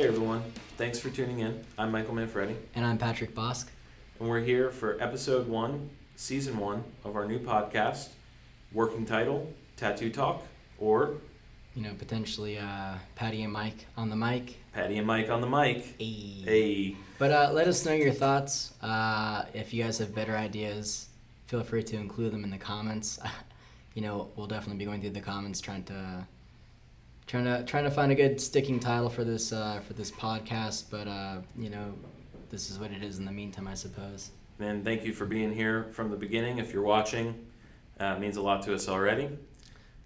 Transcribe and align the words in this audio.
Hey 0.00 0.06
everyone, 0.06 0.42
thanks 0.78 0.98
for 0.98 1.10
tuning 1.10 1.40
in. 1.40 1.62
I'm 1.76 1.92
Michael 1.92 2.14
Manfredi, 2.14 2.56
And 2.74 2.86
I'm 2.86 2.96
Patrick 2.96 3.34
Bosk. 3.34 3.66
and 4.18 4.30
we're 4.30 4.40
here 4.40 4.70
for 4.70 4.96
episode 4.98 5.46
one, 5.46 5.90
season 6.16 6.56
one 6.56 6.84
of 7.04 7.16
our 7.16 7.26
new 7.28 7.38
podcast, 7.38 8.08
working 8.72 9.04
title 9.04 9.52
Tattoo 9.76 10.08
Talk, 10.08 10.42
or 10.78 11.16
You 11.74 11.82
know, 11.82 11.92
potentially 11.98 12.56
uh, 12.56 12.94
Patty 13.14 13.42
and 13.42 13.52
Mike 13.52 13.84
on 13.94 14.08
the 14.08 14.16
mic. 14.16 14.56
Patty 14.72 14.96
and 14.96 15.06
Mike 15.06 15.28
on 15.28 15.42
the 15.42 15.46
mic. 15.46 15.98
Ayy. 15.98 16.44
Hey, 16.46 16.96
But 17.18 17.30
uh, 17.32 17.50
let 17.52 17.68
us 17.68 17.84
know 17.84 17.92
your 17.92 18.14
thoughts. 18.14 18.72
Uh, 18.80 19.44
if 19.52 19.74
you 19.74 19.84
guys 19.84 19.98
have 19.98 20.14
better 20.14 20.34
ideas, 20.34 21.08
feel 21.46 21.62
free 21.62 21.82
to 21.82 21.96
include 21.96 22.32
them 22.32 22.42
in 22.42 22.48
the 22.48 22.56
comments. 22.56 23.18
you 23.94 24.00
know, 24.00 24.30
we'll 24.34 24.46
definitely 24.46 24.78
be 24.78 24.86
going 24.86 25.02
through 25.02 25.10
the 25.10 25.20
comments, 25.20 25.60
trying 25.60 25.84
to 25.84 26.26
trying 27.30 27.44
to 27.44 27.62
trying 27.64 27.84
to 27.84 27.90
find 27.90 28.10
a 28.10 28.14
good 28.14 28.40
sticking 28.40 28.80
title 28.80 29.08
for 29.08 29.22
this 29.22 29.52
uh, 29.52 29.80
for 29.86 29.92
this 29.94 30.10
podcast. 30.10 30.84
But 30.90 31.06
uh, 31.06 31.36
you 31.56 31.70
know, 31.70 31.94
this 32.50 32.70
is 32.70 32.78
what 32.78 32.90
it 32.90 33.02
is 33.04 33.18
in 33.18 33.24
the 33.24 33.32
meantime, 33.32 33.68
I 33.68 33.74
suppose. 33.74 34.30
and 34.58 34.84
thank 34.84 35.04
you 35.04 35.12
for 35.12 35.26
being 35.26 35.52
here 35.52 35.88
from 35.92 36.10
the 36.10 36.16
beginning. 36.16 36.58
If 36.58 36.72
you're 36.72 36.82
watching, 36.82 37.46
uh, 38.00 38.14
it 38.16 38.20
means 38.20 38.36
a 38.36 38.42
lot 38.42 38.62
to 38.64 38.74
us 38.74 38.88
already. 38.88 39.30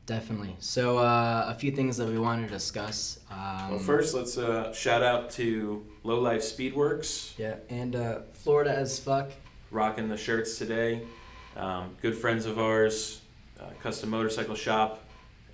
Definitely. 0.06 0.55
So 0.59 0.98
uh, 0.98 1.47
a 1.48 1.55
few 1.55 1.73
things 1.73 1.97
that 1.97 2.06
we 2.06 2.19
want 2.19 2.47
to 2.47 2.52
discuss. 2.52 3.20
Um, 3.30 3.70
well, 3.70 3.78
first, 3.78 4.12
let's 4.14 4.36
uh, 4.36 4.70
shout 4.75 5.02
out 5.02 5.30
to 5.30 5.83
Low 6.02 6.20
Life 6.20 6.42
Speedworks, 6.42 7.33
Yeah, 7.38 7.55
and 7.70 7.97
uh, 7.97 8.20
Florida 8.33 8.70
as 8.77 8.98
fuck. 8.98 9.30
rocking 9.70 10.08
the 10.11 10.17
shirts 10.19 10.58
today. 10.58 11.00
Um, 11.56 11.97
good 12.02 12.14
friends 12.19 12.45
of 12.45 12.58
ours, 12.58 13.22
uh, 13.58 13.70
Custom 13.80 14.11
Motorcycle 14.11 14.55
Shop, 14.56 15.02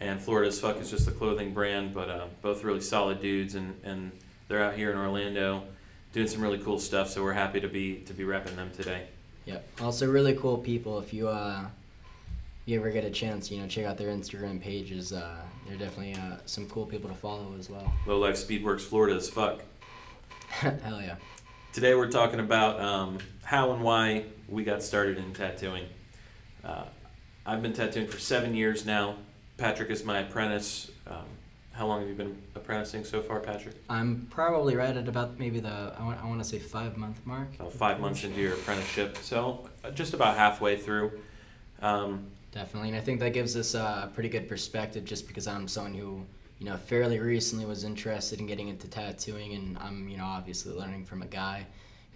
and 0.01 0.21
Florida's 0.21 0.61
Fuck 0.61 0.79
is 0.81 0.91
just 0.91 1.07
a 1.09 1.11
clothing 1.11 1.53
brand, 1.53 1.95
but 1.95 2.09
uh, 2.09 2.27
both 2.43 2.65
really 2.65 2.81
solid 2.81 3.21
dudes, 3.21 3.55
and, 3.55 3.79
and 3.85 4.13
they're 4.49 4.63
out 4.63 4.75
here 4.75 4.91
in 4.91 4.97
Orlando 4.97 5.65
doing 6.13 6.27
some 6.27 6.41
really 6.43 6.59
cool 6.59 6.79
stuff. 6.79 7.11
So 7.11 7.23
we're 7.23 7.35
happy 7.35 7.61
to 7.61 7.69
be 7.69 7.97
to 8.07 8.15
be 8.15 8.25
repping 8.25 8.57
them 8.57 8.71
today. 8.75 9.07
Yep. 9.47 9.67
Also, 9.81 10.11
really 10.11 10.35
cool 10.35 10.59
people. 10.59 10.99
If 10.99 11.13
you 11.13 11.29
uh, 11.29 11.67
you 12.67 12.79
ever 12.79 12.91
get 12.91 13.05
a 13.05 13.11
chance, 13.11 13.51
you 13.51 13.61
know, 13.61 13.69
check 13.69 13.85
out 13.85 13.99
their 13.99 14.09
Instagram 14.09 14.61
pages. 14.61 15.13
Uh, 15.13 15.37
they're 15.67 15.79
definitely 15.79 16.15
uh, 16.15 16.37
some 16.47 16.69
cool 16.69 16.87
people 16.87 17.09
to 17.11 17.17
follow 17.17 17.55
as 17.59 17.69
well. 17.69 17.93
Low 18.07 18.19
Life 18.19 18.37
Speedworks 18.37 18.83
Florida's 18.83 19.29
Fuck. 19.29 19.63
Hell 20.51 21.01
yeah. 21.01 21.17
Today 21.73 21.95
we're 21.95 22.11
talking 22.11 22.41
about 22.41 22.81
um, 22.81 23.19
how 23.45 23.73
and 23.73 23.83
why 23.83 24.25
we 24.49 24.65
got 24.65 24.83
started 24.83 25.19
in 25.19 25.33
tattooing. 25.33 25.85
Uh, 26.65 26.85
I've 27.47 27.63
been 27.63 27.73
tattooing 27.73 28.09
for 28.09 28.19
seven 28.19 28.55
years 28.55 28.85
now. 28.85 29.17
Patrick 29.61 29.91
is 29.91 30.05
my 30.05 30.21
apprentice. 30.21 30.91
Um, 31.07 31.27
how 31.73 31.87
long 31.87 32.01
have 32.01 32.09
you 32.09 32.15
been 32.15 32.41
apprenticing 32.55 33.05
so 33.05 33.21
far, 33.21 33.41
Patrick? 33.41 33.75
I'm 33.91 34.27
probably 34.31 34.75
right 34.75 34.97
at 34.97 35.07
about 35.07 35.39
maybe 35.39 35.61
the 35.61 35.95
I 35.99 36.03
want 36.03 36.19
I 36.19 36.27
want 36.27 36.43
to 36.43 36.49
say 36.49 36.59
five 36.59 36.97
month 36.97 37.21
mark. 37.27 37.57
About 37.57 37.73
five 37.75 38.01
months 38.01 38.25
into 38.25 38.41
your 38.41 38.55
apprenticeship, 38.55 39.19
so 39.19 39.69
uh, 39.85 39.91
just 39.91 40.15
about 40.15 40.39
halfway 40.39 40.79
through. 40.79 41.13
Um, 41.83 42.27
Definitely, 42.53 42.89
and 42.89 42.97
I 42.97 43.01
think 43.03 43.21
that 43.21 43.35
gives 43.35 43.55
us 43.55 43.75
a 43.75 44.11
pretty 44.15 44.31
good 44.31 44.49
perspective, 44.49 45.05
just 45.05 45.29
because 45.29 45.47
I'm 45.47 45.69
someone 45.69 45.95
who 45.95 46.25
you 46.59 46.65
know 46.65 46.79
fairly 46.79 47.19
recently 47.19 47.67
was 47.67 47.85
interested 47.85 48.41
in 48.41 48.47
getting 48.47 48.69
into 48.69 48.89
tattooing, 48.89 49.53
and 49.53 49.77
I'm 49.77 50.09
you 50.09 50.17
know 50.17 50.25
obviously 50.25 50.75
learning 50.75 51.05
from 51.05 51.21
a 51.21 51.27
guy 51.27 51.67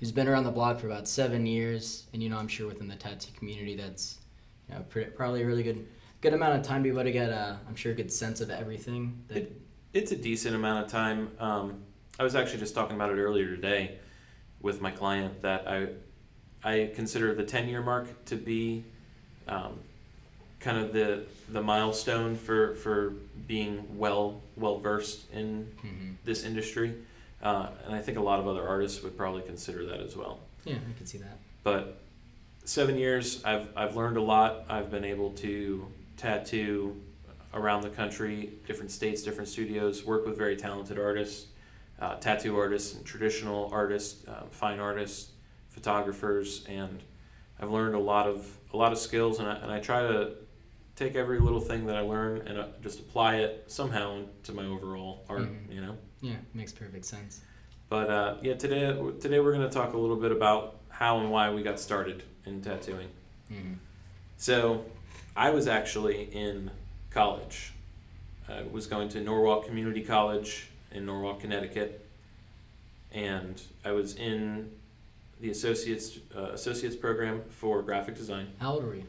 who's 0.01 0.13
been 0.13 0.29
around 0.29 0.45
the 0.45 0.51
block 0.51 0.81
for 0.81 0.87
about 0.87 1.07
seven 1.07 1.45
years, 1.45 2.07
and 2.15 2.23
you 2.23 2.31
know 2.31 2.39
I'm 2.39 2.49
sure 2.49 2.69
within 2.69 2.89
the 2.89 2.97
tattoo 2.97 3.33
community 3.37 3.77
that's 3.77 4.19
you 4.67 4.77
know 4.77 4.81
pretty, 4.89 5.11
probably 5.11 5.43
a 5.43 5.47
really 5.47 5.63
good 5.63 5.87
good 6.25 6.33
amount 6.33 6.59
of 6.59 6.63
time 6.67 6.83
to 6.83 6.89
be 6.89 6.95
able 6.95 7.05
to 7.05 7.13
get 7.13 7.29
a 7.29 7.59
I'm 7.69 7.77
sure 7.77 7.93
a 7.93 7.95
good 7.95 8.11
sense 8.11 8.41
of 8.41 8.49
everything. 8.51 9.23
That, 9.29 9.53
it's 9.93 10.11
a 10.11 10.17
decent 10.17 10.57
amount 10.57 10.87
of 10.87 10.91
time. 10.91 11.31
Um, 11.39 11.83
I 12.19 12.23
was 12.25 12.35
actually 12.35 12.61
just 12.61 12.75
talking 12.75 12.97
about 12.97 13.11
it 13.11 13.21
earlier 13.21 13.55
today 13.55 13.99
with 14.63 14.81
my 14.81 14.91
client 14.91 15.43
that 15.43 15.69
I 15.69 15.89
I 16.65 16.91
consider 16.95 17.35
the 17.35 17.45
ten 17.45 17.69
year 17.69 17.83
mark 17.83 18.25
to 18.25 18.37
be 18.37 18.85
um, 19.47 19.79
kind 20.61 20.79
of 20.79 20.95
the 20.95 21.27
the 21.51 21.63
milestone 21.63 22.37
for 22.37 22.75
for 22.77 23.11
being 23.47 23.99
well 23.99 24.41
well 24.57 24.79
versed 24.79 25.31
in 25.31 25.69
Mhm. 25.85 26.15
this 26.25 26.43
industry, 26.43 26.95
uh, 27.43 27.69
and 27.85 27.95
I 27.95 28.01
think 28.01 28.17
a 28.17 28.23
lot 28.23 28.41
of 28.41 28.49
other 28.49 28.67
artists 28.67 29.03
would 29.03 29.15
probably 29.19 29.43
consider 29.43 29.85
that 29.87 30.01
as 30.01 30.17
well. 30.17 30.41
Yeah, 30.65 30.77
I 30.77 30.97
can 30.97 31.05
see 31.07 31.19
that. 31.19 31.37
But 31.63 32.01
seven 32.65 32.97
years, 32.97 33.45
I've 33.45 33.69
I've 33.77 33.95
learned 33.95 34.17
a 34.17 34.23
lot. 34.23 34.65
I've 34.71 34.91
been 34.91 35.05
able 35.05 35.31
to 35.45 35.87
tattoo 36.25 37.01
around 37.53 37.83
the 37.83 37.91
country, 37.91 38.55
different 38.67 38.91
states, 38.91 39.23
different 39.23 39.49
studios, 39.49 40.05
work 40.05 40.25
with 40.27 40.39
very 40.39 40.57
talented 40.57 40.99
artists, 40.99 41.49
uh, 42.01 42.15
tattoo 42.17 42.57
artists, 42.57 42.95
and 42.95 43.05
traditional 43.05 43.69
artists, 43.73 44.27
uh, 44.27 44.45
fine 44.51 44.81
artists, 44.81 45.33
photographers, 45.69 46.65
and 46.69 47.03
I've 47.61 47.71
learned 47.71 47.95
a 47.95 47.99
lot 47.99 48.27
of 48.27 48.47
a 48.73 48.77
lot 48.77 48.91
of 48.91 48.99
skills, 48.99 49.39
and 49.39 49.47
I, 49.47 49.55
and 49.57 49.71
I 49.71 49.79
try 49.81 50.01
to 50.01 50.33
take 50.97 51.15
every 51.15 51.39
little 51.39 51.61
thing 51.61 51.87
that 51.87 51.97
I 51.97 52.01
learn 52.01 52.39
and 52.49 52.59
uh, 52.59 52.67
just 52.83 52.99
apply 53.01 53.37
it 53.37 53.65
somehow 53.67 54.23
to 54.45 54.53
my 54.53 54.65
overall 54.65 55.25
art. 55.29 55.43
Mhm. 55.43 55.75
You 55.75 55.81
know. 55.83 55.97
Yeah, 56.23 56.37
makes 56.55 56.73
perfect 56.73 57.05
sense. 57.05 57.43
But 57.91 58.09
uh, 58.11 58.37
yeah, 58.43 58.55
today 58.55 58.87
today 59.21 59.41
we're 59.41 59.53
going 59.53 59.69
to 59.69 59.75
talk 59.81 59.93
a 59.93 59.99
little 59.99 60.17
bit 60.17 60.33
about 60.33 60.81
how 60.89 61.19
and 61.21 61.31
why 61.31 61.51
we 61.51 61.63
got 61.63 61.79
started 61.79 62.23
in 62.47 62.63
tattooing. 62.63 63.11
Mhm. 63.53 63.77
So, 64.37 64.85
I 65.37 65.51
was 65.51 65.67
actually 65.67 66.25
in 66.33 66.71
college. 67.11 67.73
I 68.49 68.63
was 68.71 68.87
going 68.87 69.09
to 69.11 69.21
Norwalk 69.21 69.67
Community 69.67 70.03
College 70.03 70.69
in 70.93 71.07
Norwalk, 71.07 71.41
Connecticut, 71.41 72.07
and 73.13 73.61
I 73.85 73.93
was 73.93 74.15
in 74.17 74.71
the 75.41 75.51
associates 75.51 76.19
uh, 76.37 76.51
associates 76.53 76.95
program 76.97 77.43
for 77.51 77.83
graphic 77.83 78.15
design. 78.15 78.49
How 78.61 78.75
old 78.75 78.85
were 78.85 78.95
you? 78.95 79.05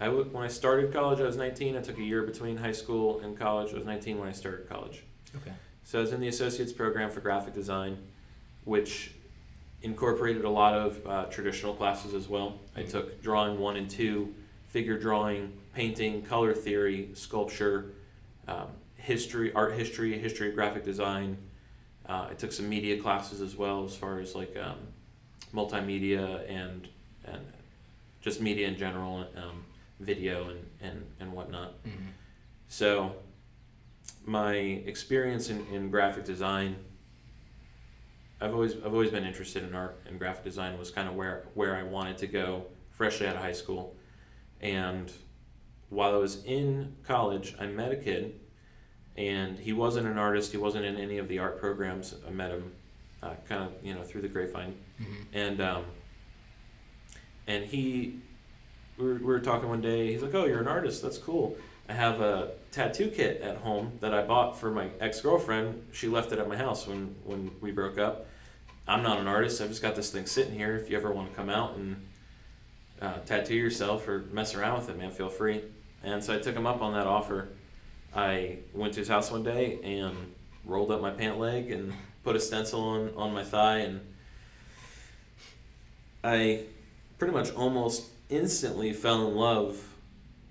I 0.00 0.06
w- 0.06 0.24
when 0.30 0.44
I 0.44 0.48
started 0.48 0.92
college, 0.92 1.20
I 1.20 1.24
was 1.24 1.36
19. 1.36 1.76
I 1.76 1.80
took 1.80 1.98
a 1.98 2.02
year 2.02 2.22
between 2.22 2.56
high 2.56 2.72
school 2.72 3.20
and 3.20 3.38
college. 3.38 3.72
I 3.72 3.76
was 3.76 3.84
19 3.84 4.18
when 4.18 4.28
I 4.28 4.32
started 4.32 4.68
college. 4.68 5.02
Okay. 5.36 5.52
So 5.84 5.98
I 5.98 6.02
was 6.02 6.12
in 6.12 6.20
the 6.20 6.28
associates 6.28 6.72
program 6.72 7.10
for 7.10 7.20
graphic 7.20 7.54
design, 7.54 7.98
which 8.64 9.12
incorporated 9.82 10.44
a 10.44 10.50
lot 10.50 10.74
of 10.74 11.06
uh, 11.06 11.24
traditional 11.26 11.74
classes 11.74 12.14
as 12.14 12.28
well. 12.28 12.58
I 12.76 12.80
Mhm. 12.82 12.90
took 12.90 13.22
drawing 13.22 13.58
one 13.58 13.76
and 13.76 13.88
two, 13.88 14.34
figure 14.68 14.98
drawing, 14.98 15.52
painting, 15.78 16.22
color 16.22 16.52
theory, 16.52 17.08
sculpture, 17.14 17.92
um, 18.48 18.66
history, 18.96 19.52
art 19.52 19.74
history, 19.74 20.18
history 20.18 20.48
of 20.48 20.56
graphic 20.56 20.84
design. 20.84 21.38
Uh, 22.08 22.26
I 22.30 22.34
took 22.34 22.50
some 22.50 22.68
media 22.68 23.00
classes 23.00 23.40
as 23.40 23.54
well, 23.54 23.84
as 23.84 23.94
far 23.94 24.18
as 24.18 24.34
like 24.34 24.56
um, 24.56 24.78
multimedia 25.54 26.44
and 26.50 26.88
and 27.24 27.46
just 28.20 28.40
media 28.40 28.66
in 28.66 28.76
general, 28.76 29.24
um, 29.36 29.64
video 30.00 30.50
and, 30.50 30.66
and, 30.80 31.06
and 31.20 31.32
whatnot. 31.32 31.80
Mhm. 31.84 32.08
So, 32.66 33.14
my 34.26 34.54
experience 34.56 35.48
in, 35.48 35.64
in 35.72 35.90
graphic 35.90 36.24
design, 36.24 36.74
I've 38.40 38.52
always 38.52 38.74
I've 38.74 38.94
always 38.94 39.12
been 39.12 39.24
interested 39.24 39.62
in 39.62 39.76
art, 39.76 40.00
and 40.08 40.18
graphic 40.18 40.42
design 40.42 40.76
was 40.76 40.90
kind 40.90 41.08
of 41.08 41.14
where 41.14 41.44
where 41.54 41.76
I 41.76 41.84
wanted 41.84 42.18
to 42.18 42.26
go 42.26 42.64
freshly 42.90 43.28
out 43.28 43.36
of 43.36 43.42
high 43.42 43.52
school. 43.52 43.94
And 44.60 45.12
while 45.90 46.14
I 46.14 46.18
was 46.18 46.44
in 46.44 46.96
college, 47.06 47.54
I 47.58 47.66
met 47.66 47.92
a 47.92 47.96
kid, 47.96 48.38
and 49.16 49.58
he 49.58 49.72
wasn't 49.72 50.06
an 50.06 50.18
artist. 50.18 50.52
He 50.52 50.58
wasn't 50.58 50.84
in 50.84 50.96
any 50.96 51.18
of 51.18 51.28
the 51.28 51.38
art 51.38 51.58
programs. 51.60 52.14
I 52.26 52.30
met 52.30 52.50
him, 52.50 52.72
uh, 53.22 53.34
kind 53.48 53.62
of 53.64 53.72
you 53.84 53.94
know 53.94 54.02
through 54.02 54.22
the 54.22 54.28
grapevine, 54.28 54.74
Mhm. 55.00 55.06
and 55.32 55.60
um, 55.60 55.84
and 57.46 57.64
he 57.64 58.20
we 58.98 59.04
were, 59.06 59.14
we 59.14 59.24
were 59.24 59.40
talking 59.40 59.68
one 59.68 59.80
day 59.80 60.12
he's 60.12 60.22
like 60.22 60.34
oh 60.34 60.44
you're 60.44 60.60
an 60.60 60.68
artist 60.68 61.02
that's 61.02 61.18
cool 61.18 61.56
i 61.88 61.92
have 61.92 62.20
a 62.20 62.50
tattoo 62.72 63.08
kit 63.10 63.40
at 63.40 63.56
home 63.58 63.92
that 64.00 64.12
i 64.12 64.22
bought 64.22 64.58
for 64.58 64.70
my 64.70 64.88
ex-girlfriend 65.00 65.82
she 65.92 66.08
left 66.08 66.32
it 66.32 66.38
at 66.38 66.48
my 66.48 66.56
house 66.56 66.86
when 66.86 67.14
when 67.24 67.50
we 67.60 67.70
broke 67.70 67.96
up 67.98 68.26
i'm 68.86 69.02
not 69.02 69.18
an 69.18 69.26
artist 69.28 69.60
i've 69.62 69.68
just 69.68 69.82
got 69.82 69.94
this 69.94 70.10
thing 70.10 70.26
sitting 70.26 70.52
here 70.52 70.76
if 70.76 70.90
you 70.90 70.96
ever 70.96 71.10
want 71.12 71.30
to 71.30 71.34
come 71.36 71.48
out 71.48 71.76
and 71.76 72.04
uh, 73.00 73.14
tattoo 73.24 73.54
yourself 73.54 74.06
or 74.08 74.24
mess 74.32 74.54
around 74.56 74.78
with 74.80 74.88
it 74.90 74.98
man 74.98 75.10
feel 75.10 75.28
free 75.30 75.62
and 76.02 76.22
so 76.22 76.34
i 76.34 76.38
took 76.38 76.54
him 76.54 76.66
up 76.66 76.80
on 76.82 76.92
that 76.92 77.06
offer 77.06 77.48
i 78.14 78.58
went 78.72 78.92
to 78.92 79.00
his 79.00 79.08
house 79.08 79.30
one 79.30 79.42
day 79.42 79.78
and 79.82 80.16
rolled 80.64 80.90
up 80.90 81.00
my 81.00 81.10
pant 81.10 81.38
leg 81.38 81.70
and 81.70 81.92
put 82.24 82.36
a 82.36 82.40
stencil 82.40 82.80
on, 82.80 83.10
on 83.16 83.32
my 83.32 83.44
thigh 83.44 83.78
and 83.78 84.00
I 86.22 86.64
pretty 87.18 87.32
much 87.32 87.52
almost 87.52 88.06
instantly 88.28 88.92
fell 88.92 89.28
in 89.28 89.34
love 89.34 89.82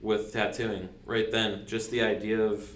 with 0.02 0.34
tattooing 0.34 0.90
right 1.06 1.32
then. 1.32 1.66
Just 1.66 1.92
the 1.92 2.02
idea 2.02 2.42
of, 2.42 2.68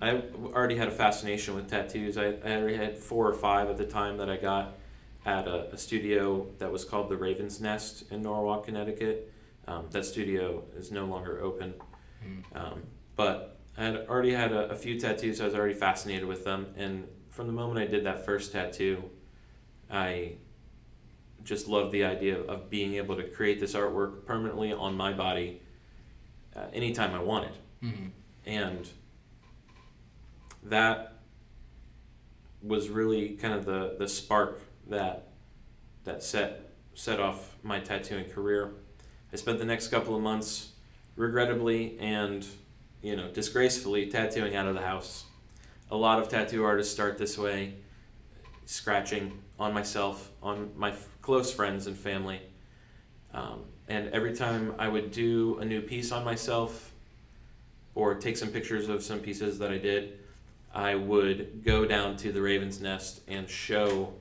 I 0.00 0.22
already 0.54 0.76
had 0.76 0.88
a 0.88 0.92
fascination 0.92 1.54
with 1.54 1.68
tattoos. 1.68 2.16
I, 2.16 2.36
I 2.44 2.56
already 2.56 2.76
had 2.76 2.98
four 2.98 3.28
or 3.28 3.34
five 3.34 3.68
at 3.68 3.76
the 3.76 3.86
time 3.86 4.18
that 4.18 4.30
I 4.30 4.36
got 4.36 4.74
at 5.26 5.48
a, 5.48 5.72
a 5.72 5.78
studio 5.78 6.46
that 6.58 6.70
was 6.70 6.84
called 6.84 7.08
the 7.08 7.16
Raven's 7.16 7.60
Nest 7.60 8.04
in 8.10 8.22
Norwalk, 8.22 8.66
Connecticut. 8.66 9.32
Um, 9.66 9.86
that 9.90 10.06
studio 10.06 10.62
is 10.76 10.90
no 10.90 11.04
longer 11.04 11.40
open. 11.40 11.74
Um, 12.54 12.82
but 13.16 13.58
I 13.76 13.84
had 13.84 14.06
already 14.08 14.32
had 14.32 14.52
a, 14.52 14.70
a 14.70 14.74
few 14.74 14.98
tattoos. 14.98 15.40
I 15.40 15.44
was 15.44 15.54
already 15.54 15.74
fascinated 15.74 16.26
with 16.26 16.44
them, 16.44 16.66
and 16.76 17.06
from 17.30 17.46
the 17.46 17.52
moment 17.52 17.78
I 17.78 17.86
did 17.86 18.04
that 18.04 18.24
first 18.24 18.52
tattoo, 18.52 19.10
I 19.90 20.32
just 21.44 21.68
loved 21.68 21.92
the 21.92 22.04
idea 22.04 22.40
of 22.40 22.68
being 22.68 22.94
able 22.94 23.16
to 23.16 23.22
create 23.22 23.60
this 23.60 23.74
artwork 23.74 24.26
permanently 24.26 24.72
on 24.72 24.96
my 24.96 25.12
body 25.12 25.62
uh, 26.54 26.66
anytime 26.72 27.14
I 27.14 27.22
wanted. 27.22 27.52
Mm-hmm. 27.82 28.08
And 28.46 28.88
that 30.64 31.14
was 32.62 32.88
really 32.88 33.30
kind 33.30 33.54
of 33.54 33.64
the, 33.64 33.96
the 33.98 34.08
spark 34.08 34.60
that 34.88 35.28
that 36.04 36.22
set 36.22 36.72
set 36.94 37.20
off 37.20 37.56
my 37.62 37.78
tattooing 37.78 38.24
career. 38.24 38.72
I 39.32 39.36
spent 39.36 39.58
the 39.58 39.64
next 39.64 39.88
couple 39.88 40.16
of 40.16 40.22
months 40.22 40.72
regrettably 41.18 41.98
and 41.98 42.46
you 43.02 43.16
know 43.16 43.28
disgracefully 43.28 44.06
tattooing 44.06 44.56
out 44.56 44.66
of 44.66 44.74
the 44.74 44.80
house. 44.80 45.24
A 45.90 45.96
lot 45.96 46.18
of 46.18 46.28
tattoo 46.28 46.64
artists 46.64 46.92
start 46.92 47.18
this 47.18 47.36
way, 47.36 47.74
scratching 48.64 49.42
on 49.58 49.74
myself, 49.74 50.30
on 50.42 50.70
my 50.76 50.90
f- 50.90 51.08
close 51.22 51.52
friends 51.52 51.86
and 51.86 51.96
family. 51.96 52.40
Um, 53.34 53.64
and 53.88 54.08
every 54.10 54.34
time 54.34 54.74
I 54.78 54.88
would 54.88 55.10
do 55.10 55.58
a 55.60 55.64
new 55.64 55.80
piece 55.80 56.12
on 56.12 56.24
myself 56.24 56.92
or 57.94 58.14
take 58.14 58.36
some 58.36 58.50
pictures 58.50 58.88
of 58.88 59.02
some 59.02 59.20
pieces 59.20 59.58
that 59.60 59.70
I 59.70 59.78
did, 59.78 60.18
I 60.74 60.94
would 60.94 61.64
go 61.64 61.86
down 61.86 62.16
to 62.18 62.32
the 62.32 62.42
Raven's 62.42 62.80
Nest 62.82 63.22
and 63.26 63.48
show 63.48 64.12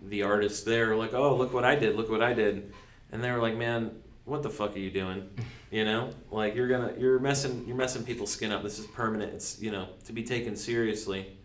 the 0.00 0.22
artists 0.22 0.62
there, 0.62 0.94
like, 0.94 1.14
oh, 1.14 1.34
look 1.36 1.52
what 1.52 1.64
I 1.64 1.74
did, 1.74 1.96
look 1.96 2.08
what 2.08 2.22
I 2.22 2.32
did. 2.32 2.72
And 3.10 3.22
they 3.22 3.32
were 3.32 3.40
like, 3.40 3.56
man, 3.56 3.90
what 4.24 4.42
the 4.42 4.50
fuck 4.50 4.76
are 4.76 4.78
you 4.78 4.90
doing? 4.90 5.28
You 5.76 5.84
know, 5.84 6.08
like 6.30 6.54
you're 6.54 6.68
gonna, 6.68 6.94
you're 6.96 7.18
messing, 7.18 7.64
you're 7.66 7.76
messing 7.76 8.02
people's 8.02 8.32
skin 8.32 8.50
up. 8.50 8.62
This 8.62 8.78
is 8.78 8.86
permanent. 8.86 9.34
It's, 9.34 9.60
you 9.60 9.70
know, 9.70 9.88
to 10.06 10.14
be 10.14 10.22
taken 10.22 10.56
seriously. 10.56 11.36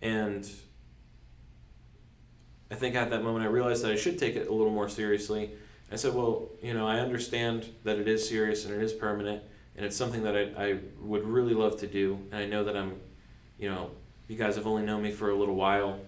And 0.00 0.48
I 2.70 2.76
think 2.76 2.94
at 2.94 3.10
that 3.10 3.24
moment 3.24 3.44
I 3.44 3.48
realized 3.48 3.82
that 3.82 3.90
I 3.90 3.96
should 3.96 4.20
take 4.20 4.36
it 4.36 4.46
a 4.46 4.52
little 4.52 4.70
more 4.70 4.88
seriously. 4.88 5.50
I 5.90 5.96
said, 5.96 6.14
well, 6.14 6.46
you 6.62 6.74
know, 6.74 6.86
I 6.86 7.00
understand 7.00 7.68
that 7.82 7.98
it 7.98 8.06
is 8.06 8.28
serious 8.28 8.66
and 8.66 8.72
it 8.72 8.80
is 8.84 8.92
permanent, 8.92 9.42
and 9.76 9.84
it's 9.84 9.96
something 9.96 10.22
that 10.22 10.36
I, 10.36 10.42
I 10.56 10.78
would 11.00 11.26
really 11.26 11.52
love 11.52 11.76
to 11.80 11.88
do. 11.88 12.20
And 12.30 12.40
I 12.40 12.46
know 12.46 12.62
that 12.62 12.76
I'm, 12.76 13.00
you 13.58 13.68
know, 13.68 13.90
you 14.28 14.36
guys 14.36 14.54
have 14.54 14.68
only 14.68 14.84
known 14.84 15.02
me 15.02 15.10
for 15.10 15.30
a 15.30 15.34
little 15.34 15.56
while. 15.56 15.98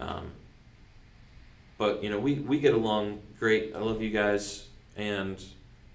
Um, 0.00 0.32
but 1.78 2.02
you 2.02 2.10
know, 2.10 2.18
we, 2.18 2.40
we 2.40 2.58
get 2.58 2.74
along 2.74 3.20
great. 3.38 3.72
I 3.72 3.78
love 3.78 4.02
you 4.02 4.10
guys, 4.10 4.66
and 4.96 5.40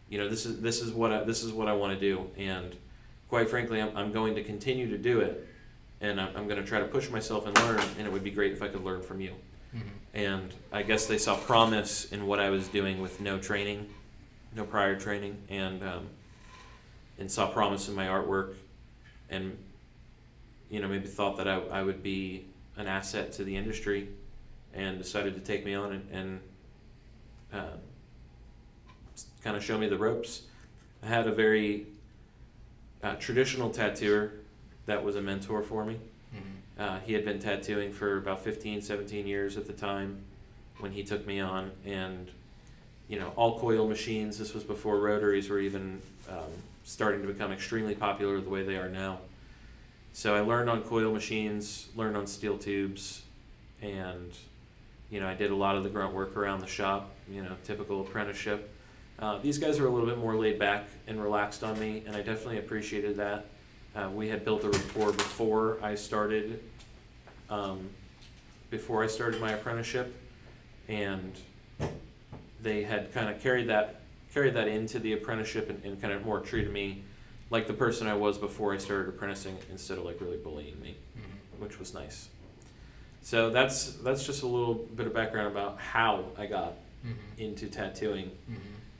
you 0.09 0.17
know, 0.17 0.27
this 0.29 0.45
is 0.45 0.61
this 0.61 0.81
is 0.81 0.91
what 0.91 1.11
I, 1.11 1.23
this 1.23 1.43
is 1.43 1.51
what 1.51 1.67
I 1.67 1.73
want 1.73 1.93
to 1.93 1.99
do. 1.99 2.29
And 2.37 2.75
quite 3.29 3.49
frankly, 3.49 3.81
I'm, 3.81 3.95
I'm 3.95 4.11
going 4.11 4.35
to 4.35 4.43
continue 4.43 4.89
to 4.89 4.97
do 4.97 5.19
it, 5.19 5.47
and 6.01 6.19
I'm, 6.19 6.35
I'm 6.35 6.47
going 6.47 6.61
to 6.61 6.67
try 6.67 6.79
to 6.79 6.87
push 6.87 7.09
myself 7.09 7.45
and 7.45 7.57
learn. 7.59 7.81
And 7.97 8.07
it 8.07 8.11
would 8.11 8.23
be 8.23 8.31
great 8.31 8.53
if 8.53 8.61
I 8.61 8.67
could 8.67 8.83
learn 8.83 9.01
from 9.01 9.21
you 9.21 9.33
Mm-hmm. 9.75 9.87
and 10.13 10.53
I 10.71 10.81
guess 10.81 11.07
they 11.07 11.17
saw 11.17 11.35
promise 11.35 12.11
in 12.11 12.25
what 12.25 12.39
I 12.39 12.49
was 12.49 12.69
doing 12.69 13.01
with 13.01 13.19
no 13.19 13.37
training, 13.37 13.89
no 14.55 14.63
prior 14.63 14.97
training, 14.97 15.37
and 15.49 15.83
um, 15.83 16.07
and 17.19 17.29
saw 17.29 17.47
promise 17.47 17.89
in 17.89 17.95
my 17.95 18.07
artwork, 18.07 18.53
and 19.29 19.57
you 20.69 20.79
know 20.79 20.87
maybe 20.87 21.07
thought 21.07 21.35
that 21.37 21.49
I, 21.49 21.57
I 21.57 21.83
would 21.83 22.01
be 22.01 22.45
an 22.77 22.87
asset 22.87 23.33
to 23.33 23.43
the 23.43 23.57
industry, 23.57 24.07
and 24.73 24.97
decided 24.97 25.35
to 25.35 25.41
take 25.41 25.65
me 25.65 25.73
on 25.73 25.91
and, 25.91 26.09
and 26.11 26.39
uh, 27.51 27.75
kind 29.43 29.55
of 29.55 29.63
show 29.63 29.77
me 29.77 29.87
the 29.87 29.97
ropes. 29.97 30.43
I 31.03 31.07
had 31.07 31.27
a 31.27 31.31
very 31.31 31.87
uh, 33.03 33.15
traditional 33.15 33.69
tattooer 33.69 34.31
that 34.85 35.03
was 35.03 35.15
a 35.15 35.21
mentor 35.21 35.61
for 35.61 35.85
me. 35.85 35.99
Mm-hmm. 36.35 36.81
Uh, 36.81 36.99
he 36.99 37.13
had 37.13 37.25
been 37.25 37.39
tattooing 37.39 37.91
for 37.91 38.17
about 38.17 38.43
15, 38.43 38.81
17 38.81 39.27
years 39.27 39.57
at 39.57 39.67
the 39.67 39.73
time 39.73 40.23
when 40.79 40.91
he 40.91 41.03
took 41.03 41.25
me 41.25 41.39
on, 41.39 41.71
and 41.85 42.29
you 43.07 43.19
know, 43.19 43.31
all 43.35 43.59
coil 43.59 43.87
machines. 43.87 44.37
This 44.37 44.53
was 44.53 44.63
before 44.63 44.99
rotaries 44.99 45.49
were 45.49 45.59
even 45.59 46.01
um, 46.29 46.51
starting 46.83 47.21
to 47.21 47.27
become 47.27 47.51
extremely 47.51 47.95
popular 47.95 48.39
the 48.41 48.49
way 48.49 48.63
they 48.63 48.75
are 48.75 48.89
now. 48.89 49.19
So 50.13 50.35
I 50.35 50.41
learned 50.41 50.69
on 50.69 50.81
coil 50.81 51.13
machines, 51.13 51.87
learned 51.95 52.17
on 52.17 52.27
steel 52.27 52.57
tubes, 52.57 53.21
and 53.81 54.31
you 55.09 55.19
know, 55.19 55.27
I 55.27 55.35
did 55.35 55.51
a 55.51 55.55
lot 55.55 55.75
of 55.75 55.83
the 55.83 55.89
grunt 55.89 56.13
work 56.13 56.35
around 56.35 56.59
the 56.59 56.67
shop. 56.67 57.11
You 57.29 57.43
know, 57.43 57.55
typical 57.63 58.01
apprenticeship. 58.01 58.73
Uh, 59.19 59.39
these 59.39 59.57
guys 59.57 59.79
were 59.79 59.87
a 59.87 59.89
little 59.89 60.07
bit 60.07 60.17
more 60.17 60.35
laid 60.35 60.59
back 60.59 60.85
and 61.07 61.21
relaxed 61.21 61.63
on 61.63 61.79
me, 61.79 62.03
and 62.05 62.15
I 62.15 62.19
definitely 62.21 62.59
appreciated 62.59 63.17
that. 63.17 63.45
Uh, 63.95 64.09
we 64.13 64.27
had 64.29 64.45
built 64.45 64.63
a 64.63 64.69
rapport 64.69 65.11
before 65.11 65.79
I 65.81 65.95
started, 65.95 66.61
um, 67.49 67.89
before 68.69 69.03
I 69.03 69.07
started 69.07 69.41
my 69.41 69.53
apprenticeship, 69.53 70.15
and 70.87 71.31
they 72.61 72.83
had 72.83 73.11
kind 73.13 73.29
of 73.29 73.41
carried 73.41 73.67
that 73.69 74.01
carried 74.33 74.53
that 74.55 74.67
into 74.67 74.99
the 74.99 75.13
apprenticeship 75.13 75.69
and, 75.69 75.83
and 75.83 75.99
kind 76.01 76.13
of 76.13 76.23
more 76.25 76.39
treated 76.39 76.71
me 76.71 77.01
like 77.49 77.65
the 77.65 77.73
person 77.73 78.05
I 78.07 78.13
was 78.13 78.37
before 78.37 78.73
I 78.73 78.77
started 78.77 79.07
apprenticing 79.09 79.57
instead 79.71 79.97
of 79.97 80.03
like 80.05 80.19
really 80.21 80.37
bullying 80.37 80.79
me, 80.81 80.95
Mm-hmm. 81.17 81.63
which 81.63 81.79
was 81.79 81.93
nice. 81.95 82.29
So 83.23 83.49
that's 83.49 83.93
that's 84.03 84.25
just 84.27 84.43
a 84.43 84.47
little 84.47 84.75
bit 84.75 85.07
of 85.07 85.13
background 85.13 85.47
about 85.47 85.79
how 85.79 86.25
I 86.37 86.45
got 86.45 86.73
Mm-hmm. 87.05 87.41
into 87.41 87.67
tattooing. 87.67 88.31
Mm-hmm. 88.51 88.59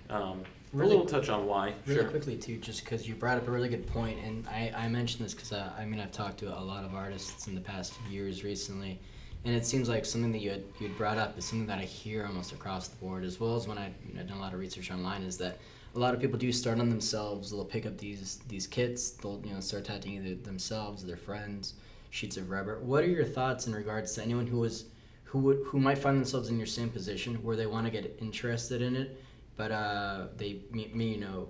Um, 0.09 0.44
Really- 0.74 0.95
a 0.95 0.98
little 0.98 1.06
touch 1.06 1.30
on 1.30 1.45
why. 1.48 1.74
Really 1.86 2.01
sure. 2.01 2.09
quickly 2.09 2.36
too, 2.36 2.57
just 2.57 2.83
because 2.83 3.07
you 3.07 3.15
brought 3.15 3.38
up 3.38 3.48
a 3.48 3.51
really 3.51 3.69
good 3.69 3.88
point, 3.88 4.19
and 4.24 4.45
I, 4.48 4.71
I 4.75 4.88
mentioned 4.89 5.24
this 5.25 5.33
because 5.33 5.54
I, 5.54 5.71
I 5.80 5.86
mean 5.86 6.00
I've 6.00 6.12
talked 6.12 6.39
to 6.39 6.48
a 6.48 6.59
lot 6.62 6.83
of 6.83 6.94
artists 6.94 7.48
in 7.48 7.56
the 7.56 7.62
past 7.62 7.94
years 8.09 8.44
recently, 8.44 9.00
and 9.45 9.56
it 9.56 9.65
seems 9.65 9.88
like 9.88 10.06
something 10.06 10.31
that 10.33 10.39
you 10.39 10.50
had 10.51 10.63
you 10.80 10.89
had 10.89 10.98
brought 10.98 11.18
up 11.18 11.38
is 11.38 11.45
something 11.45 11.68
that 11.68 11.80
I 11.80 11.83
hear 11.86 12.25
almost 12.25 12.51
across 12.51 12.89
the 12.89 12.98
board, 12.98 13.24
as 13.24 13.39
well 13.39 13.56
as 13.56 13.65
when 13.68 13.77
I 13.77 13.92
you 14.07 14.15
know 14.15 14.24
done 14.24 14.38
a 14.38 14.42
lot 14.42 14.54
of 14.54 14.59
research 14.59 14.92
online, 14.92 15.24
is 15.24 15.38
that 15.38 15.57
a 15.95 16.00
lot 16.00 16.13
of 16.13 16.19
people 16.19 16.38
do 16.38 16.51
start 16.51 16.80
on 16.80 16.89
themselves. 16.89 17.50
They'll 17.50 17.63
pick 17.65 17.86
up 17.86 17.98
these 17.98 18.39
these 18.50 18.68
kits. 18.68 19.12
They'll 19.12 19.42
you 19.45 19.53
know 19.53 19.62
start 19.62 19.86
tattooing 19.86 20.18
either 20.18 20.36
themselves, 20.36 21.06
their 21.06 21.18
friends, 21.18 21.75
sheets 22.10 22.36
of 22.36 22.50
rubber. 22.50 22.80
What 22.81 23.06
are 23.06 23.10
your 23.10 23.25
thoughts 23.25 23.68
in 23.68 23.74
regards 23.74 24.13
to 24.15 24.21
anyone 24.21 24.48
who 24.48 24.60
was 24.60 24.86
who 25.24 25.39
would 25.39 25.60
who 25.68 25.80
might 25.80 25.98
find 25.98 26.18
themselves 26.18 26.50
in 26.50 26.58
your 26.58 26.67
same 26.67 26.89
position 26.89 27.36
where 27.41 27.55
they 27.55 27.67
want 27.67 27.86
to 27.86 27.91
get 27.91 28.17
interested 28.22 28.81
in 28.81 28.98
it? 28.98 29.22
But 29.57 29.71
uh, 29.71 30.27
they 30.37 30.61
me, 30.71 30.89
me 30.93 31.13
you 31.15 31.19
know 31.19 31.49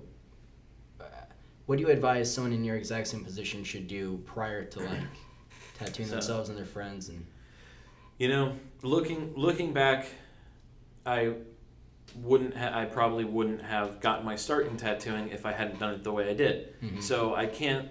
uh, 0.99 1.03
what 1.65 1.77
do 1.77 1.83
you 1.83 1.89
advise 1.89 2.33
someone 2.33 2.53
in 2.53 2.63
your 2.63 2.75
exact 2.77 3.07
same 3.07 3.23
position 3.23 3.63
should 3.63 3.87
do 3.87 4.17
prior 4.25 4.63
to 4.63 4.79
like 4.79 4.99
tattooing 5.77 6.07
So- 6.09 6.15
themselves 6.15 6.49
and 6.49 6.57
their 6.57 6.65
friends 6.65 7.09
and 7.09 7.25
You 8.19 8.29
know, 8.29 8.55
looking 8.81 9.33
looking 9.35 9.73
back, 9.73 10.07
I 11.05 11.33
wouldn't 12.15 12.55
ha- 12.57 12.71
I 12.73 12.85
probably 12.85 13.25
wouldn't 13.25 13.61
have 13.61 13.99
gotten 13.99 14.25
my 14.25 14.35
start 14.35 14.65
in 14.67 14.75
tattooing 14.77 15.29
if 15.29 15.45
I 15.45 15.51
hadn't 15.51 15.77
done 15.79 15.93
it 15.93 16.03
the 16.03 16.11
way 16.11 16.29
I 16.29 16.33
did. 16.33 16.73
Mhm. 16.81 17.01
So 17.03 17.35
I 17.35 17.45
can't 17.45 17.89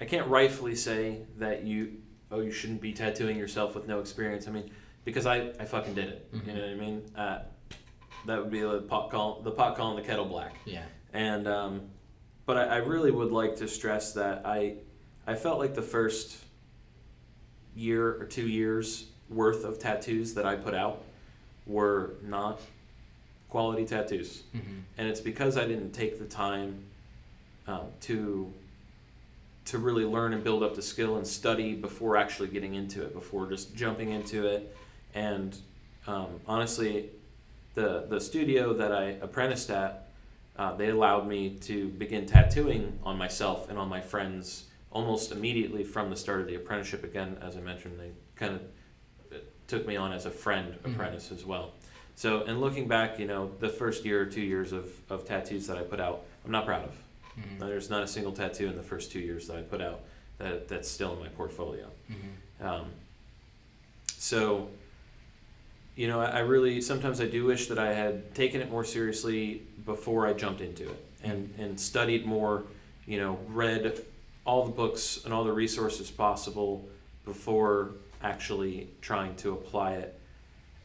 I 0.00 0.04
can't 0.06 0.26
rightfully 0.28 0.74
say 0.74 1.22
that 1.38 1.62
you 1.64 2.00
oh 2.32 2.40
you 2.40 2.50
shouldn't 2.50 2.80
be 2.80 2.92
tattooing 2.92 3.36
yourself 3.38 3.74
with 3.76 3.86
no 3.86 4.00
experience. 4.00 4.48
I 4.48 4.50
mean, 4.50 4.70
because 5.04 5.26
I, 5.26 5.52
I 5.60 5.64
fucking 5.66 5.94
did 5.94 6.08
it. 6.08 6.32
Mhm. 6.32 6.46
You 6.46 6.52
know 6.54 6.60
what 6.60 6.70
I 6.70 6.74
mean? 6.74 7.02
Uh, 7.14 7.38
that 8.26 8.38
would 8.38 8.50
be 8.50 8.60
the 8.60 8.80
pot 8.80 9.10
call 9.10 9.40
the 9.42 9.50
pot 9.50 9.76
calling 9.76 9.96
the 9.96 10.02
kettle 10.02 10.24
black. 10.24 10.56
yeah 10.64 10.84
And 11.12 11.46
um, 11.46 11.82
but 12.46 12.56
I, 12.56 12.64
I 12.64 12.76
really 12.76 13.10
would 13.10 13.32
like 13.32 13.56
to 13.56 13.68
stress 13.68 14.12
that 14.12 14.46
I 14.46 14.76
I 15.26 15.34
felt 15.34 15.58
like 15.58 15.74
the 15.74 15.82
first 15.82 16.38
year 17.74 18.20
or 18.20 18.24
two 18.24 18.48
years 18.48 19.06
worth 19.30 19.64
of 19.64 19.78
tattoos 19.78 20.34
that 20.34 20.44
I 20.44 20.56
put 20.56 20.74
out 20.74 21.02
were 21.66 22.14
not 22.22 22.60
quality 23.48 23.84
tattoos, 23.84 24.42
mm-hmm. 24.54 24.80
and 24.98 25.08
it's 25.08 25.20
because 25.20 25.56
I 25.56 25.66
didn't 25.66 25.92
take 25.92 26.18
the 26.18 26.24
time 26.24 26.84
um, 27.66 27.86
to 28.02 28.52
to 29.64 29.78
really 29.78 30.04
learn 30.04 30.32
and 30.32 30.42
build 30.42 30.62
up 30.62 30.74
the 30.74 30.82
skill 30.82 31.16
and 31.16 31.26
study 31.26 31.74
before 31.74 32.16
actually 32.16 32.48
getting 32.48 32.74
into 32.74 33.02
it, 33.02 33.14
before 33.14 33.48
just 33.48 33.74
jumping 33.76 34.10
into 34.10 34.46
it. 34.46 34.76
And 35.14 35.56
um, 36.06 36.40
honestly, 36.48 37.10
the 37.74 38.06
the 38.08 38.20
studio 38.20 38.72
that 38.74 38.92
I 38.92 39.04
apprenticed 39.22 39.70
at, 39.70 40.08
uh, 40.56 40.74
they 40.76 40.88
allowed 40.90 41.26
me 41.26 41.50
to 41.62 41.88
begin 41.88 42.26
tattooing 42.26 42.98
on 43.02 43.16
myself 43.18 43.68
and 43.70 43.78
on 43.78 43.88
my 43.88 44.00
friends 44.00 44.64
almost 44.90 45.32
immediately 45.32 45.84
from 45.84 46.10
the 46.10 46.16
start 46.16 46.40
of 46.42 46.46
the 46.46 46.54
apprenticeship. 46.54 47.02
Again, 47.04 47.38
as 47.40 47.56
I 47.56 47.60
mentioned, 47.60 47.98
they 47.98 48.10
kind 48.36 48.54
of 48.56 49.40
took 49.66 49.86
me 49.86 49.96
on 49.96 50.12
as 50.12 50.26
a 50.26 50.30
friend 50.30 50.74
Mhm. 50.82 50.92
apprentice 50.92 51.32
as 51.32 51.46
well. 51.46 51.72
So, 52.14 52.42
and 52.42 52.60
looking 52.60 52.88
back, 52.88 53.18
you 53.18 53.26
know, 53.26 53.52
the 53.58 53.70
first 53.70 54.04
year 54.04 54.20
or 54.20 54.26
two 54.26 54.42
years 54.42 54.72
of, 54.72 54.86
of 55.08 55.24
tattoos 55.24 55.66
that 55.68 55.78
I 55.78 55.82
put 55.82 55.98
out, 55.98 56.24
I'm 56.44 56.50
not 56.50 56.66
proud 56.66 56.84
of. 56.84 56.94
Mm-hmm. 57.38 57.66
There's 57.66 57.88
not 57.88 58.02
a 58.02 58.06
single 58.06 58.32
tattoo 58.32 58.66
in 58.66 58.76
the 58.76 58.82
first 58.82 59.10
two 59.10 59.18
years 59.20 59.46
that 59.46 59.56
I 59.56 59.62
put 59.62 59.80
out 59.80 60.00
that 60.36 60.68
that's 60.68 60.90
still 60.90 61.14
in 61.14 61.20
my 61.20 61.28
portfolio. 61.28 61.86
Mm-hmm. 62.10 62.66
Um, 62.66 62.86
so, 64.06 64.68
you 65.94 66.08
know, 66.08 66.20
I, 66.20 66.40
really 66.40 66.80
sometimes 66.80 67.20
I 67.20 67.26
do 67.26 67.44
wish 67.44 67.66
that 67.66 67.78
I 67.78 67.92
had 67.92 68.34
taken 68.34 68.60
it 68.60 68.70
more 68.70 68.84
seriously 68.84 69.62
before 69.84 70.26
I 70.26 70.32
jumped 70.32 70.60
into 70.60 70.84
it 70.84 71.04
and 71.22 71.52
and 71.58 71.78
studied 71.78 72.24
more. 72.24 72.64
You 73.06 73.18
know, 73.18 73.38
read 73.48 74.00
all 74.44 74.64
the 74.64 74.72
books 74.72 75.24
and 75.24 75.34
all 75.34 75.44
the 75.44 75.52
resources 75.52 76.10
possible 76.10 76.88
before 77.24 77.90
actually 78.22 78.88
trying 79.00 79.34
to 79.36 79.52
apply 79.52 79.94
it. 79.94 80.18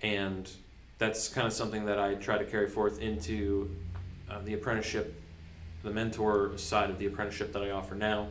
And 0.02 0.50
that's 0.98 1.30
kind 1.30 1.48
of 1.48 1.54
something 1.54 1.86
that 1.86 2.00
I 2.00 2.16
try 2.16 2.38
to 2.38 2.46
carry 2.46 2.68
forth 2.68 3.00
into 3.02 3.76
uh, 4.30 4.40
the 4.44 4.54
apprenticeship, 4.54 5.20
the 5.84 5.92
mentor 5.92 6.58
side 6.58 6.90
of 6.90 7.00
the 7.00 7.06
apprenticeship 7.06 7.54
that 7.54 7.64
I 7.64 7.72
offer 7.72 7.96
now, 7.96 8.28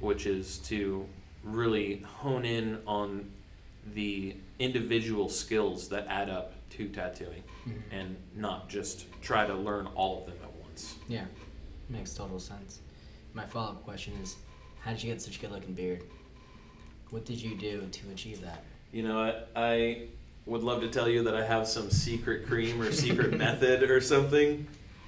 which 0.00 0.26
is 0.26 0.58
to 0.58 1.06
really 1.44 2.04
hone 2.18 2.44
in 2.44 2.80
on 2.86 3.30
the 3.94 4.36
individual 4.60 5.28
skills 5.28 5.88
that 5.88 6.06
add 6.08 6.28
up 6.30 6.52
to 6.70 6.88
tattooing 6.88 7.42
Mhm. 7.66 7.82
and 7.90 8.16
not 8.36 8.68
just 8.68 9.06
try 9.20 9.46
to 9.46 9.54
learn 9.54 9.86
all 9.96 10.20
of 10.20 10.26
them 10.26 10.36
at 10.42 10.54
once. 10.62 10.94
Yeah, 11.08 11.24
makes 11.88 12.14
total 12.14 12.38
sense. 12.38 12.80
My 13.34 13.44
follow 13.46 13.70
up 13.72 13.82
question 13.82 14.12
is 14.22 14.36
how 14.80 14.92
did 14.92 15.02
you 15.02 15.10
get 15.10 15.20
such 15.20 15.38
a 15.38 15.40
good 15.40 15.50
looking 15.50 15.74
beard? 15.74 16.04
What 17.10 17.24
did 17.24 17.40
you 17.42 17.56
do 17.56 17.88
to 17.90 18.10
achieve 18.12 18.40
that? 18.42 18.62
You 18.92 19.02
know, 19.02 19.18
I, 19.20 19.34
I 19.56 20.02
would 20.46 20.62
love 20.62 20.80
to 20.82 20.88
tell 20.88 21.08
you 21.08 21.24
that 21.24 21.34
I 21.34 21.44
have 21.44 21.66
some 21.66 21.90
secret 21.90 22.46
cream 22.46 22.80
or 22.80 22.92
secret 22.92 23.36
method 23.38 23.82
or 23.90 24.00
something 24.00 24.66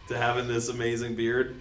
to 0.08 0.16
having 0.18 0.48
this 0.48 0.68
amazing 0.68 1.14
beard. 1.14 1.54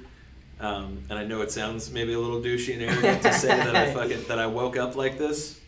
Um, 0.59 0.99
and 1.09 1.17
I 1.17 1.23
know 1.25 1.41
it 1.41 1.51
sounds 1.51 1.91
maybe 1.91 2.13
a 2.13 2.19
little 2.19 2.41
douchey 2.41 2.73
and 2.73 2.83
arrogant 2.83 3.21
to 3.23 3.33
say 3.33 3.47
that 3.49 3.75
I 3.75 3.93
fucking 3.93 4.25
that 4.27 4.37
I 4.39 4.45
woke 4.47 4.77
up 4.77 4.95
like 4.95 5.17
this, 5.17 5.59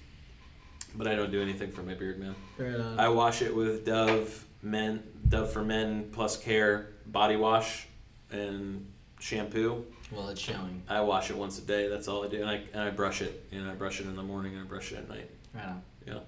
but 0.96 1.08
I 1.08 1.16
don't 1.16 1.32
do 1.32 1.42
anything 1.42 1.72
for 1.72 1.84
my 1.84 1.94
beard, 1.94 2.20
man. 2.20 2.36
Right 2.58 2.76
on. 2.76 3.00
I 3.00 3.10
wash 3.10 3.42
it 3.42 3.56
with 3.56 3.86
Dove 3.86 4.46
Men, 4.62 5.04
Dove 5.28 5.52
for 5.52 5.64
Men 5.64 6.10
Plus 6.12 6.38
Care 6.38 6.90
body 7.06 7.36
wash 7.36 7.88
and 8.32 8.86
shampoo. 9.20 9.86
well, 10.12 10.30
it's 10.30 10.42
showing. 10.42 10.84
I 10.88 11.02
wash 11.02 11.30
it 11.30 11.38
once 11.38 11.58
a 11.60 11.62
day. 11.62 11.88
That's 11.88 12.08
all 12.08 12.24
I 12.24 12.28
do, 12.28 12.42
and 12.42 12.50
I 12.50 12.62
and 12.74 12.82
I 12.82 12.90
brush 12.90 13.22
it. 13.22 13.46
You 13.52 13.64
know, 13.64 13.72
I 13.72 13.76
brush 13.76 14.00
it 14.00 14.08
in 14.08 14.16
the 14.16 14.24
morning 14.24 14.54
and 14.54 14.64
I 14.64 14.66
brush 14.68 14.92
it 14.92 14.98
at 14.98 15.10
night. 15.10 15.30
Right 15.54 15.66
on. 15.66 15.82
Yeah. 16.06 16.20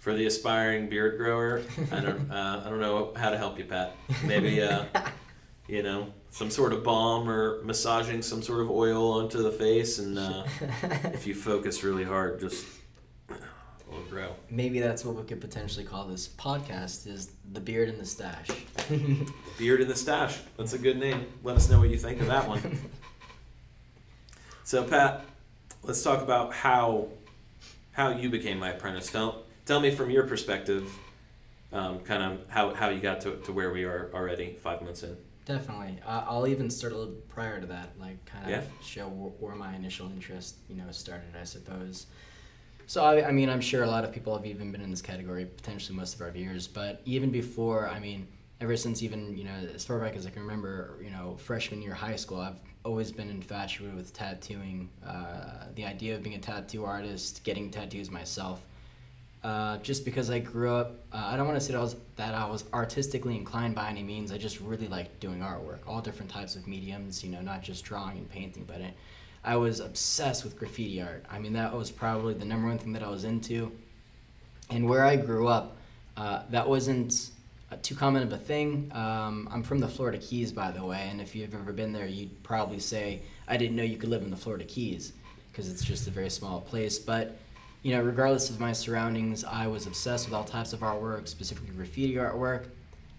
For 0.00 0.14
the 0.14 0.26
aspiring 0.26 0.88
beard 0.88 1.18
grower, 1.18 1.62
I 1.90 2.00
don't 2.00 2.30
uh, 2.30 2.62
I 2.64 2.68
don't 2.68 2.80
know 2.80 3.12
how 3.16 3.30
to 3.30 3.38
help 3.38 3.58
you, 3.58 3.64
Pat. 3.64 3.94
Maybe 4.24 4.62
uh, 4.62 4.84
you 5.68 5.82
know 5.82 6.12
some 6.30 6.50
sort 6.50 6.72
of 6.72 6.84
balm 6.84 7.28
or 7.28 7.62
massaging 7.64 8.22
some 8.22 8.42
sort 8.42 8.60
of 8.60 8.70
oil 8.70 9.12
onto 9.12 9.42
the 9.42 9.50
face, 9.52 9.98
and 9.98 10.18
uh, 10.18 10.44
if 11.12 11.26
you 11.26 11.34
focus 11.34 11.82
really 11.82 12.04
hard, 12.04 12.40
just 12.40 12.66
grow. 14.08 14.34
Maybe 14.50 14.80
that's 14.80 15.04
what 15.04 15.14
we 15.16 15.22
could 15.24 15.40
potentially 15.40 15.84
call 15.84 16.04
this 16.06 16.28
podcast 16.28 17.06
is 17.06 17.30
the 17.52 17.60
beard 17.60 17.88
and 17.88 17.98
the 18.00 18.06
stash. 18.06 18.48
Beard 19.58 19.80
and 19.80 19.90
the 19.90 19.96
stash. 19.96 20.38
That's 20.56 20.72
a 20.74 20.78
good 20.78 20.98
name. 20.98 21.26
Let 21.42 21.56
us 21.56 21.68
know 21.70 21.78
what 21.80 21.90
you 21.90 21.96
think 21.96 22.20
of 22.20 22.26
that 22.26 22.46
one. 22.48 22.78
So 24.64 24.82
Pat, 24.84 25.24
let's 25.82 26.02
talk 26.02 26.22
about 26.22 26.52
how 26.52 27.08
how 27.92 28.10
you 28.10 28.28
became 28.28 28.58
my 28.58 28.70
apprentice. 28.70 29.10
Tell 29.10 29.42
tell 29.64 29.80
me 29.80 29.90
from 29.90 30.10
your 30.10 30.24
perspective, 30.26 30.90
um, 31.72 32.00
kind 32.00 32.22
of 32.22 32.40
how, 32.48 32.74
how 32.74 32.88
you 32.90 33.00
got 33.00 33.20
to, 33.22 33.36
to 33.38 33.52
where 33.52 33.72
we 33.72 33.84
are 33.84 34.10
already 34.14 34.54
five 34.62 34.82
months 34.82 35.02
in. 35.02 35.16
Definitely. 35.44 35.98
Uh, 36.04 36.24
I'll 36.28 36.46
even 36.46 36.68
start 36.70 36.92
a 36.92 36.96
little 36.96 37.14
prior 37.28 37.60
to 37.60 37.66
that, 37.68 37.90
like 38.00 38.24
kind 38.26 38.44
of 38.44 38.50
Yeah. 38.50 38.62
show 38.82 39.08
wh- 39.08 39.40
where 39.42 39.54
my 39.54 39.74
initial 39.76 40.06
interest, 40.10 40.56
you 40.68 40.76
know, 40.76 40.90
started. 40.90 41.28
I 41.40 41.44
suppose. 41.44 42.06
So 42.86 43.04
I, 43.04 43.28
I 43.28 43.32
mean, 43.32 43.48
I'm 43.48 43.60
sure 43.60 43.82
a 43.82 43.88
lot 43.88 44.04
of 44.04 44.12
people 44.12 44.36
have 44.36 44.46
even 44.46 44.70
been 44.70 44.80
in 44.80 44.90
this 44.90 45.02
category, 45.02 45.44
potentially 45.44 45.96
most 45.96 46.14
of 46.14 46.20
our 46.20 46.30
viewers. 46.30 46.68
But 46.68 47.02
even 47.04 47.30
before, 47.30 47.88
I 47.88 47.98
mean, 47.98 48.28
ever 48.60 48.76
since 48.76 49.02
even 49.02 49.36
you 49.36 49.44
know 49.44 49.54
as 49.74 49.84
far 49.84 49.98
back 49.98 50.14
as 50.14 50.26
I 50.26 50.30
can 50.30 50.42
remember, 50.42 50.98
you 51.02 51.10
know, 51.10 51.36
freshman 51.38 51.82
year 51.82 51.94
high 51.94 52.16
school, 52.16 52.40
I've 52.40 52.60
always 52.84 53.10
been 53.10 53.28
infatuated 53.28 53.96
with 53.96 54.12
tattooing. 54.12 54.88
Uh, 55.04 55.66
the 55.74 55.84
idea 55.84 56.14
of 56.14 56.22
being 56.22 56.36
a 56.36 56.38
tattoo 56.38 56.84
artist, 56.84 57.42
getting 57.42 57.70
tattoos 57.70 58.10
myself. 58.10 58.64
Uh, 59.42 59.78
just 59.78 60.04
because 60.04 60.30
I 60.30 60.40
grew 60.40 60.74
up, 60.74 61.04
uh, 61.12 61.22
I 61.24 61.36
don't 61.36 61.46
want 61.46 61.58
to 61.58 61.64
say 61.64 61.72
that 61.72 61.78
I, 61.78 61.82
was, 61.82 61.96
that 62.16 62.34
I 62.34 62.48
was 62.48 62.64
artistically 62.72 63.36
inclined 63.36 63.76
by 63.76 63.88
any 63.88 64.02
means. 64.02 64.32
I 64.32 64.38
just 64.38 64.60
really 64.60 64.88
liked 64.88 65.20
doing 65.20 65.38
artwork, 65.38 65.78
all 65.86 66.00
different 66.00 66.32
types 66.32 66.56
of 66.56 66.66
mediums, 66.66 67.22
you 67.22 67.30
know, 67.30 67.40
not 67.40 67.62
just 67.62 67.84
drawing 67.84 68.18
and 68.18 68.28
painting, 68.28 68.64
but 68.66 68.80
it, 68.80 68.94
I 69.46 69.54
was 69.56 69.78
obsessed 69.78 70.42
with 70.42 70.58
graffiti 70.58 71.00
art. 71.00 71.24
I 71.30 71.38
mean, 71.38 71.52
that 71.52 71.72
was 71.72 71.92
probably 71.92 72.34
the 72.34 72.44
number 72.44 72.66
one 72.66 72.78
thing 72.78 72.92
that 72.94 73.02
I 73.04 73.08
was 73.08 73.22
into. 73.22 73.70
And 74.70 74.88
where 74.88 75.04
I 75.04 75.14
grew 75.14 75.46
up, 75.46 75.76
uh, 76.16 76.42
that 76.50 76.68
wasn't 76.68 77.30
uh, 77.70 77.76
too 77.80 77.94
common 77.94 78.24
of 78.24 78.32
a 78.32 78.38
thing. 78.38 78.90
Um, 78.92 79.48
I'm 79.52 79.62
from 79.62 79.78
the 79.78 79.86
Florida 79.86 80.18
Keys, 80.18 80.50
by 80.50 80.72
the 80.72 80.84
way, 80.84 81.08
and 81.10 81.20
if 81.20 81.36
you've 81.36 81.54
ever 81.54 81.72
been 81.72 81.92
there, 81.92 82.06
you'd 82.06 82.42
probably 82.42 82.80
say, 82.80 83.22
I 83.46 83.56
didn't 83.56 83.76
know 83.76 83.84
you 83.84 83.96
could 83.96 84.08
live 84.08 84.22
in 84.22 84.30
the 84.30 84.36
Florida 84.36 84.64
Keys, 84.64 85.12
because 85.52 85.70
it's 85.70 85.84
just 85.84 86.08
a 86.08 86.10
very 86.10 86.30
small 86.30 86.60
place. 86.60 86.98
But 86.98 87.36
you 87.82 87.94
know, 87.94 88.02
regardless 88.02 88.50
of 88.50 88.58
my 88.58 88.72
surroundings, 88.72 89.44
I 89.44 89.68
was 89.68 89.86
obsessed 89.86 90.26
with 90.26 90.34
all 90.34 90.42
types 90.42 90.72
of 90.72 90.80
artwork, 90.80 91.28
specifically 91.28 91.70
graffiti 91.70 92.14
artwork. 92.14 92.66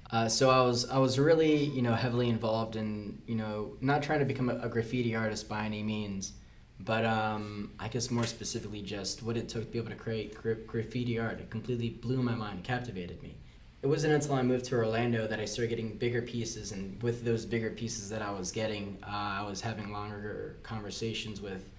Uh, 0.09 0.29
so 0.29 0.49
I 0.49 0.61
was 0.61 0.89
I 0.89 0.99
was 0.99 1.19
really 1.19 1.65
you 1.65 1.81
know 1.81 1.93
heavily 1.93 2.29
involved 2.29 2.75
in 2.75 3.21
you 3.27 3.35
know 3.35 3.73
not 3.81 4.01
trying 4.01 4.19
to 4.19 4.25
become 4.25 4.49
a, 4.49 4.55
a 4.59 4.69
graffiti 4.69 5.15
artist 5.15 5.49
by 5.49 5.65
any 5.65 5.83
means, 5.83 6.33
but 6.79 7.03
um, 7.05 7.71
I 7.79 7.87
guess 7.89 8.09
more 8.09 8.25
specifically 8.25 8.81
just 8.81 9.21
what 9.21 9.35
it 9.35 9.49
took 9.49 9.65
to 9.65 9.71
be 9.71 9.79
able 9.79 9.89
to 9.89 9.95
create 9.95 10.33
gra- 10.35 10.55
graffiti 10.55 11.19
art. 11.19 11.39
It 11.39 11.49
completely 11.49 11.89
blew 11.89 12.21
my 12.21 12.35
mind, 12.35 12.63
captivated 12.63 13.21
me. 13.21 13.35
It 13.83 13.87
wasn't 13.87 14.13
until 14.13 14.35
I 14.35 14.41
moved 14.41 14.65
to 14.65 14.75
Orlando 14.75 15.27
that 15.27 15.39
I 15.39 15.45
started 15.45 15.69
getting 15.69 15.97
bigger 15.97 16.21
pieces, 16.21 16.71
and 16.71 17.01
with 17.03 17.23
those 17.23 17.45
bigger 17.45 17.69
pieces 17.69 18.09
that 18.09 18.21
I 18.21 18.31
was 18.31 18.51
getting, 18.51 18.97
uh, 19.03 19.41
I 19.41 19.45
was 19.47 19.61
having 19.61 19.91
longer 19.91 20.57
conversations 20.63 21.41
with, 21.41 21.69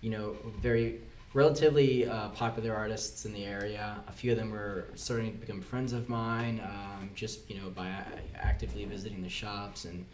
you 0.00 0.10
know, 0.10 0.36
very 0.60 1.00
relatively 1.34 2.08
uh, 2.08 2.28
popular 2.30 2.74
artists 2.74 3.24
in 3.24 3.32
the 3.32 3.44
area. 3.44 3.96
A 4.08 4.12
few 4.12 4.32
of 4.32 4.38
them 4.38 4.50
were 4.50 4.86
starting 4.94 5.32
to 5.32 5.38
become 5.38 5.60
friends 5.60 5.92
of 5.92 6.08
mine, 6.08 6.60
um, 6.64 7.10
just 7.14 7.48
you 7.50 7.60
know 7.60 7.70
by 7.70 7.92
actively 8.34 8.84
visiting 8.84 9.22
the 9.22 9.28
shops 9.28 9.84
and. 9.84 10.04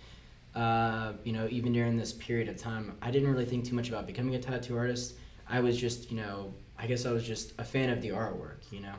Uh, 0.54 1.14
you 1.24 1.32
know, 1.32 1.48
even 1.50 1.72
during 1.72 1.96
this 1.96 2.12
period 2.12 2.48
of 2.48 2.56
time, 2.56 2.96
I 3.02 3.10
didn't 3.10 3.28
really 3.28 3.44
think 3.44 3.64
too 3.64 3.74
much 3.74 3.88
about 3.88 4.06
becoming 4.06 4.36
a 4.36 4.38
tattoo 4.38 4.76
artist. 4.78 5.14
I 5.48 5.58
was 5.58 5.76
just, 5.76 6.12
you 6.12 6.16
know, 6.16 6.54
I 6.78 6.86
guess 6.86 7.06
I 7.06 7.10
was 7.10 7.26
just 7.26 7.54
a 7.58 7.64
fan 7.64 7.90
of 7.90 8.00
the 8.02 8.10
artwork, 8.10 8.70
you 8.70 8.78
know. 8.78 8.94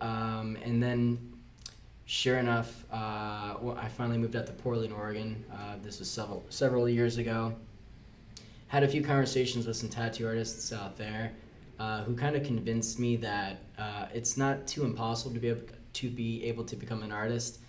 Um, 0.00 0.56
and 0.64 0.82
then, 0.82 1.34
sure 2.06 2.38
enough, 2.38 2.84
uh, 2.90 3.56
well, 3.60 3.76
I 3.76 3.88
finally 3.88 4.16
moved 4.16 4.34
out 4.34 4.46
to 4.46 4.52
Portland, 4.52 4.94
Oregon. 4.94 5.44
Uh, 5.52 5.76
this 5.82 5.98
was 5.98 6.10
several 6.10 6.44
several 6.48 6.88
years 6.88 7.18
ago. 7.18 7.54
Had 8.68 8.82
a 8.82 8.88
few 8.88 9.02
conversations 9.02 9.66
with 9.66 9.76
some 9.76 9.88
tattoo 9.88 10.26
artists 10.26 10.72
out 10.74 10.96
there, 10.96 11.32
uh, 11.78 12.02
who 12.04 12.14
kind 12.14 12.36
of 12.36 12.44
convinced 12.44 12.98
me 12.98 13.16
that 13.16 13.58
uh, 13.78 14.06
it's 14.12 14.36
not 14.36 14.66
too 14.66 14.84
impossible 14.84 15.32
to 15.32 15.40
be 15.40 15.48
able 15.48 15.62
to 15.94 16.10
be 16.10 16.44
able 16.44 16.64
to 16.64 16.76
become 16.76 17.02
an 17.02 17.10
artist. 17.10 17.60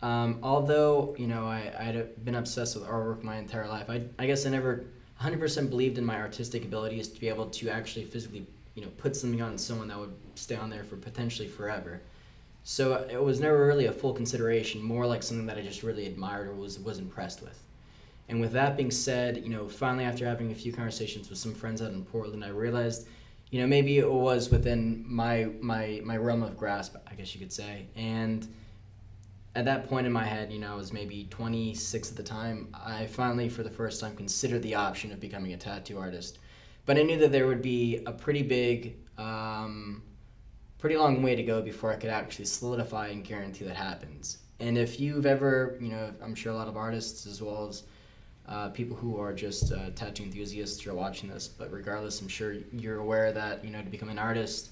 Um, 0.00 0.38
although 0.42 1.14
you 1.18 1.26
know 1.26 1.46
I 1.46 1.72
I'd 1.78 2.24
been 2.24 2.36
obsessed 2.36 2.74
with 2.74 2.86
artwork 2.86 3.22
my 3.22 3.36
entire 3.36 3.68
life, 3.68 3.90
I 3.90 4.02
I 4.18 4.26
guess 4.26 4.46
I 4.46 4.50
never 4.50 4.84
100% 5.20 5.70
believed 5.70 5.98
in 5.98 6.04
my 6.04 6.16
artistic 6.16 6.64
abilities 6.64 7.08
to 7.08 7.20
be 7.20 7.28
able 7.28 7.46
to 7.46 7.68
actually 7.68 8.04
physically 8.04 8.46
you 8.74 8.82
know 8.82 8.88
put 8.96 9.14
something 9.14 9.42
on 9.42 9.58
someone 9.58 9.88
that 9.88 9.98
would 9.98 10.14
stay 10.36 10.56
on 10.56 10.70
there 10.70 10.84
for 10.84 10.96
potentially 10.96 11.48
forever. 11.48 12.00
So 12.62 13.06
it 13.10 13.22
was 13.22 13.40
never 13.40 13.66
really 13.66 13.86
a 13.86 13.92
full 13.92 14.14
consideration, 14.14 14.82
more 14.82 15.06
like 15.06 15.22
something 15.22 15.46
that 15.46 15.58
I 15.58 15.60
just 15.60 15.82
really 15.82 16.06
admired 16.06 16.48
or 16.48 16.54
was 16.54 16.78
was 16.78 16.98
impressed 16.98 17.42
with. 17.42 17.58
And 18.28 18.40
with 18.40 18.52
that 18.52 18.76
being 18.76 18.90
said, 18.90 19.38
you 19.38 19.50
know, 19.50 19.68
finally 19.68 20.04
after 20.04 20.26
having 20.26 20.50
a 20.50 20.54
few 20.54 20.72
conversations 20.72 21.28
with 21.28 21.38
some 21.38 21.54
friends 21.54 21.82
out 21.82 21.92
in 21.92 22.04
Portland, 22.04 22.44
I 22.44 22.48
realized, 22.48 23.06
you 23.50 23.60
know, 23.60 23.66
maybe 23.66 23.98
it 23.98 24.10
was 24.10 24.50
within 24.50 25.04
my 25.06 25.48
my 25.60 26.00
my 26.04 26.16
realm 26.16 26.42
of 26.42 26.56
grasp, 26.56 26.96
I 27.06 27.14
guess 27.14 27.34
you 27.34 27.40
could 27.40 27.52
say. 27.52 27.86
And 27.94 28.48
at 29.54 29.64
that 29.66 29.88
point 29.88 30.06
in 30.06 30.12
my 30.12 30.24
head, 30.24 30.52
you 30.52 30.58
know, 30.58 30.72
I 30.72 30.76
was 30.76 30.92
maybe 30.92 31.28
26 31.30 32.10
at 32.10 32.16
the 32.16 32.22
time. 32.22 32.74
I 32.74 33.06
finally, 33.06 33.48
for 33.48 33.62
the 33.62 33.70
first 33.70 34.00
time, 34.00 34.16
considered 34.16 34.62
the 34.62 34.74
option 34.74 35.12
of 35.12 35.20
becoming 35.20 35.52
a 35.52 35.56
tattoo 35.56 35.98
artist. 35.98 36.38
But 36.86 36.98
I 36.98 37.02
knew 37.02 37.18
that 37.18 37.32
there 37.32 37.46
would 37.46 37.62
be 37.62 38.02
a 38.04 38.12
pretty 38.12 38.42
big, 38.42 38.96
um, 39.16 40.02
pretty 40.78 40.96
long 40.96 41.22
way 41.22 41.36
to 41.36 41.42
go 41.42 41.62
before 41.62 41.92
I 41.92 41.96
could 41.96 42.10
actually 42.10 42.44
solidify 42.46 43.08
and 43.08 43.24
guarantee 43.24 43.64
that 43.64 43.76
happens. 43.76 44.38
And 44.60 44.76
if 44.76 44.98
you've 44.98 45.24
ever, 45.24 45.78
you 45.80 45.88
know, 45.88 46.12
I'm 46.22 46.34
sure 46.34 46.52
a 46.52 46.56
lot 46.56 46.68
of 46.68 46.76
artists 46.76 47.26
as 47.26 47.40
well 47.40 47.68
as 47.68 47.84
uh, 48.48 48.68
people 48.70 48.96
who 48.96 49.18
are 49.18 49.32
just 49.32 49.72
uh, 49.72 49.90
tattoo 49.94 50.22
enthusiasts 50.22 50.86
are 50.86 50.94
watching 50.94 51.30
this, 51.30 51.48
but 51.48 51.72
regardless, 51.72 52.20
I'm 52.20 52.28
sure 52.28 52.56
you're 52.72 52.98
aware 52.98 53.32
that, 53.32 53.64
you 53.64 53.70
know, 53.70 53.80
to 53.82 53.88
become 53.88 54.10
an 54.10 54.18
artist, 54.18 54.70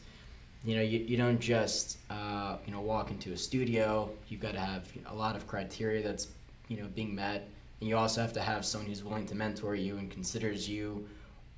you 0.64 0.76
know, 0.76 0.83
you, 0.83 0.99
you 1.00 1.17
don't 1.17 1.41
just, 1.41 1.99
uh, 2.11 2.57
you 2.67 2.73
know, 2.73 2.81
walk 2.81 3.11
into 3.11 3.33
a 3.33 3.37
studio. 3.37 4.11
You've 4.29 4.41
got 4.41 4.52
to 4.52 4.61
have 4.61 4.87
a 5.07 5.14
lot 5.14 5.35
of 5.35 5.47
criteria 5.47 6.02
that's, 6.02 6.29
you 6.69 6.76
know, 6.76 6.87
being 6.95 7.14
met. 7.14 7.49
And 7.81 7.88
you 7.88 7.97
also 7.97 8.21
have 8.21 8.33
to 8.35 8.41
have 8.41 8.64
someone 8.64 8.88
who's 8.88 9.02
willing 9.02 9.26
to 9.26 9.35
mentor 9.35 9.75
you 9.75 9.97
and 9.97 10.11
considers 10.11 10.69
you, 10.69 11.09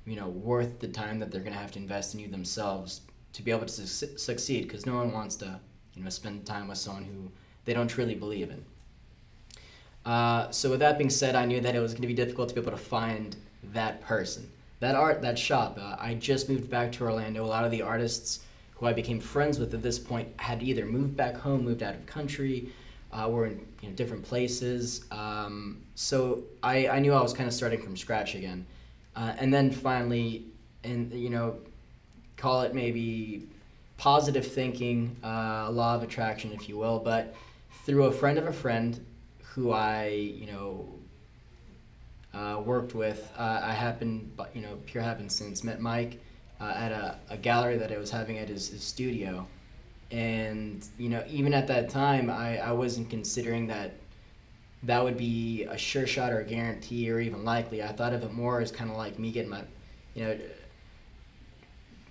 you 0.05 0.15
know, 0.15 0.29
worth 0.29 0.79
the 0.79 0.87
time 0.87 1.19
that 1.19 1.31
they're 1.31 1.41
going 1.41 1.53
to 1.53 1.59
have 1.59 1.71
to 1.73 1.79
invest 1.79 2.15
in 2.15 2.19
you 2.19 2.27
themselves 2.27 3.01
to 3.33 3.43
be 3.43 3.51
able 3.51 3.65
to 3.65 3.87
su- 3.87 4.17
succeed 4.17 4.63
because 4.63 4.85
no 4.85 4.95
one 4.95 5.11
wants 5.11 5.35
to, 5.35 5.59
you 5.93 6.03
know, 6.03 6.09
spend 6.09 6.45
time 6.45 6.67
with 6.67 6.77
someone 6.77 7.03
who 7.03 7.29
they 7.65 7.73
don't 7.73 7.87
truly 7.87 8.15
believe 8.15 8.49
in. 8.49 8.63
Uh, 10.05 10.51
so 10.51 10.69
with 10.69 10.79
that 10.79 10.97
being 10.97 11.09
said, 11.09 11.35
I 11.35 11.45
knew 11.45 11.59
that 11.61 11.75
it 11.75 11.79
was 11.79 11.93
going 11.93 12.03
to 12.03 12.07
be 12.07 12.13
difficult 12.13 12.49
to 12.49 12.55
be 12.55 12.61
able 12.61 12.71
to 12.71 12.77
find 12.77 13.35
that 13.73 14.01
person. 14.01 14.49
that 14.79 14.93
art 14.95 15.21
that 15.21 15.39
shop. 15.39 15.79
Uh, 15.81 15.95
I 15.99 16.13
just 16.15 16.47
moved 16.49 16.69
back 16.69 16.91
to 16.93 17.03
Orlando. 17.05 17.43
A 17.43 17.47
lot 17.47 17.65
of 17.65 17.71
the 17.71 17.81
artists 17.81 18.41
who 18.75 18.85
I 18.85 18.93
became 18.93 19.19
friends 19.19 19.57
with 19.57 19.73
at 19.73 19.81
this 19.81 19.97
point 19.97 20.27
had 20.37 20.61
either 20.61 20.85
moved 20.85 21.15
back 21.15 21.35
home, 21.35 21.63
moved 21.63 21.81
out 21.81 21.95
of 21.95 22.05
country, 22.05 22.69
uh, 23.11 23.27
were 23.29 23.47
in 23.47 23.65
you 23.81 23.89
know, 23.89 23.95
different 23.95 24.23
places. 24.23 25.05
Um, 25.11 25.81
so 25.95 26.43
I, 26.61 26.87
I 26.89 26.99
knew 26.99 27.13
I 27.13 27.21
was 27.21 27.33
kind 27.33 27.47
of 27.47 27.53
starting 27.53 27.81
from 27.81 27.95
scratch 27.95 28.35
again. 28.35 28.65
Uh, 29.15 29.33
and 29.37 29.53
then 29.53 29.71
finally, 29.71 30.43
and 30.83 31.11
you 31.13 31.29
know, 31.29 31.57
call 32.35 32.61
it 32.61 32.75
maybe 32.75 33.47
positive 33.97 34.45
thinking, 34.45 35.15
uh, 35.23 35.71
law 35.71 35.95
of 35.95 36.03
attraction, 36.03 36.51
if 36.51 36.67
you 36.67 36.77
will, 36.77 36.99
but 36.99 37.33
through 37.85 38.03
a 38.03 38.11
friend 38.11 38.37
of 38.37 38.45
a 38.45 38.53
friend 38.53 39.03
who 39.55 39.71
I, 39.71 40.07
you 40.07 40.47
know, 40.47 40.85
uh, 42.33 42.59
worked 42.59 42.93
with, 42.93 43.31
uh, 43.37 43.61
I 43.63 43.71
happened, 43.71 44.37
you 44.53 44.61
know, 44.61 44.77
pure 44.85 45.01
happenstance, 45.01 45.63
met 45.63 45.79
Mike 45.79 46.19
uh, 46.59 46.73
at 46.75 46.91
a, 46.91 47.17
a 47.29 47.37
gallery 47.37 47.77
that 47.77 47.89
I 47.89 47.97
was 47.97 48.11
having 48.11 48.37
at 48.37 48.49
his, 48.49 48.67
his 48.67 48.83
studio. 48.83 49.47
And, 50.11 50.85
you 50.97 51.07
know, 51.07 51.23
even 51.29 51.53
at 51.53 51.67
that 51.67 51.89
time, 51.89 52.29
I, 52.29 52.57
I 52.57 52.73
wasn't 52.73 53.09
considering 53.09 53.67
that 53.67 53.93
that 54.83 55.01
would 55.01 55.17
be 55.17 55.63
a 55.63 55.77
sure 55.77 56.05
shot 56.05 56.33
or 56.33 56.41
a 56.41 56.43
guarantee 56.43 57.09
or 57.09 57.21
even 57.21 57.45
likely. 57.45 57.81
I 57.81 57.93
thought 57.93 58.11
of 58.11 58.23
it 58.23 58.33
more 58.33 58.59
as 58.59 58.73
kind 58.73 58.91
of 58.91 58.97
like 58.97 59.17
me 59.17 59.31
getting 59.31 59.49
my, 59.49 59.61
you 60.15 60.25
know, 60.25 60.37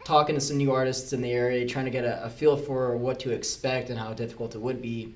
talking 0.05 0.35
to 0.35 0.41
some 0.41 0.57
new 0.57 0.73
artists 0.73 1.13
in 1.13 1.21
the 1.21 1.31
area, 1.31 1.67
trying 1.67 1.85
to 1.85 1.91
get 1.91 2.05
a, 2.05 2.25
a 2.25 2.31
feel 2.31 2.57
for 2.57 2.97
what 2.97 3.21
to 3.21 3.33
expect 3.33 3.91
and 3.91 3.99
how 3.99 4.15
difficult 4.15 4.55
it 4.55 4.63
would 4.63 4.81
be. 4.81 5.15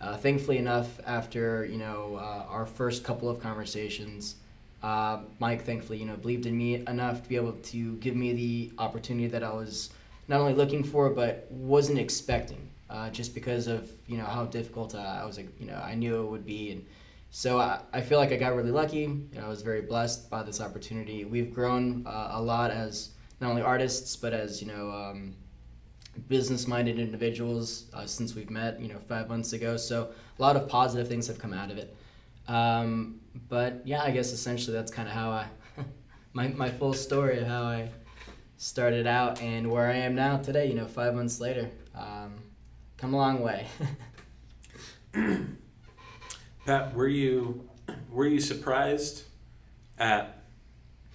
Uh, 0.00 0.16
thankfully 0.16 0.58
enough, 0.58 1.00
after 1.06 1.64
you 1.64 1.76
know 1.76 2.16
uh, 2.16 2.44
our 2.48 2.66
first 2.66 3.02
couple 3.02 3.28
of 3.28 3.40
conversations, 3.40 4.36
uh, 4.82 5.20
Mike 5.40 5.64
thankfully 5.64 5.98
you 5.98 6.06
know 6.06 6.16
believed 6.16 6.46
in 6.46 6.56
me 6.56 6.76
enough 6.86 7.22
to 7.22 7.28
be 7.28 7.36
able 7.36 7.52
to 7.52 7.96
give 7.96 8.14
me 8.14 8.32
the 8.32 8.72
opportunity 8.78 9.26
that 9.26 9.42
I 9.42 9.52
was 9.52 9.90
not 10.28 10.40
only 10.40 10.54
looking 10.54 10.84
for 10.84 11.10
but 11.10 11.48
wasn't 11.50 11.98
expecting, 11.98 12.68
uh, 12.88 13.10
just 13.10 13.34
because 13.34 13.66
of 13.66 13.90
you 14.06 14.16
know 14.16 14.24
how 14.24 14.44
difficult 14.44 14.94
uh, 14.94 14.98
I 14.98 15.24
was 15.24 15.38
you 15.38 15.66
know 15.66 15.76
I 15.76 15.94
knew 15.94 16.22
it 16.22 16.30
would 16.30 16.46
be 16.46 16.72
and. 16.72 16.86
So 17.30 17.58
I, 17.58 17.80
I 17.92 18.00
feel 18.00 18.16
like 18.16 18.32
I 18.32 18.36
got 18.36 18.56
really 18.56 18.70
lucky. 18.70 19.00
You 19.00 19.28
know, 19.34 19.44
I 19.44 19.48
was 19.48 19.60
very 19.60 19.82
blessed 19.82 20.30
by 20.30 20.42
this 20.42 20.62
opportunity. 20.62 21.26
We've 21.26 21.52
grown 21.52 22.06
uh, 22.06 22.28
a 22.32 22.40
lot 22.40 22.70
as 22.70 23.10
not 23.38 23.50
only 23.50 23.60
artists 23.60 24.16
but 24.16 24.32
as 24.32 24.62
you 24.62 24.68
know 24.68 24.90
um, 24.90 25.34
business-minded 26.28 26.98
individuals 26.98 27.84
uh, 27.94 28.06
since 28.06 28.34
we've 28.34 28.50
met 28.50 28.80
you 28.80 28.88
know 28.88 28.98
five 28.98 29.28
months 29.28 29.52
ago 29.52 29.76
so 29.76 30.10
a 30.38 30.42
lot 30.42 30.56
of 30.56 30.68
positive 30.68 31.08
things 31.08 31.26
have 31.26 31.38
come 31.38 31.52
out 31.52 31.70
of 31.70 31.78
it 31.78 31.96
um, 32.48 33.20
but 33.48 33.80
yeah 33.84 34.02
i 34.02 34.10
guess 34.10 34.32
essentially 34.32 34.76
that's 34.76 34.90
kind 34.90 35.08
of 35.08 35.14
how 35.14 35.30
i 35.30 35.46
my, 36.32 36.48
my 36.48 36.68
full 36.68 36.92
story 36.92 37.38
of 37.38 37.46
how 37.46 37.62
i 37.62 37.88
started 38.56 39.06
out 39.06 39.40
and 39.40 39.70
where 39.70 39.88
i 39.88 39.94
am 39.94 40.14
now 40.14 40.36
today 40.36 40.66
you 40.66 40.74
know 40.74 40.86
five 40.86 41.14
months 41.14 41.40
later 41.40 41.70
um, 41.94 42.34
come 42.96 43.14
a 43.14 43.16
long 43.16 43.40
way 43.40 43.66
pat 46.64 46.94
were 46.94 47.08
you 47.08 47.68
were 48.10 48.26
you 48.26 48.40
surprised 48.40 49.24
at 49.98 50.38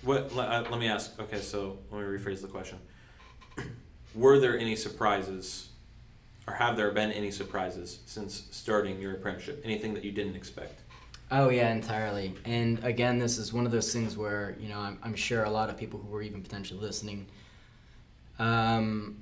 what? 0.03 0.35
Let, 0.35 0.49
uh, 0.49 0.63
let 0.69 0.79
me 0.79 0.87
ask. 0.87 1.19
Okay, 1.19 1.39
so 1.39 1.79
let 1.91 2.01
me 2.01 2.05
rephrase 2.05 2.41
the 2.41 2.47
question. 2.47 2.77
Were 4.15 4.39
there 4.39 4.57
any 4.57 4.75
surprises, 4.75 5.69
or 6.47 6.53
have 6.53 6.77
there 6.77 6.91
been 6.91 7.11
any 7.11 7.31
surprises 7.31 7.99
since 8.05 8.43
starting 8.51 8.99
your 8.99 9.13
apprenticeship? 9.13 9.61
Anything 9.63 9.93
that 9.95 10.03
you 10.03 10.11
didn't 10.11 10.35
expect? 10.35 10.81
Oh 11.31 11.49
yeah, 11.49 11.71
entirely. 11.71 12.35
And 12.45 12.83
again, 12.83 13.17
this 13.17 13.37
is 13.37 13.51
one 13.51 13.65
of 13.65 13.71
those 13.71 13.91
things 13.91 14.15
where 14.17 14.55
you 14.59 14.69
know 14.69 14.79
I'm, 14.79 14.99
I'm 15.01 15.15
sure 15.15 15.43
a 15.43 15.49
lot 15.49 15.69
of 15.69 15.77
people 15.77 15.99
who 15.99 16.15
are 16.15 16.21
even 16.21 16.43
potentially 16.43 16.79
listening 16.79 17.25
um, 18.39 19.17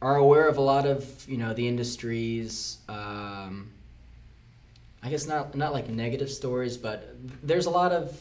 are 0.00 0.16
aware 0.16 0.48
of 0.48 0.56
a 0.56 0.60
lot 0.60 0.86
of 0.86 1.28
you 1.28 1.36
know 1.36 1.54
the 1.54 1.68
industries. 1.68 2.78
Um, 2.88 3.70
I 5.04 5.08
guess 5.08 5.26
not 5.26 5.54
not 5.54 5.72
like 5.72 5.88
negative 5.88 6.30
stories, 6.30 6.76
but 6.76 7.14
there's 7.44 7.66
a 7.66 7.70
lot 7.70 7.92
of 7.92 8.20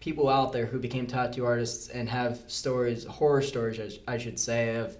people 0.00 0.28
out 0.28 0.52
there 0.52 0.66
who 0.66 0.78
became 0.78 1.06
tattoo 1.06 1.44
artists 1.46 1.88
and 1.88 2.08
have 2.08 2.40
stories, 2.46 3.04
horror 3.04 3.42
stories, 3.42 3.98
I 4.06 4.18
should 4.18 4.38
say, 4.38 4.76
of 4.76 4.96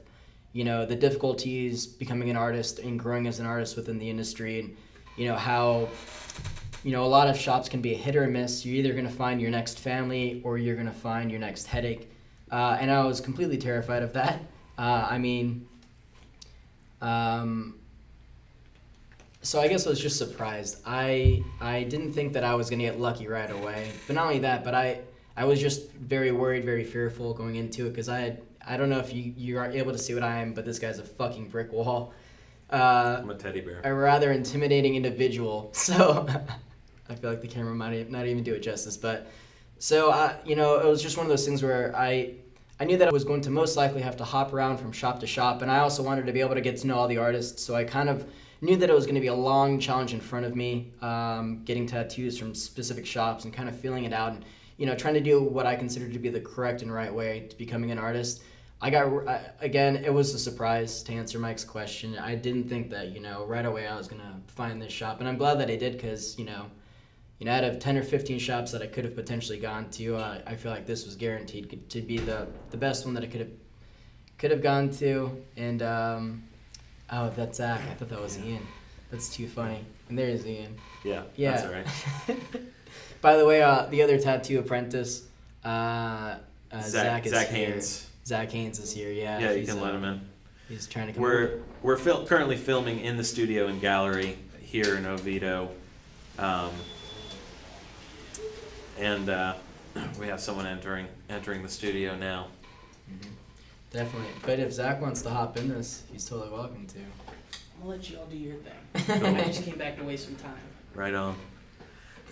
you 0.56 0.64
know 0.64 0.86
the 0.86 0.96
difficulties 0.96 1.86
becoming 1.86 2.30
an 2.30 2.36
artist 2.36 2.78
and 2.78 2.98
growing 2.98 3.26
as 3.26 3.40
an 3.40 3.44
artist 3.44 3.76
within 3.76 3.98
the 3.98 4.08
industry, 4.08 4.60
and 4.60 4.74
you 5.18 5.28
know 5.28 5.36
how 5.36 5.86
you 6.82 6.92
know 6.92 7.04
a 7.04 7.12
lot 7.18 7.28
of 7.28 7.36
shops 7.36 7.68
can 7.68 7.82
be 7.82 7.92
a 7.92 7.96
hit 7.96 8.16
or 8.16 8.24
a 8.24 8.28
miss. 8.28 8.64
You're 8.64 8.76
either 8.76 8.92
going 8.92 9.04
to 9.04 9.12
find 9.12 9.38
your 9.38 9.50
next 9.50 9.78
family 9.78 10.40
or 10.44 10.56
you're 10.56 10.74
going 10.74 10.86
to 10.86 11.00
find 11.10 11.30
your 11.30 11.40
next 11.40 11.66
headache, 11.66 12.10
uh, 12.50 12.78
and 12.80 12.90
I 12.90 13.04
was 13.04 13.20
completely 13.20 13.58
terrified 13.58 14.02
of 14.02 14.14
that. 14.14 14.40
Uh, 14.78 15.06
I 15.10 15.18
mean. 15.18 15.68
Um, 17.02 17.78
so 19.42 19.60
I 19.60 19.68
guess 19.68 19.86
I 19.86 19.90
was 19.90 20.00
just 20.00 20.16
surprised. 20.16 20.80
I 20.86 21.42
I 21.60 21.82
didn't 21.82 22.14
think 22.14 22.32
that 22.32 22.44
I 22.44 22.54
was 22.54 22.70
gonna 22.70 22.82
get 22.82 22.98
lucky 22.98 23.28
right 23.28 23.50
away. 23.50 23.90
But 24.06 24.16
not 24.16 24.24
only 24.24 24.40
that, 24.40 24.64
but 24.64 24.74
I 24.74 25.00
I 25.36 25.44
was 25.44 25.60
just 25.60 25.92
very 25.92 26.32
worried, 26.32 26.64
very 26.64 26.82
fearful 26.82 27.34
going 27.34 27.56
into 27.56 27.86
it 27.86 27.90
because 27.90 28.08
I 28.08 28.20
had 28.20 28.42
I 28.66 28.76
don't 28.76 28.90
know 28.90 28.98
if 28.98 29.12
you 29.12 29.32
you 29.36 29.58
are 29.58 29.70
able 29.70 29.92
to 29.92 29.98
see 29.98 30.14
what 30.14 30.22
I 30.22 30.38
am, 30.38 30.52
but 30.52 30.64
this 30.64 30.78
guy's 30.78 30.98
a 30.98 31.04
fucking 31.04 31.48
brick 31.48 31.72
wall. 31.72 32.12
Uh, 32.70 33.18
I'm 33.20 33.30
a 33.30 33.34
teddy 33.34 33.60
bear. 33.60 33.80
A 33.84 33.94
rather 33.94 34.32
intimidating 34.32 34.96
individual. 34.96 35.72
So 35.74 36.26
I 37.08 37.14
feel 37.14 37.30
like 37.30 37.40
the 37.40 37.46
camera 37.46 37.72
might 37.72 38.10
not 38.10 38.26
even 38.26 38.42
do 38.42 38.54
it 38.54 38.60
justice. 38.60 38.96
But 38.96 39.28
so 39.78 40.10
I, 40.10 40.36
you 40.44 40.56
know, 40.56 40.80
it 40.80 40.86
was 40.86 41.00
just 41.00 41.16
one 41.16 41.24
of 41.24 41.30
those 41.30 41.44
things 41.44 41.62
where 41.62 41.94
I 41.96 42.34
I 42.80 42.84
knew 42.84 42.98
that 42.98 43.08
I 43.08 43.12
was 43.12 43.24
going 43.24 43.40
to 43.42 43.50
most 43.50 43.76
likely 43.76 44.02
have 44.02 44.16
to 44.16 44.24
hop 44.24 44.52
around 44.52 44.78
from 44.78 44.92
shop 44.92 45.20
to 45.20 45.26
shop, 45.26 45.62
and 45.62 45.70
I 45.70 45.78
also 45.78 46.02
wanted 46.02 46.26
to 46.26 46.32
be 46.32 46.40
able 46.40 46.54
to 46.54 46.60
get 46.60 46.76
to 46.78 46.86
know 46.86 46.96
all 46.96 47.08
the 47.08 47.18
artists. 47.18 47.62
So 47.62 47.74
I 47.74 47.84
kind 47.84 48.08
of 48.08 48.26
knew 48.60 48.76
that 48.76 48.90
it 48.90 48.92
was 48.92 49.06
going 49.06 49.14
to 49.14 49.20
be 49.20 49.28
a 49.28 49.34
long 49.34 49.78
challenge 49.78 50.12
in 50.12 50.20
front 50.20 50.44
of 50.44 50.56
me, 50.56 50.92
um, 51.02 51.62
getting 51.64 51.86
tattoos 51.86 52.38
from 52.38 52.54
specific 52.54 53.06
shops 53.06 53.44
and 53.44 53.54
kind 53.54 53.68
of 53.68 53.78
feeling 53.78 54.04
it 54.04 54.12
out 54.12 54.32
and 54.32 54.44
you 54.76 54.86
know 54.86 54.94
trying 54.94 55.14
to 55.14 55.20
do 55.20 55.42
what 55.42 55.66
I 55.66 55.76
consider 55.76 56.08
to 56.08 56.18
be 56.18 56.28
the 56.28 56.40
correct 56.40 56.82
and 56.82 56.92
right 56.92 57.12
way 57.12 57.46
to 57.48 57.56
becoming 57.56 57.90
an 57.92 57.98
artist. 57.98 58.42
I 58.80 58.90
got 58.90 59.28
I, 59.28 59.40
again, 59.60 59.96
it 59.96 60.12
was 60.12 60.34
a 60.34 60.38
surprise 60.38 61.02
to 61.04 61.12
answer 61.12 61.38
Mike's 61.38 61.64
question. 61.64 62.18
I 62.18 62.34
didn't 62.34 62.68
think 62.68 62.90
that 62.90 63.12
you 63.12 63.20
know 63.20 63.44
right 63.46 63.64
away 63.64 63.86
I 63.86 63.96
was 63.96 64.08
gonna 64.08 64.40
find 64.48 64.80
this 64.80 64.92
shop, 64.92 65.20
and 65.20 65.28
I'm 65.28 65.38
glad 65.38 65.60
that 65.60 65.70
I 65.70 65.76
did 65.76 65.92
because 65.92 66.38
you 66.38 66.44
know, 66.44 66.66
you 67.38 67.46
know, 67.46 67.52
out 67.52 67.64
of 67.64 67.78
ten 67.78 67.96
or 67.96 68.02
fifteen 68.02 68.38
shops 68.38 68.72
that 68.72 68.82
I 68.82 68.86
could 68.86 69.04
have 69.04 69.14
potentially 69.14 69.58
gone 69.58 69.90
to, 69.92 70.16
uh, 70.16 70.40
I 70.46 70.56
feel 70.56 70.72
like 70.72 70.86
this 70.86 71.06
was 71.06 71.16
guaranteed 71.16 71.88
to 71.90 72.00
be 72.02 72.18
the 72.18 72.48
the 72.70 72.76
best 72.76 73.04
one 73.04 73.14
that 73.14 73.22
I 73.22 73.26
could 73.26 73.40
have 73.40 73.52
could 74.38 74.50
have 74.50 74.62
gone 74.62 74.90
to, 74.90 75.42
and 75.56 75.82
um, 75.82 76.42
Oh, 77.10 77.30
that's 77.36 77.58
Zach. 77.58 77.80
I 77.90 77.94
thought 77.94 78.08
that 78.08 78.20
was 78.20 78.38
Ian. 78.38 78.66
That's 79.10 79.28
too 79.28 79.46
funny. 79.46 79.84
And 80.08 80.18
there's 80.18 80.46
Ian. 80.46 80.76
Yeah. 81.04 81.22
Yeah. 81.36 81.52
That's 81.52 81.64
all 81.64 81.72
right. 81.72 82.40
By 83.20 83.36
the 83.36 83.46
way, 83.46 83.62
uh, 83.62 83.86
the 83.86 84.02
other 84.02 84.18
tattoo 84.18 84.58
apprentice, 84.58 85.26
uh, 85.64 85.68
uh, 85.68 86.38
Zach, 86.80 86.82
Zach, 86.82 87.26
is 87.26 87.32
Zach. 87.32 87.48
Haynes. 87.48 88.08
Zach 88.26 88.50
Haynes 88.50 88.80
is 88.80 88.92
here. 88.92 89.12
Yeah. 89.12 89.38
Yeah, 89.38 89.52
you 89.52 89.64
can 89.64 89.80
let 89.80 89.94
him 89.94 90.02
in. 90.02 90.20
He's 90.68 90.88
trying 90.88 91.06
to 91.06 91.12
come. 91.12 91.22
We're 91.22 91.42
over. 91.44 91.62
we're 91.82 91.96
fil- 91.96 92.26
currently 92.26 92.56
filming 92.56 92.98
in 92.98 93.16
the 93.16 93.22
studio 93.22 93.68
and 93.68 93.80
gallery 93.80 94.36
here 94.58 94.96
in 94.96 95.06
Oviedo, 95.06 95.70
um, 96.36 96.72
and 98.98 99.28
uh, 99.28 99.54
we 100.18 100.26
have 100.26 100.40
someone 100.40 100.66
entering 100.66 101.06
entering 101.30 101.62
the 101.62 101.68
studio 101.68 102.16
now. 102.16 102.48
Mm-hmm. 103.08 103.30
Definitely. 103.92 104.28
But 104.42 104.58
if 104.58 104.72
Zach 104.72 105.00
wants 105.00 105.22
to 105.22 105.30
hop 105.30 105.56
in 105.56 105.68
this, 105.68 106.02
he's 106.10 106.28
totally 106.28 106.50
welcome 106.50 106.84
to. 106.88 106.98
I'll 107.80 107.90
let 107.90 108.10
you 108.10 108.18
all 108.18 108.26
do 108.26 108.36
your 108.36 108.56
thing. 108.56 109.36
I 109.36 109.44
just 109.44 109.62
came 109.62 109.78
back 109.78 109.96
to 109.98 110.02
waste 110.02 110.24
some 110.24 110.34
time. 110.34 110.58
Right 110.96 111.14
on. 111.14 111.36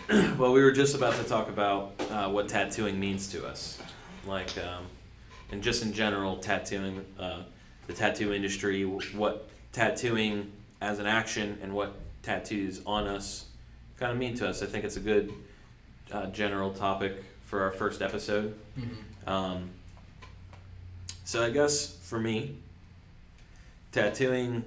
well, 0.38 0.52
we 0.52 0.60
were 0.60 0.72
just 0.72 0.96
about 0.96 1.14
to 1.14 1.22
talk 1.22 1.48
about 1.48 1.92
uh, 2.10 2.28
what 2.30 2.48
tattooing 2.48 2.98
means 2.98 3.28
to 3.28 3.46
us, 3.46 3.78
like, 4.26 4.58
um, 4.58 4.86
and 5.54 5.62
just 5.62 5.84
in 5.84 5.92
general, 5.92 6.36
tattooing, 6.36 7.04
uh, 7.16 7.44
the 7.86 7.92
tattoo 7.92 8.34
industry, 8.34 8.84
what 8.84 9.48
tattooing 9.70 10.50
as 10.80 10.98
an 10.98 11.06
action, 11.06 11.56
and 11.62 11.72
what 11.72 11.94
tattoos 12.24 12.80
on 12.84 13.06
us 13.06 13.46
kind 13.96 14.10
of 14.10 14.18
mean 14.18 14.34
to 14.34 14.48
us. 14.48 14.64
I 14.64 14.66
think 14.66 14.84
it's 14.84 14.96
a 14.96 15.00
good 15.00 15.32
uh, 16.10 16.26
general 16.26 16.72
topic 16.72 17.22
for 17.44 17.62
our 17.62 17.70
first 17.70 18.02
episode. 18.02 18.58
Mm-hmm. 18.76 19.28
Um, 19.28 19.70
so 21.24 21.44
I 21.44 21.50
guess 21.50 21.98
for 22.02 22.18
me, 22.18 22.56
tattooing 23.92 24.64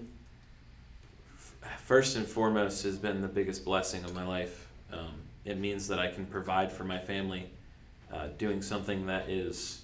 first 1.84 2.16
and 2.16 2.26
foremost 2.26 2.84
has 2.84 2.98
been 2.98 3.22
the 3.22 3.28
biggest 3.28 3.66
blessing 3.66 4.06
of 4.06 4.16
my 4.16 4.26
life. 4.26 4.70
Um, 4.94 5.16
it 5.44 5.58
means 5.58 5.90
that 5.90 6.00
I 6.00 6.08
can 6.08 6.26
provide 6.26 6.72
for 6.72 6.86
my 6.86 6.98
family, 6.98 7.50
uh, 8.10 8.28
doing 8.38 8.62
something 8.62 9.08
that 9.08 9.30
is 9.30 9.82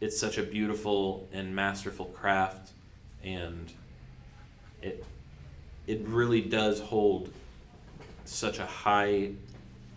it's 0.00 0.18
such 0.18 0.38
a 0.38 0.42
beautiful 0.42 1.28
and 1.32 1.54
masterful 1.54 2.06
craft, 2.06 2.72
and 3.22 3.72
it 4.82 5.04
it 5.86 6.02
really 6.06 6.40
does 6.40 6.80
hold 6.80 7.32
such 8.24 8.58
a 8.58 8.66
high 8.66 9.32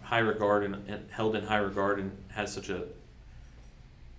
high 0.03 0.19
regard 0.19 0.63
and, 0.63 0.75
and 0.87 1.09
held 1.11 1.35
in 1.35 1.45
high 1.45 1.57
regard 1.57 1.99
and 1.99 2.11
has 2.29 2.53
such 2.53 2.69
a 2.69 2.85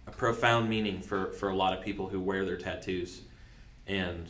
a 0.06 0.10
profound 0.10 0.68
meaning 0.68 1.00
for, 1.00 1.32
for 1.32 1.48
a 1.48 1.54
lot 1.54 1.76
of 1.76 1.84
people 1.84 2.08
who 2.08 2.20
wear 2.20 2.44
their 2.44 2.56
tattoos. 2.56 3.22
And 3.86 4.28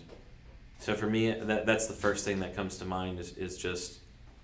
so 0.79 0.95
for 0.95 1.07
me, 1.07 1.31
that, 1.31 1.67
that's 1.67 1.87
the 1.87 1.95
first 1.95 2.25
thing 2.25 2.41
that 2.41 2.55
comes 2.55 2.79
to 2.79 2.85
mind 2.85 3.19
is, 3.19 3.37
is 3.37 3.57
just 3.57 4.01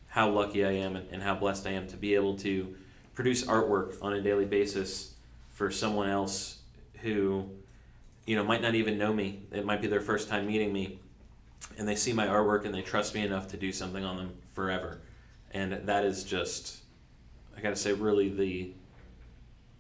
how 0.09 0.31
lucky 0.31 0.65
I 0.65 0.73
am 0.73 0.97
and, 0.97 1.11
and 1.11 1.23
how 1.23 1.35
blessed 1.35 1.67
I 1.67 1.71
am 1.71 1.87
to 1.89 1.97
be 1.97 2.15
able 2.15 2.37
to 2.39 2.75
produce 3.15 3.45
artwork 3.45 4.03
on 4.03 4.15
a 4.15 4.23
daily 4.23 4.45
basis 4.45 5.15
for 5.51 5.71
someone 5.71 6.09
else 6.09 6.58
who, 7.03 7.49
you 8.27 8.37
know, 8.37 8.45
might 8.45 8.63
not 8.63 8.75
even 8.75 8.99
know 8.99 9.13
me. 9.13 9.43
It 9.53 9.65
might 9.65 9.81
be 9.81 9.89
their 9.89 10.01
first 10.01 10.29
time 10.29 10.47
meeting 10.47 10.73
me, 10.73 10.99
and 11.79 11.89
they 11.89 11.97
see 11.97 12.13
my 12.13 12.27
artwork 12.27 12.65
and 12.65 12.75
they 12.75 12.83
trust 12.83 13.15
me 13.15 13.23
enough 13.23 13.49
to 13.49 13.57
do 13.57 13.73
something 13.73 14.05
on 14.05 14.17
them 14.17 14.35
forever. 14.53 15.01
And 15.51 15.73
that 15.73 16.05
is 16.05 16.25
just, 16.25 16.79
I 17.57 17.61
gotta 17.61 17.77
say, 17.77 17.93
really 17.93 18.29
the 18.29 18.73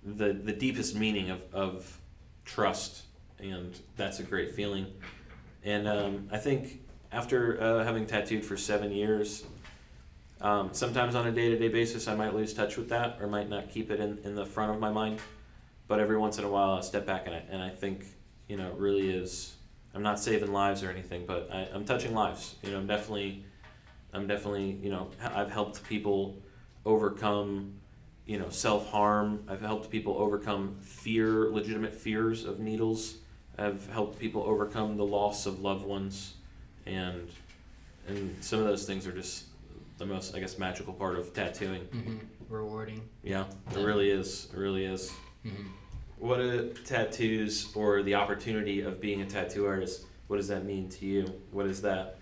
the 0.04 0.32
the 0.32 0.52
deepest 0.52 0.94
meaning 0.94 1.30
of, 1.30 1.42
of 1.52 2.00
trust, 2.44 3.02
and 3.38 3.78
that's 3.96 4.20
a 4.20 4.22
great 4.22 4.54
feeling. 4.54 4.86
And 5.64 5.86
um, 5.86 6.28
I 6.32 6.38
think 6.38 6.80
after 7.12 7.60
uh, 7.60 7.84
having 7.84 8.06
tattooed 8.06 8.44
for 8.44 8.56
seven 8.56 8.92
years, 8.92 9.44
um, 10.40 10.70
sometimes 10.72 11.14
on 11.14 11.26
a 11.26 11.32
day 11.32 11.48
to 11.48 11.58
day 11.58 11.68
basis, 11.68 12.08
I 12.08 12.14
might 12.14 12.34
lose 12.34 12.54
touch 12.54 12.76
with 12.76 12.88
that 12.90 13.18
or 13.20 13.26
might 13.26 13.48
not 13.48 13.70
keep 13.70 13.90
it 13.90 14.00
in, 14.00 14.18
in 14.24 14.34
the 14.34 14.46
front 14.46 14.72
of 14.72 14.80
my 14.80 14.90
mind. 14.90 15.20
But 15.88 16.00
every 16.00 16.18
once 16.18 16.38
in 16.38 16.44
a 16.44 16.48
while, 16.48 16.72
I 16.72 16.80
step 16.82 17.06
back 17.06 17.26
and 17.26 17.34
I, 17.34 17.42
and 17.50 17.62
I 17.62 17.70
think, 17.70 18.04
you 18.46 18.56
know, 18.56 18.68
it 18.68 18.74
really 18.76 19.10
is. 19.10 19.54
I'm 19.94 20.02
not 20.02 20.20
saving 20.20 20.52
lives 20.52 20.82
or 20.84 20.90
anything, 20.90 21.24
but 21.26 21.48
I, 21.52 21.66
I'm 21.72 21.84
touching 21.84 22.14
lives. 22.14 22.56
You 22.62 22.72
know, 22.72 22.76
I'm 22.78 22.86
definitely, 22.86 23.44
I'm 24.12 24.26
definitely, 24.26 24.72
you 24.82 24.90
know, 24.90 25.08
I've 25.34 25.50
helped 25.50 25.82
people 25.84 26.36
overcome, 26.84 27.72
you 28.26 28.38
know, 28.38 28.50
self 28.50 28.90
harm. 28.90 29.44
I've 29.48 29.62
helped 29.62 29.90
people 29.90 30.18
overcome 30.18 30.76
fear, 30.82 31.48
legitimate 31.50 31.94
fears 31.94 32.44
of 32.44 32.60
needles. 32.60 33.16
I've 33.56 33.88
helped 33.90 34.18
people 34.18 34.42
overcome 34.44 34.98
the 34.98 35.06
loss 35.06 35.46
of 35.46 35.60
loved 35.60 35.84
ones, 35.86 36.34
and 36.86 37.28
and 38.06 38.36
some 38.44 38.60
of 38.60 38.66
those 38.66 38.84
things 38.86 39.06
are 39.06 39.12
just 39.12 39.46
the 39.96 40.06
most, 40.06 40.34
I 40.34 40.38
guess, 40.38 40.58
magical 40.58 40.92
part 40.92 41.18
of 41.18 41.32
tattooing. 41.32 41.82
hmm 41.86 42.18
Rewarding. 42.48 43.02
Yeah, 43.22 43.44
it 43.72 43.76
really 43.84 44.10
is. 44.10 44.48
It 44.52 44.58
really 44.58 44.84
is. 44.84 45.12
Hmm 45.42 45.66
What 46.18 46.38
do 46.38 46.72
tattoos 46.84 47.74
or 47.74 48.02
the 48.02 48.14
opportunity 48.14 48.80
of 48.80 49.00
being 49.00 49.20
a 49.22 49.26
tattoo 49.26 49.66
artist? 49.66 50.06
What 50.26 50.36
does 50.36 50.48
that 50.48 50.64
mean 50.64 50.88
to 50.90 51.06
you? 51.06 51.32
What 51.52 51.66
is 51.66 51.82
that? 51.82 52.16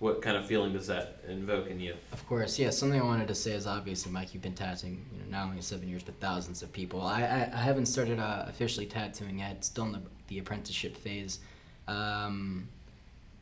What 0.00 0.22
kind 0.22 0.36
of 0.36 0.46
feeling 0.46 0.72
does 0.72 0.86
that 0.86 1.20
invoke 1.26 1.68
in 1.68 1.80
you? 1.80 1.94
Of 2.12 2.24
course, 2.28 2.56
yeah. 2.56 2.70
Something 2.70 3.00
I 3.00 3.04
wanted 3.04 3.26
to 3.28 3.34
say 3.34 3.52
is 3.52 3.66
obviously, 3.66 4.12
Mike, 4.12 4.32
you've 4.32 4.42
been 4.44 4.54
tattooing, 4.54 5.04
you 5.12 5.18
know, 5.18 5.38
not 5.38 5.48
only 5.48 5.60
seven 5.60 5.88
years 5.88 6.04
but 6.04 6.20
thousands 6.20 6.62
of 6.62 6.72
people. 6.72 7.02
I 7.02 7.22
I, 7.22 7.50
I 7.52 7.62
haven't 7.62 7.86
started 7.86 8.18
uh, 8.20 8.44
officially 8.46 8.86
tattooing 8.86 9.40
yet. 9.40 9.64
Still 9.64 9.86
in 9.86 9.92
the, 9.92 10.02
the 10.28 10.38
apprenticeship 10.38 10.96
phase. 10.96 11.40
Um, 11.88 12.68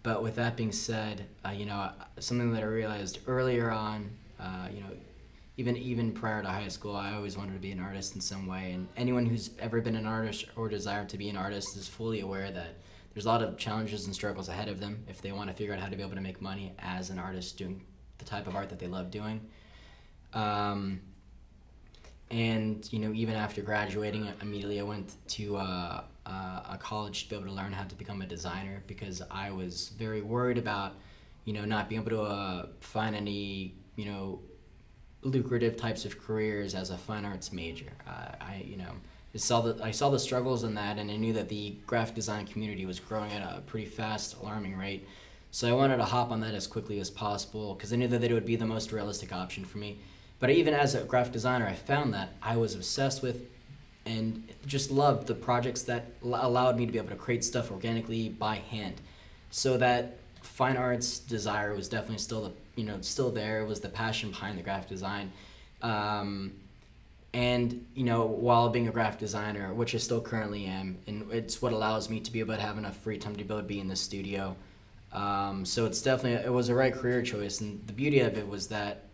but 0.03 0.23
with 0.23 0.37
that 0.37 0.57
being 0.57 0.73
said, 0.73 1.27
uh, 1.45 1.51
you 1.51 1.67
know, 1.67 1.91
something 2.21 2.53
that 2.53 2.63
I 2.63 2.67
realized 2.67 3.19
earlier 3.27 3.71
on, 3.73 4.09
uh, 4.39 4.69
you 4.73 4.81
know, 4.81 4.91
even 5.57 5.77
even 5.77 6.13
prior 6.13 6.43
to 6.43 6.49
high 6.49 6.69
school, 6.69 6.95
I 6.95 7.15
always 7.15 7.37
wanted 7.37 7.55
to 7.55 7.59
be 7.61 7.73
an 7.73 7.81
artist 7.81 8.15
in 8.15 8.21
some 8.21 8.47
way. 8.47 8.73
And 8.73 8.89
anyone 8.97 9.27
who's 9.27 9.51
ever 9.59 9.81
been 9.81 9.97
an 9.97 10.07
artist 10.07 10.47
or 10.55 10.69
desired 10.69 11.09
to 11.11 11.19
be 11.19 11.29
an 11.29 11.37
artist 11.37 11.77
is 11.77 11.89
fully 11.89 12.21
aware 12.21 12.51
that 12.51 12.77
there's 13.15 13.25
a 13.25 13.29
lot 13.29 13.43
of 13.43 13.57
challenges 13.57 14.05
and 14.05 14.15
struggles 14.15 14.51
ahead 14.51 14.69
of 14.69 14.81
them 14.81 15.05
if 15.09 15.23
they 15.23 15.33
want 15.33 15.49
to 15.49 15.57
figure 15.57 15.73
out 15.73 15.81
how 15.81 15.89
to 15.89 15.97
be 15.97 16.03
able 16.03 16.15
to 16.15 16.21
make 16.21 16.43
money 16.43 16.75
as 16.79 17.09
an 17.09 17.19
artist 17.19 17.57
doing 17.57 17.83
the 18.19 18.27
type 18.27 18.47
of 18.47 18.55
art 18.55 18.69
that 18.69 18.79
they 18.79 18.87
love 18.87 19.11
doing. 19.11 19.41
Um, 20.35 21.01
and 22.31 22.87
you 22.93 22.99
know, 22.99 23.15
even 23.15 23.35
after 23.35 23.63
graduating, 23.63 24.29
immediately 24.43 24.79
I 24.79 24.83
went 24.83 25.15
to 25.29 25.57
uh, 25.57 26.03
uh, 26.27 26.61
a 26.71 26.79
college 26.79 27.25
to 27.25 27.31
be 27.31 27.37
able 27.37 27.47
to 27.47 27.53
learn 27.53 27.73
how 27.73 27.85
to 27.85 27.95
become 27.95 28.21
a 28.21 28.27
designer 28.27 28.83
because 28.87 29.23
I 29.31 29.51
was 29.51 29.91
very 29.97 30.21
worried 30.21 30.59
about, 30.59 30.97
you 31.47 31.55
know, 31.55 31.65
not 31.65 31.89
being 31.89 32.03
able 32.03 32.11
to 32.11 32.23
uh, 32.23 32.67
find 32.81 33.17
any, 33.17 33.75
you 33.95 34.05
know, 34.05 34.41
lucrative 35.23 35.77
types 35.77 36.05
of 36.05 36.21
careers 36.21 36.75
as 36.75 36.91
a 36.91 36.99
fine 36.99 37.25
arts 37.25 37.53
major. 37.53 37.93
Uh, 38.07 38.33
I, 38.41 38.65
you 38.67 38.77
know, 38.77 38.93
I 39.35 39.39
saw 39.39 39.61
the 39.61 39.83
I 39.85 39.91
saw 39.91 40.11
the 40.11 40.19
struggles 40.19 40.65
in 40.65 40.75
that, 40.75 40.99
and 40.99 41.11
I 41.11 41.17
knew 41.17 41.33
that 41.35 41.49
the 41.49 41.77
graphic 41.87 42.15
design 42.15 42.47
community 42.47 42.87
was 42.87 43.01
growing 43.01 43.33
at 43.33 43.43
a 43.43 43.61
pretty 43.61 43.87
fast, 43.87 44.37
alarming 44.41 44.77
rate. 44.77 45.07
So 45.51 45.69
I 45.69 45.73
wanted 45.73 45.99
to 45.99 46.05
hop 46.05 46.31
on 46.31 46.41
that 46.41 46.55
as 46.55 46.67
quickly 46.67 47.01
as 47.01 47.11
possible 47.11 47.75
because 47.75 47.93
I 47.93 47.97
knew 47.97 48.09
that 48.09 48.23
it 48.23 48.33
would 48.33 48.47
be 48.47 48.57
the 48.57 48.67
most 48.67 48.93
realistic 48.93 49.33
option 49.33 49.65
for 49.65 49.79
me. 49.79 49.99
But 50.39 50.51
even 50.51 50.75
as 50.75 50.95
a 50.95 51.03
graphic 51.05 51.33
designer, 51.33 51.67
I 51.67 51.75
found 51.75 52.13
that 52.15 52.35
I 52.43 52.57
was 52.57 52.75
obsessed 52.75 53.23
with 53.23 53.47
and 54.05 54.49
just 54.67 54.91
loved 54.91 55.27
the 55.27 55.35
projects 55.35 55.83
that 55.83 56.13
allowed 56.23 56.77
me 56.77 56.87
to 56.87 56.93
be 56.93 56.99
able 56.99 57.09
to 57.09 57.17
create 57.17 57.45
stuff 57.45 57.71
organically 57.71 58.29
by 58.29 58.57
hand. 58.57 59.01
So 59.51 59.77
that 59.79 60.19
fine 60.43 60.77
arts 60.77 61.19
desire 61.19 61.75
was 61.75 61.89
definitely 61.89 62.19
still 62.19 62.43
the 62.43 62.53
you 62.77 62.85
know 62.85 63.01
still 63.01 63.31
there. 63.31 63.61
It 63.61 63.67
was 63.67 63.81
the 63.81 63.89
passion 63.89 64.31
behind 64.31 64.59
the 64.59 64.63
graphic 64.63 64.89
design. 64.89 65.33
Um, 65.83 66.53
and 67.37 67.85
you 67.95 68.05
know 68.05 68.25
while 68.25 68.71
being 68.71 68.89
a 68.89 68.91
graphic 68.91 69.21
designer 69.21 69.75
which 69.75 69.95
i 69.95 69.99
still 69.99 70.23
currently 70.23 70.65
am 70.65 70.97
and 71.07 71.31
it's 71.31 71.61
what 71.61 71.73
allows 71.73 72.09
me 72.09 72.19
to 72.19 72.33
be 72.33 72.41
able 72.41 72.55
to 72.55 72.61
have 72.61 72.79
enough 72.79 72.97
free 72.97 73.19
time 73.19 73.37
to 73.37 73.45
be 73.45 73.45
able 73.45 73.59
to 73.59 73.63
be 73.63 73.79
in 73.79 73.89
the 73.89 73.97
studio 73.97 74.57
um, 75.13 75.65
so 75.65 75.85
it's 75.85 76.01
definitely 76.01 76.45
it 76.45 76.53
was 76.53 76.71
a 76.71 76.75
right 76.75 76.95
career 76.95 77.21
choice 77.23 77.61
and 77.61 77.87
the 77.87 77.93
beauty 77.93 78.21
of 78.21 78.39
it 78.39 78.49
was 78.49 78.69
that 78.69 79.05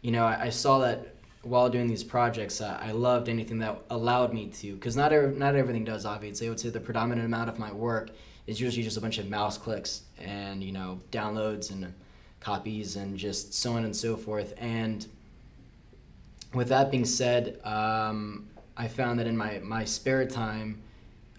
you 0.00 0.10
know 0.10 0.24
i, 0.24 0.44
I 0.44 0.48
saw 0.48 0.78
that 0.78 1.14
while 1.42 1.68
doing 1.68 1.88
these 1.88 2.02
projects 2.02 2.62
I, 2.62 2.88
I 2.88 2.90
loved 2.92 3.28
anything 3.28 3.58
that 3.58 3.82
allowed 3.90 4.32
me 4.32 4.46
to 4.46 4.74
because 4.74 4.96
not, 4.96 5.12
ev- 5.12 5.36
not 5.36 5.54
everything 5.54 5.84
does 5.84 6.06
obviously 6.06 6.46
i 6.46 6.50
would 6.50 6.58
say 6.58 6.70
the 6.70 6.80
predominant 6.80 7.26
amount 7.26 7.50
of 7.50 7.58
my 7.58 7.70
work 7.70 8.10
is 8.46 8.60
usually 8.60 8.82
just 8.82 8.96
a 8.96 9.00
bunch 9.00 9.18
of 9.18 9.28
mouse 9.28 9.58
clicks 9.58 10.02
and 10.18 10.64
you 10.64 10.72
know 10.72 11.00
downloads 11.12 11.70
and 11.70 11.92
copies 12.50 12.96
and 12.96 13.18
just 13.26 13.54
so 13.62 13.68
on 13.76 13.84
and 13.84 13.94
so 13.94 14.16
forth 14.16 14.50
and 14.58 15.06
with 16.56 16.68
that 16.68 16.90
being 16.90 17.04
said, 17.04 17.60
um, 17.64 18.48
I 18.76 18.88
found 18.88 19.18
that 19.18 19.26
in 19.26 19.36
my, 19.36 19.60
my 19.62 19.84
spare 19.84 20.26
time, 20.26 20.82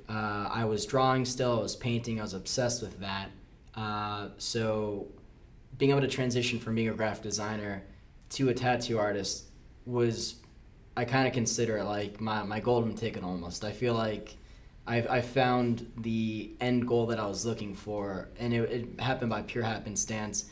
uh, 0.09 0.47
I 0.51 0.65
was 0.65 0.85
drawing 0.85 1.25
still, 1.25 1.59
I 1.59 1.61
was 1.61 1.75
painting, 1.75 2.19
I 2.19 2.23
was 2.23 2.33
obsessed 2.33 2.81
with 2.81 2.99
that. 2.99 3.29
Uh, 3.75 4.29
so 4.37 5.07
being 5.77 5.91
able 5.91 6.01
to 6.01 6.07
transition 6.07 6.59
from 6.59 6.75
being 6.75 6.89
a 6.89 6.93
graphic 6.93 7.23
designer 7.23 7.83
to 8.31 8.49
a 8.49 8.53
tattoo 8.53 8.97
artist 8.97 9.45
was, 9.85 10.35
I 10.95 11.05
kind 11.05 11.27
of 11.27 11.33
consider 11.33 11.77
it 11.77 11.85
like 11.85 12.21
my, 12.21 12.43
my 12.43 12.59
golden 12.59 12.95
ticket 12.95 13.23
almost. 13.23 13.63
I 13.63 13.71
feel 13.71 13.93
like 13.93 14.35
I've, 14.85 15.07
I 15.07 15.21
found 15.21 15.91
the 15.97 16.51
end 16.61 16.87
goal 16.87 17.07
that 17.07 17.19
I 17.19 17.27
was 17.27 17.45
looking 17.45 17.75
for, 17.75 18.29
and 18.39 18.53
it, 18.53 18.71
it 18.71 18.99
happened 18.99 19.29
by 19.29 19.41
pure 19.41 19.63
happenstance 19.63 20.45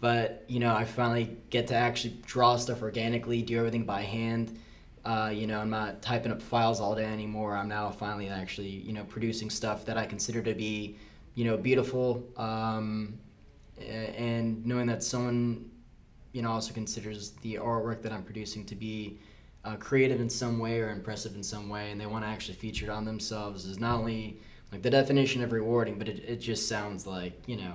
but 0.00 0.44
you 0.48 0.60
know 0.60 0.74
i 0.74 0.84
finally 0.84 1.36
get 1.50 1.66
to 1.66 1.74
actually 1.74 2.14
draw 2.26 2.56
stuff 2.56 2.82
organically 2.82 3.42
do 3.42 3.58
everything 3.58 3.84
by 3.84 4.02
hand. 4.02 4.58
Uh, 5.04 5.30
you 5.32 5.46
know 5.46 5.58
i'm 5.58 5.70
not 5.70 6.02
typing 6.02 6.32
up 6.32 6.42
files 6.42 6.80
all 6.80 6.94
day 6.94 7.04
anymore. 7.04 7.56
I'm 7.56 7.68
now 7.68 7.90
finally 7.90 8.28
actually 8.28 8.68
you 8.68 8.92
know 8.92 9.04
producing 9.04 9.50
stuff 9.50 9.84
that 9.86 9.96
i 9.96 10.04
consider 10.06 10.42
to 10.42 10.54
be 10.54 10.96
you 11.34 11.44
know 11.44 11.56
beautiful. 11.56 12.28
Um, 12.36 13.18
and 13.80 14.66
knowing 14.66 14.86
that 14.86 15.02
someone 15.02 15.70
you 16.32 16.42
know 16.42 16.50
also 16.50 16.74
considers 16.74 17.30
the 17.42 17.54
artwork 17.54 18.02
that 18.02 18.12
i'm 18.12 18.22
producing 18.22 18.64
to 18.64 18.74
be 18.74 19.18
uh, 19.64 19.76
creative 19.76 20.20
in 20.20 20.30
some 20.30 20.58
way 20.58 20.80
or 20.80 20.90
impressive 20.90 21.34
in 21.34 21.42
some 21.42 21.68
way 21.68 21.90
and 21.90 22.00
they 22.00 22.06
want 22.06 22.24
to 22.24 22.28
actually 22.28 22.54
feature 22.54 22.86
it 22.86 22.90
on 22.90 23.04
themselves 23.04 23.64
is 23.66 23.78
not 23.78 23.98
only 23.98 24.40
like 24.72 24.82
the 24.82 24.90
definition 24.90 25.42
of 25.42 25.52
rewarding 25.52 25.98
but 25.98 26.08
it, 26.08 26.18
it 26.24 26.36
just 26.36 26.68
sounds 26.68 27.06
like 27.06 27.42
you 27.46 27.56
know 27.56 27.74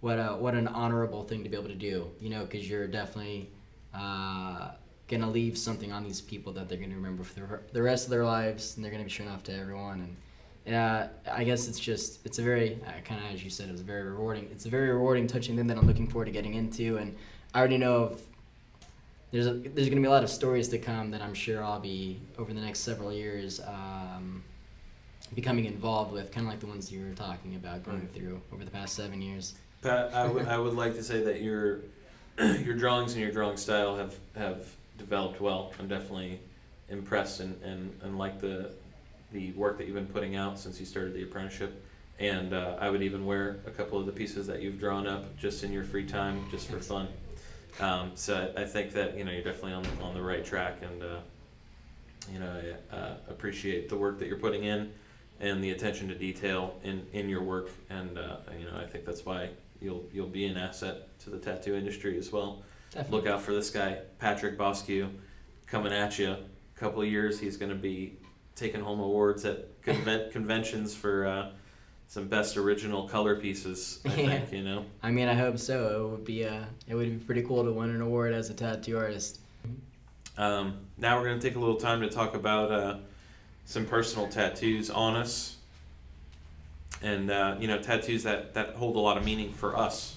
what 0.00 0.16
a 0.18 0.28
what 0.36 0.54
an 0.54 0.66
honorable 0.68 1.22
thing 1.24 1.42
to 1.44 1.48
be 1.50 1.56
able 1.56 1.68
to 1.68 1.74
do 1.74 2.10
you 2.20 2.30
know 2.30 2.44
because 2.44 2.68
you're 2.68 2.86
definitely 2.86 3.48
uh, 3.94 4.70
gonna 5.08 5.28
leave 5.30 5.58
something 5.58 5.92
on 5.92 6.02
these 6.04 6.20
people 6.20 6.52
that 6.52 6.68
they're 6.68 6.78
gonna 6.78 6.94
remember 6.94 7.22
for 7.24 7.34
the, 7.40 7.60
the 7.72 7.82
rest 7.82 8.04
of 8.04 8.10
their 8.10 8.24
lives 8.24 8.76
and 8.76 8.84
they're 8.84 8.92
gonna 8.92 9.04
be 9.04 9.10
showing 9.10 9.28
off 9.30 9.42
to 9.42 9.52
everyone 9.54 10.16
and 10.66 10.74
uh, 10.74 11.08
I 11.30 11.44
guess 11.44 11.68
it's 11.68 11.80
just 11.80 12.24
it's 12.24 12.38
a 12.38 12.42
very 12.42 12.78
uh, 12.86 12.92
kind 13.04 13.24
of 13.24 13.32
as 13.34 13.42
you 13.42 13.50
said 13.50 13.68
it 13.68 13.72
was 13.72 13.80
very 13.82 14.02
rewarding 14.04 14.48
it's 14.52 14.66
a 14.66 14.68
very 14.70 14.90
rewarding 14.90 15.26
touching 15.26 15.56
thing 15.56 15.66
that 15.66 15.76
I'm 15.78 15.86
looking 15.86 16.06
forward 16.06 16.26
to 16.26 16.30
getting 16.32 16.54
into 16.54 16.96
and 16.98 17.16
I 17.54 17.58
already 17.58 17.78
know 17.78 17.96
of 18.04 18.22
there's 19.32 19.46
a, 19.46 19.54
there's 19.54 19.88
gonna 19.88 20.00
be 20.00 20.06
a 20.06 20.10
lot 20.10 20.24
of 20.24 20.30
stories 20.30 20.68
to 20.68 20.78
come 20.78 21.10
that 21.12 21.20
I'm 21.22 21.34
sure 21.34 21.62
I'll 21.62 21.78
be 21.80 22.20
over 22.38 22.52
the 22.52 22.60
next 22.60 22.80
several 22.80 23.12
years 23.12 23.60
um, 23.60 24.42
becoming 25.34 25.64
involved 25.66 26.12
with 26.12 26.32
kind 26.32 26.46
of 26.46 26.52
like 26.52 26.60
the 26.60 26.66
ones 26.66 26.90
you 26.90 27.04
were 27.06 27.14
talking 27.14 27.54
about 27.54 27.84
going 27.84 28.00
Right. 28.00 28.12
through 28.12 28.40
over 28.52 28.64
the 28.64 28.70
past 28.70 28.94
seven 28.96 29.22
years. 29.22 29.54
Pat, 29.82 30.12
I 30.14 30.26
would 30.26 30.48
I 30.56 30.58
would 30.58 30.74
like 30.74 30.94
to 30.94 31.02
say 31.02 31.22
that 31.22 31.42
your 31.42 31.80
your 32.38 32.74
drawings 32.74 33.12
and 33.12 33.22
your 33.22 33.32
drawing 33.32 33.56
style 33.56 33.96
have 33.96 34.16
have 34.36 34.66
developed 34.98 35.40
well. 35.40 35.72
I'm 35.78 35.88
definitely 35.88 36.40
impressed 36.88 37.40
and, 37.40 37.60
and, 37.62 37.96
and 38.02 38.18
like 38.18 38.40
the 38.40 38.72
the 39.32 39.52
work 39.52 39.78
that 39.78 39.86
you've 39.86 39.94
been 39.94 40.06
putting 40.06 40.36
out 40.36 40.58
since 40.58 40.80
you 40.80 40.86
started 40.86 41.14
the 41.14 41.22
apprenticeship. 41.22 41.84
And 42.18 42.52
uh, 42.52 42.76
I 42.78 42.90
would 42.90 43.02
even 43.02 43.24
wear 43.24 43.60
a 43.66 43.70
couple 43.70 43.98
of 43.98 44.04
the 44.04 44.12
pieces 44.12 44.46
that 44.48 44.60
you've 44.60 44.78
drawn 44.78 45.06
up 45.06 45.38
just 45.38 45.64
in 45.64 45.72
your 45.72 45.84
free 45.84 46.04
time, 46.04 46.44
just 46.50 46.68
for 46.68 46.78
fun. 46.78 47.08
Um, 47.78 48.10
so 48.14 48.52
I, 48.56 48.62
I 48.62 48.64
think 48.66 48.92
that 48.92 49.16
you 49.16 49.24
know 49.24 49.32
you're 49.32 49.44
definitely 49.44 49.72
on 49.72 49.86
on 50.02 50.14
the 50.14 50.22
right 50.22 50.44
track, 50.44 50.78
and 50.82 51.02
uh, 51.02 51.16
you 52.32 52.38
know, 52.38 52.76
I 52.92 52.96
uh, 52.96 53.14
appreciate 53.28 53.88
the 53.88 53.96
work 53.96 54.18
that 54.18 54.28
you're 54.28 54.38
putting 54.38 54.64
in 54.64 54.92
and 55.40 55.64
the 55.64 55.70
attention 55.70 56.08
to 56.08 56.14
detail 56.14 56.74
in, 56.84 57.06
in 57.12 57.28
your 57.28 57.42
work. 57.42 57.70
And, 57.88 58.18
uh, 58.18 58.36
you 58.58 58.66
know, 58.66 58.76
I 58.76 58.84
think 58.84 59.04
that's 59.04 59.24
why 59.24 59.50
you'll, 59.80 60.04
you'll 60.12 60.26
be 60.28 60.46
an 60.46 60.56
asset 60.56 61.18
to 61.20 61.30
the 61.30 61.38
tattoo 61.38 61.74
industry 61.74 62.18
as 62.18 62.30
well. 62.32 62.62
Definitely. 62.90 63.16
Look 63.18 63.26
out 63.28 63.42
for 63.42 63.52
this 63.52 63.70
guy, 63.70 63.98
Patrick 64.18 64.58
Bosque, 64.58 64.88
coming 65.66 65.92
at 65.92 66.18
you. 66.18 66.30
A 66.30 66.38
couple 66.78 67.02
of 67.02 67.08
years, 67.08 67.38
he's 67.38 67.56
going 67.56 67.70
to 67.70 67.76
be 67.78 68.16
taking 68.56 68.80
home 68.80 69.00
awards 69.00 69.44
at 69.44 69.80
conven- 69.82 70.30
conventions 70.32 70.94
for 70.94 71.26
uh, 71.26 71.50
some 72.08 72.26
best 72.26 72.56
original 72.56 73.08
color 73.08 73.36
pieces. 73.36 74.00
I 74.04 74.08
Yeah. 74.14 74.38
think 74.40 74.52
you 74.52 74.62
know. 74.64 74.84
I 75.02 75.10
mean, 75.10 75.28
I 75.28 75.34
hope 75.34 75.58
so. 75.58 76.04
It 76.06 76.10
would 76.10 76.24
be 76.24 76.44
uh, 76.44 76.64
it 76.88 76.94
would 76.94 77.08
be 77.20 77.24
pretty 77.24 77.42
cool 77.42 77.62
to 77.64 77.72
win 77.72 77.90
an 77.90 78.00
award 78.00 78.32
as 78.32 78.50
a 78.50 78.54
tattoo 78.54 78.98
artist. 78.98 79.38
Um, 80.36 80.78
now 80.98 81.18
we're 81.18 81.26
going 81.26 81.38
to 81.38 81.46
take 81.48 81.56
a 81.56 81.60
little 81.60 81.76
time 81.76 82.00
to 82.00 82.08
talk 82.08 82.34
about 82.34 82.72
uh, 82.72 82.96
some 83.66 83.84
personal 83.84 84.26
tattoos 84.26 84.90
on 84.90 85.14
us, 85.14 85.56
and 87.02 87.30
uh, 87.30 87.56
you 87.58 87.66
know, 87.66 87.78
tattoos 87.80 88.22
that, 88.24 88.54
that 88.54 88.74
hold 88.74 88.96
a 88.96 89.00
lot 89.00 89.16
of 89.16 89.24
meaning 89.24 89.52
for 89.52 89.76
us, 89.76 90.16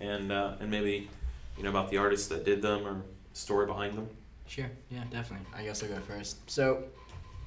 and 0.00 0.32
uh, 0.32 0.54
and 0.60 0.70
maybe 0.70 1.08
you 1.56 1.62
know 1.62 1.70
about 1.70 1.90
the 1.90 1.98
artists 1.98 2.28
that 2.28 2.44
did 2.44 2.62
them 2.62 2.86
or 2.86 3.02
story 3.32 3.66
behind 3.66 3.96
them. 3.96 4.08
Sure. 4.46 4.70
Yeah, 4.90 5.04
definitely. 5.10 5.46
I 5.54 5.64
guess 5.64 5.82
I'll 5.82 5.88
go 5.88 5.98
first. 6.00 6.50
So, 6.50 6.84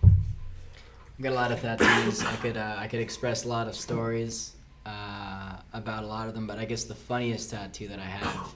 I've 0.03 1.21
got 1.21 1.31
a 1.31 1.35
lot 1.35 1.51
of 1.51 1.61
tattoos. 1.61 2.23
I 2.23 2.35
could 2.37 2.57
uh, 2.57 2.75
I 2.77 2.87
could 2.87 2.99
express 2.99 3.45
a 3.45 3.47
lot 3.47 3.67
of 3.67 3.75
stories 3.75 4.53
uh, 4.85 5.57
about 5.73 6.03
a 6.03 6.07
lot 6.07 6.27
of 6.27 6.33
them, 6.33 6.47
but 6.47 6.57
I 6.57 6.65
guess 6.65 6.85
the 6.85 6.95
funniest 6.95 7.51
tattoo 7.51 7.87
that 7.89 7.99
I 7.99 8.03
have 8.05 8.53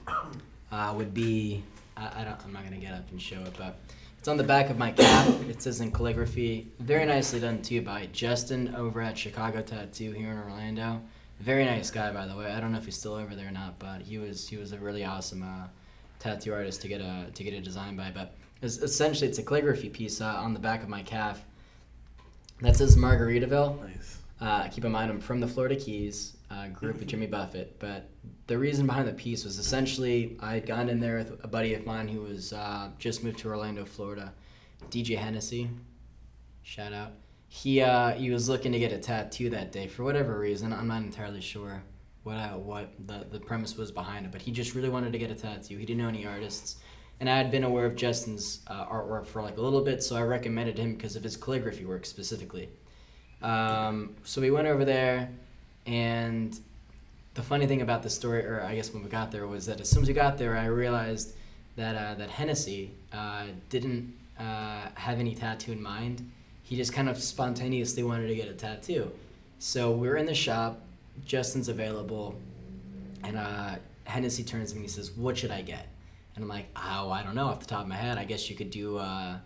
uh, 0.72 0.94
would 0.96 1.12
be 1.12 1.62
I, 1.96 2.22
I 2.22 2.24
don't 2.24 2.36
I'm 2.44 2.52
not 2.52 2.64
gonna 2.64 2.76
get 2.76 2.94
up 2.94 3.10
and 3.10 3.20
show 3.20 3.40
it, 3.40 3.54
but 3.58 3.76
it's 4.22 4.28
on 4.28 4.36
the 4.36 4.44
back 4.44 4.70
of 4.70 4.78
my 4.78 4.92
calf. 4.92 5.48
It 5.48 5.60
says 5.60 5.80
in 5.80 5.90
calligraphy, 5.90 6.68
very 6.78 7.04
nicely 7.06 7.40
done 7.40 7.60
too 7.60 7.82
by 7.82 8.08
Justin 8.12 8.72
over 8.76 9.00
at 9.00 9.18
Chicago 9.18 9.62
Tattoo 9.62 10.12
here 10.12 10.30
in 10.30 10.38
Orlando. 10.38 11.00
Very 11.40 11.64
nice 11.64 11.90
guy, 11.90 12.12
by 12.12 12.28
the 12.28 12.36
way. 12.36 12.46
I 12.46 12.60
don't 12.60 12.70
know 12.70 12.78
if 12.78 12.84
he's 12.84 12.96
still 12.96 13.14
over 13.14 13.34
there 13.34 13.48
or 13.48 13.50
not, 13.50 13.80
but 13.80 14.00
he 14.00 14.18
was 14.18 14.48
he 14.48 14.56
was 14.56 14.70
a 14.70 14.78
really 14.78 15.04
awesome 15.04 15.42
uh, 15.42 15.66
tattoo 16.20 16.54
artist 16.54 16.82
to 16.82 16.88
get 16.88 17.00
a 17.00 17.32
to 17.34 17.42
get 17.42 17.52
a 17.52 17.60
design 17.60 17.96
by. 17.96 18.12
But 18.14 18.36
it's, 18.62 18.76
essentially, 18.76 19.28
it's 19.28 19.38
a 19.38 19.42
calligraphy 19.42 19.88
piece 19.88 20.20
uh, 20.20 20.36
on 20.36 20.54
the 20.54 20.60
back 20.60 20.84
of 20.84 20.88
my 20.88 21.02
calf 21.02 21.44
that 22.60 22.76
says 22.76 22.94
Margaritaville. 22.94 23.80
Nice. 23.80 24.18
Uh, 24.40 24.68
keep 24.68 24.84
in 24.84 24.92
mind, 24.92 25.10
I'm 25.10 25.20
from 25.20 25.40
the 25.40 25.48
Florida 25.48 25.74
Keys. 25.74 26.36
Uh, 26.52 26.68
grew 26.68 26.90
up 26.90 26.98
with 26.98 27.08
Jimmy 27.08 27.26
Buffett, 27.26 27.78
but 27.78 28.10
the 28.46 28.58
reason 28.58 28.86
behind 28.86 29.08
the 29.08 29.12
piece 29.12 29.44
was 29.44 29.58
essentially 29.58 30.36
I 30.40 30.54
had 30.54 30.66
gone 30.66 30.90
in 30.90 31.00
there 31.00 31.16
with 31.16 31.42
a 31.42 31.48
buddy 31.48 31.72
of 31.72 31.86
mine 31.86 32.08
who 32.08 32.20
was 32.20 32.52
uh, 32.52 32.90
just 32.98 33.24
moved 33.24 33.38
to 33.38 33.48
Orlando, 33.48 33.86
Florida, 33.86 34.34
DJ 34.90 35.16
Hennessy. 35.16 35.70
Shout 36.62 36.92
out. 36.92 37.12
He 37.48 37.80
uh, 37.80 38.10
he 38.12 38.30
was 38.30 38.50
looking 38.50 38.72
to 38.72 38.78
get 38.78 38.92
a 38.92 38.98
tattoo 38.98 39.48
that 39.50 39.72
day 39.72 39.86
for 39.86 40.04
whatever 40.04 40.38
reason. 40.38 40.74
I'm 40.74 40.88
not 40.88 41.02
entirely 41.02 41.40
sure 41.40 41.82
what 42.22 42.36
I, 42.36 42.54
what 42.54 42.90
the, 43.06 43.26
the 43.30 43.40
premise 43.40 43.76
was 43.76 43.90
behind 43.90 44.26
it, 44.26 44.32
but 44.32 44.42
he 44.42 44.52
just 44.52 44.74
really 44.74 44.90
wanted 44.90 45.12
to 45.12 45.18
get 45.18 45.30
a 45.30 45.34
tattoo. 45.34 45.78
He 45.78 45.86
didn't 45.86 46.02
know 46.02 46.08
any 46.08 46.26
artists, 46.26 46.76
and 47.20 47.30
I 47.30 47.36
had 47.36 47.50
been 47.50 47.64
aware 47.64 47.86
of 47.86 47.96
Justin's 47.96 48.60
uh, 48.66 48.84
artwork 48.86 49.26
for 49.26 49.40
like 49.40 49.56
a 49.56 49.62
little 49.62 49.82
bit, 49.82 50.02
so 50.02 50.16
I 50.16 50.22
recommended 50.22 50.76
him 50.76 50.94
because 50.94 51.16
of 51.16 51.22
his 51.22 51.36
calligraphy 51.36 51.86
work 51.86 52.04
specifically. 52.04 52.68
Um, 53.40 54.16
so 54.22 54.40
we 54.40 54.50
went 54.50 54.68
over 54.68 54.84
there, 54.84 55.30
and 55.86 56.58
the 57.34 57.42
funny 57.42 57.66
thing 57.66 57.82
about 57.82 58.02
the 58.02 58.10
story, 58.10 58.44
or 58.44 58.62
I 58.62 58.74
guess 58.74 58.92
when 58.92 59.02
we 59.02 59.08
got 59.08 59.30
there, 59.30 59.46
was 59.46 59.66
that 59.66 59.80
as 59.80 59.88
soon 59.88 60.02
as 60.02 60.08
we 60.08 60.14
got 60.14 60.38
there, 60.38 60.56
I 60.56 60.66
realized 60.66 61.34
that 61.76 61.96
uh, 61.96 62.14
that 62.14 62.30
Hennessy 62.30 62.92
uh, 63.12 63.46
didn't 63.70 64.14
uh, 64.38 64.88
have 64.94 65.18
any 65.18 65.34
tattoo 65.34 65.72
in 65.72 65.82
mind. 65.82 66.30
He 66.62 66.76
just 66.76 66.92
kind 66.92 67.08
of 67.08 67.18
spontaneously 67.18 68.02
wanted 68.02 68.28
to 68.28 68.34
get 68.34 68.48
a 68.48 68.54
tattoo. 68.54 69.10
So 69.58 69.92
we're 69.92 70.16
in 70.16 70.26
the 70.26 70.34
shop. 70.34 70.80
Justin's 71.24 71.68
available, 71.68 72.34
and 73.22 73.36
uh, 73.36 73.76
Hennessy 74.04 74.42
turns 74.42 74.70
to 74.70 74.76
me 74.76 74.82
and 74.82 74.90
he 74.90 74.94
says, 74.94 75.12
"What 75.12 75.36
should 75.36 75.50
I 75.50 75.62
get?" 75.62 75.88
And 76.34 76.44
I'm 76.44 76.48
like, 76.48 76.66
"Oh, 76.76 77.10
I 77.10 77.22
don't 77.22 77.34
know. 77.34 77.46
Off 77.46 77.60
the 77.60 77.66
top 77.66 77.82
of 77.82 77.88
my 77.88 77.96
head, 77.96 78.18
I 78.18 78.24
guess 78.24 78.48
you 78.50 78.56
could 78.56 78.70
do, 78.70 78.98
uh, 78.98 79.36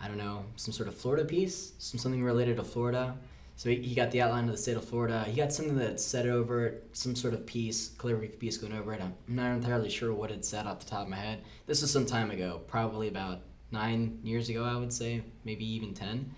I 0.00 0.08
don't 0.08 0.18
know, 0.18 0.44
some 0.56 0.72
sort 0.72 0.88
of 0.88 0.94
Florida 0.94 1.24
piece, 1.24 1.72
some 1.78 1.98
something 1.98 2.22
related 2.22 2.56
to 2.56 2.64
Florida." 2.64 3.16
So 3.56 3.68
he, 3.70 3.76
he 3.76 3.94
got 3.94 4.10
the 4.10 4.22
outline 4.22 4.44
of 4.44 4.50
the 4.50 4.56
state 4.56 4.76
of 4.76 4.84
Florida. 4.84 5.24
He 5.24 5.36
got 5.36 5.52
something 5.52 5.76
that 5.76 6.00
said 6.00 6.26
over 6.26 6.66
it, 6.66 6.88
some 6.92 7.14
sort 7.14 7.34
of 7.34 7.46
piece, 7.46 7.90
calligraphy 7.98 8.36
piece 8.36 8.56
going 8.56 8.72
over 8.72 8.92
it. 8.92 9.00
I'm 9.00 9.14
not 9.28 9.52
entirely 9.52 9.90
sure 9.90 10.12
what 10.12 10.30
it 10.30 10.44
said 10.44 10.66
off 10.66 10.80
the 10.80 10.86
top 10.86 11.02
of 11.02 11.08
my 11.08 11.16
head. 11.16 11.42
This 11.66 11.82
was 11.82 11.90
some 11.90 12.06
time 12.06 12.30
ago, 12.30 12.62
probably 12.66 13.08
about 13.08 13.40
nine 13.70 14.18
years 14.22 14.48
ago, 14.48 14.64
I 14.64 14.76
would 14.76 14.92
say, 14.92 15.22
maybe 15.44 15.64
even 15.64 15.94
ten. 15.94 16.34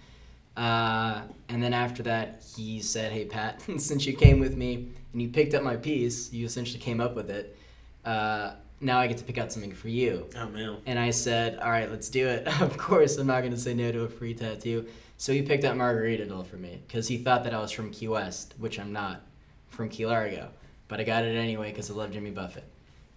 Uh, 0.57 1.23
and 1.49 1.63
then 1.63 1.75
after 1.75 2.03
that, 2.05 2.45
he 2.57 2.81
said, 2.81 3.13
"Hey 3.13 3.25
Pat, 3.25 3.63
since 3.79 4.07
you 4.07 4.15
came 4.15 4.41
with 4.41 4.57
me 4.57 4.89
and 5.13 5.23
you 5.23 5.29
picked 5.29 5.55
up 5.55 5.63
my 5.63 5.77
piece, 5.77 6.33
you 6.33 6.47
essentially 6.47 6.79
came 6.79 7.01
up 7.01 7.15
with 7.15 7.31
it. 7.31 7.57
Uh, 8.05 8.55
now 8.81 8.99
I 8.99 9.07
get 9.07 9.19
to 9.19 9.25
pick 9.25 9.39
out 9.39 9.53
something 9.53 9.73
for 9.73 9.89
you." 9.89 10.29
Oh 10.37 10.49
man. 10.49 10.77
And 10.87 10.99
I 10.99 11.11
said, 11.11 11.59
"All 11.59 11.71
right, 11.71 11.91
let's 11.91 12.09
do 12.09 12.29
it." 12.29 12.47
of 12.61 12.77
course, 12.79 13.17
I'm 13.19 13.27
not 13.27 13.41
going 13.41 13.53
to 13.53 13.59
say 13.59 13.75
no 13.75 13.91
to 13.91 14.03
a 14.03 14.09
free 14.09 14.35
tattoo. 14.35 14.87
So 15.17 15.33
he 15.33 15.43
picked 15.43 15.65
out 15.65 15.77
Margaritaville 15.77 16.47
for 16.47 16.57
me 16.57 16.83
because 16.87 17.09
he 17.09 17.19
thought 17.19 17.45
that 17.45 17.55
I 17.55 17.61
was 17.61 17.71
from 17.71 17.91
Key 17.91 18.09
West, 18.09 18.55
which 18.59 18.79
I'm 18.79 18.93
not. 18.93 19.23
From 19.71 19.89
Key 19.89 20.07
Largo, 20.07 20.51
but 20.87 21.01
I 21.01 21.05
got 21.05 21.25
it 21.25 21.35
anyway 21.35 21.71
because 21.71 21.91
I 21.91 21.95
love 21.95 22.13
Jimmy 22.13 22.31
Buffett. 22.31 22.63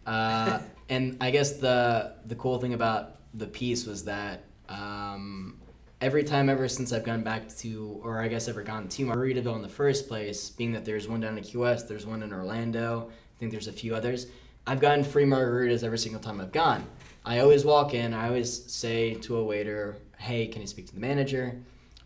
Uh, 0.07 0.59
and 0.89 1.17
I 1.21 1.29
guess 1.29 1.53
the 1.53 2.13
the 2.25 2.35
cool 2.35 2.57
thing 2.59 2.73
about 2.73 3.17
the 3.35 3.45
piece 3.45 3.85
was 3.85 4.05
that 4.05 4.45
um, 4.69 5.59
every 6.01 6.23
time 6.23 6.49
ever 6.49 6.67
since 6.67 6.91
I've 6.93 7.03
gone 7.03 7.23
back 7.23 7.47
to, 7.57 7.99
or 8.03 8.21
I 8.21 8.27
guess 8.27 8.47
ever 8.47 8.63
gone 8.63 8.87
to 8.87 9.05
Margaritaville 9.05 9.55
in 9.55 9.61
the 9.61 9.69
first 9.69 10.07
place, 10.07 10.49
being 10.49 10.71
that 10.73 10.85
there's 10.85 11.07
one 11.07 11.19
down 11.19 11.37
in 11.37 11.43
Key 11.43 11.57
West, 11.57 11.87
there's 11.87 12.05
one 12.05 12.23
in 12.23 12.33
Orlando, 12.33 13.09
I 13.09 13.39
think 13.39 13.51
there's 13.51 13.67
a 13.67 13.73
few 13.73 13.95
others. 13.95 14.27
I've 14.65 14.79
gotten 14.81 15.03
free 15.03 15.23
margaritas 15.23 15.83
every 15.83 15.97
single 15.97 16.19
time 16.19 16.41
I've 16.41 16.51
gone. 16.51 16.85
I 17.25 17.39
always 17.39 17.63
walk 17.63 17.93
in, 17.93 18.13
I 18.13 18.27
always 18.27 18.65
say 18.71 19.13
to 19.15 19.37
a 19.37 19.43
waiter, 19.43 19.97
"Hey, 20.17 20.47
can 20.47 20.61
you 20.61 20.67
speak 20.67 20.87
to 20.87 20.93
the 20.93 20.99
manager?" 20.99 21.55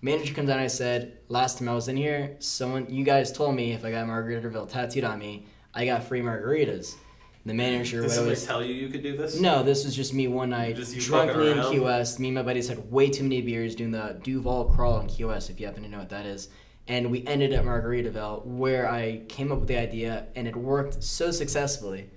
Manager 0.01 0.33
comes 0.33 0.49
out 0.49 0.57
and 0.57 0.63
I 0.63 0.67
said, 0.67 1.19
"Last 1.27 1.59
time 1.59 1.69
I 1.69 1.75
was 1.75 1.87
in 1.87 1.97
here, 1.97 2.35
someone 2.39 2.87
you 2.89 3.03
guys 3.03 3.31
told 3.31 3.55
me 3.55 3.71
if 3.73 3.85
I 3.85 3.91
got 3.91 4.07
Margaritaville 4.07 4.69
tattooed 4.69 5.03
on 5.03 5.19
me, 5.19 5.45
I 5.73 5.85
got 5.85 6.03
free 6.03 6.21
margaritas." 6.21 6.95
The 7.43 7.55
manager 7.55 8.01
Did 8.01 8.11
somebody 8.11 8.25
always 8.25 8.45
tell 8.45 8.63
you 8.63 8.73
you 8.73 8.87
could 8.89 9.01
do 9.01 9.17
this? 9.17 9.39
no, 9.39 9.63
this 9.63 9.83
was 9.83 9.95
just 9.95 10.13
me 10.13 10.27
one 10.27 10.51
night, 10.51 10.75
Just 10.75 10.95
fucking 11.07 11.41
in? 11.41 11.71
Key 11.71 11.79
West. 11.79 12.19
Me 12.19 12.27
and 12.27 12.35
my 12.35 12.43
buddies 12.43 12.67
had 12.67 12.91
way 12.91 13.09
too 13.09 13.23
many 13.23 13.41
beers 13.41 13.73
doing 13.73 13.89
the 13.89 14.19
Duval 14.21 14.65
crawl 14.65 14.99
in 14.99 15.07
Key 15.07 15.25
West, 15.25 15.49
if 15.49 15.59
you 15.59 15.65
happen 15.65 15.81
to 15.81 15.89
know 15.89 15.97
what 15.97 16.09
that 16.09 16.27
is. 16.27 16.49
And 16.87 17.09
we 17.09 17.25
ended 17.25 17.51
at 17.53 17.65
Margaritaville, 17.65 18.45
where 18.45 18.87
I 18.87 19.23
came 19.27 19.51
up 19.51 19.57
with 19.59 19.67
the 19.67 19.77
idea, 19.77 20.27
and 20.35 20.47
it 20.47 20.55
worked 20.55 21.03
so 21.03 21.31
successfully. 21.31 22.11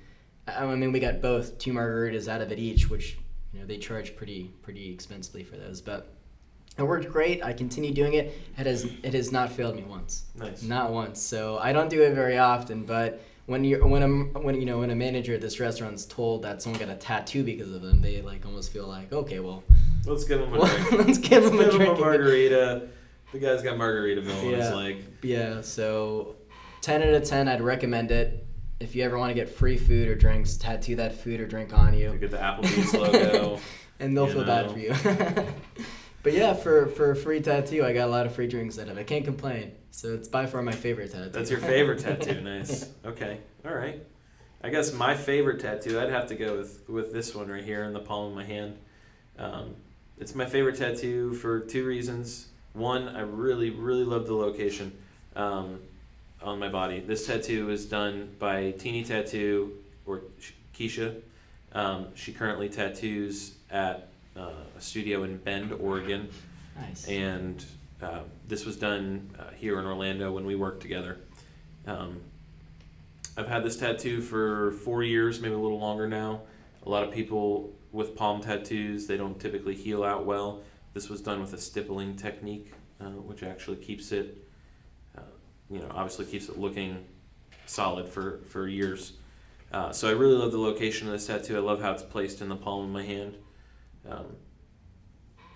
I 0.46 0.64
I 0.64 0.76
mean, 0.76 0.92
we 0.92 1.00
got 1.00 1.22
both 1.22 1.56
two 1.58 1.72
margaritas 1.72 2.28
out 2.28 2.42
of 2.42 2.52
it 2.52 2.58
each, 2.58 2.90
which 2.90 3.16
you 3.54 3.60
know 3.60 3.66
they 3.66 3.78
charge 3.78 4.16
pretty 4.16 4.52
pretty 4.62 4.92
expensively 4.92 5.42
for 5.42 5.56
those, 5.56 5.80
but 5.80 6.12
it 6.76 6.82
worked 6.82 7.08
great. 7.10 7.42
I 7.44 7.52
continue 7.52 7.92
doing 7.92 8.14
it. 8.14 8.36
It 8.58 8.66
has 8.66 8.84
it 9.02 9.14
has 9.14 9.30
not 9.32 9.50
failed 9.52 9.76
me 9.76 9.82
once. 9.82 10.24
Nice. 10.34 10.62
Not 10.62 10.92
once. 10.92 11.20
So 11.20 11.58
I 11.58 11.72
don't 11.72 11.88
do 11.88 12.02
it 12.02 12.14
very 12.14 12.38
often, 12.38 12.84
but 12.84 13.22
when 13.46 13.62
you 13.62 13.84
when 13.86 14.02
a 14.02 14.08
when 14.40 14.54
you 14.56 14.64
know 14.66 14.78
when 14.78 14.90
a 14.90 14.94
manager 14.94 15.34
at 15.34 15.40
this 15.40 15.60
restaurant's 15.60 16.04
told 16.06 16.42
that 16.42 16.62
someone 16.62 16.80
got 16.80 16.88
a 16.88 16.96
tattoo 16.96 17.44
because 17.44 17.70
of 17.72 17.82
them, 17.82 18.00
they 18.00 18.22
like 18.22 18.44
almost 18.46 18.72
feel 18.72 18.86
like, 18.86 19.12
okay, 19.12 19.38
well, 19.40 19.62
Let's 20.06 20.24
give 20.24 20.40
him 20.40 20.52
a 20.54 20.58
well 20.58 20.66
drink. 20.66 20.92
let's 21.06 21.18
give 21.18 21.44
them 21.44 21.54
a 21.54 21.56
Let's 21.58 21.72
give 21.72 21.80
him 21.80 21.86
drink. 21.86 21.98
a 21.98 22.00
margarita. 22.00 22.88
The 23.32 23.38
guy's 23.40 23.62
got 23.62 23.76
Margaritaville 23.78 24.38
on 24.38 24.44
his 24.54 24.68
Yeah. 24.68 24.74
leg. 24.74 24.96
Yeah. 25.22 25.60
So 25.62 26.36
ten 26.80 27.02
out 27.02 27.08
of 27.14 27.24
ten, 27.24 27.48
I'd 27.48 27.60
recommend 27.62 28.10
it. 28.10 28.46
If 28.80 28.94
you 28.96 29.02
ever 29.04 29.16
want 29.18 29.30
to 29.30 29.34
get 29.34 29.48
free 29.48 29.76
food 29.76 30.08
or 30.08 30.14
drinks, 30.14 30.56
tattoo 30.56 30.96
that 30.96 31.14
food 31.14 31.40
or 31.40 31.46
drink 31.46 31.72
on 31.72 31.94
You 31.94 32.12
you, 32.12 32.18
get 32.18 32.30
the 32.32 32.36
Applebee's 32.38 32.92
logo. 32.94 33.60
and 34.00 34.16
they'll 34.16 34.26
feel 34.26 34.44
bad 34.44 34.70
for 34.70 34.78
you. 34.78 34.94
but 36.24 36.32
yeah, 36.32 36.54
for 36.54 36.88
for 36.88 37.10
a 37.10 37.16
free 37.16 37.40
tattoo, 37.40 37.84
I 37.84 37.92
got 37.92 38.08
a 38.08 38.10
lot 38.10 38.24
of 38.26 38.34
free 38.34 38.48
drinks 38.48 38.78
out 38.78 38.88
of 38.88 38.96
it. 38.96 39.00
I 39.00 39.04
can't 39.04 39.24
complain. 39.24 39.72
So 39.90 40.14
it's 40.14 40.26
by 40.26 40.46
far 40.46 40.62
my 40.62 40.72
favorite 40.72 41.12
tattoo. 41.12 41.28
That's 41.28 41.50
your 41.50 41.60
favorite 41.60 41.98
tattoo. 42.00 42.40
Nice. 42.40 42.90
Okay. 43.04 43.38
All 43.64 43.74
right. 43.74 44.04
I 44.62 44.70
guess 44.70 44.94
my 44.94 45.14
favorite 45.14 45.60
tattoo, 45.60 46.00
I'd 46.00 46.08
have 46.08 46.26
to 46.28 46.34
go 46.34 46.56
with 46.56 46.82
with 46.88 47.12
this 47.12 47.34
one 47.34 47.48
right 47.48 47.62
here 47.62 47.84
in 47.84 47.92
the 47.92 48.00
palm 48.00 48.30
of 48.30 48.34
my 48.34 48.44
hand. 48.44 48.78
Um, 49.38 49.76
it's 50.18 50.34
my 50.34 50.46
favorite 50.46 50.76
tattoo 50.76 51.34
for 51.34 51.60
two 51.60 51.84
reasons. 51.84 52.48
One, 52.72 53.08
I 53.08 53.20
really, 53.20 53.68
really 53.68 54.04
love 54.04 54.26
the 54.26 54.34
location 54.34 54.96
um, 55.36 55.80
on 56.42 56.58
my 56.58 56.70
body. 56.70 57.00
This 57.00 57.26
tattoo 57.26 57.68
is 57.68 57.84
done 57.84 58.34
by 58.38 58.70
Teeny 58.72 59.04
Tattoo 59.04 59.72
or 60.06 60.22
Keisha. 60.74 61.20
Um, 61.72 62.06
she 62.14 62.32
currently 62.32 62.70
tattoos 62.70 63.52
at 63.70 64.08
uh, 64.36 64.50
a 64.76 64.80
studio 64.80 65.22
in 65.24 65.38
Bend, 65.38 65.72
Oregon 65.72 66.28
Nice. 66.80 67.06
and 67.08 67.64
uh, 68.02 68.20
this 68.48 68.64
was 68.64 68.76
done 68.76 69.30
uh, 69.38 69.50
here 69.56 69.78
in 69.78 69.86
Orlando 69.86 70.32
when 70.32 70.44
we 70.44 70.54
worked 70.54 70.80
together. 70.82 71.18
Um, 71.86 72.20
I've 73.36 73.48
had 73.48 73.64
this 73.64 73.76
tattoo 73.76 74.20
for 74.20 74.72
four 74.72 75.02
years, 75.02 75.40
maybe 75.40 75.54
a 75.54 75.58
little 75.58 75.78
longer 75.80 76.08
now. 76.08 76.42
A 76.86 76.88
lot 76.88 77.02
of 77.02 77.12
people 77.12 77.72
with 77.92 78.14
palm 78.16 78.40
tattoos, 78.40 79.06
they 79.06 79.16
don't 79.16 79.38
typically 79.40 79.74
heal 79.74 80.04
out 80.04 80.24
well. 80.26 80.62
this 80.92 81.08
was 81.08 81.20
done 81.20 81.40
with 81.40 81.52
a 81.54 81.58
stippling 81.58 82.14
technique, 82.16 82.72
uh, 83.00 83.06
which 83.06 83.42
actually 83.42 83.76
keeps 83.76 84.12
it, 84.12 84.46
uh, 85.16 85.22
you 85.70 85.80
know, 85.80 85.88
obviously 85.90 86.24
keeps 86.24 86.48
it 86.48 86.58
looking 86.58 87.04
solid 87.66 88.08
for, 88.08 88.40
for 88.46 88.68
years. 88.68 89.14
Uh, 89.72 89.90
so 89.90 90.08
I 90.08 90.12
really 90.12 90.36
love 90.36 90.52
the 90.52 90.58
location 90.58 91.08
of 91.08 91.12
this 91.14 91.26
tattoo. 91.26 91.56
I 91.56 91.60
love 91.60 91.80
how 91.82 91.90
it's 91.92 92.02
placed 92.02 92.40
in 92.40 92.48
the 92.48 92.56
palm 92.56 92.84
of 92.84 92.90
my 92.90 93.02
hand. 93.02 93.36
Um, 94.08 94.36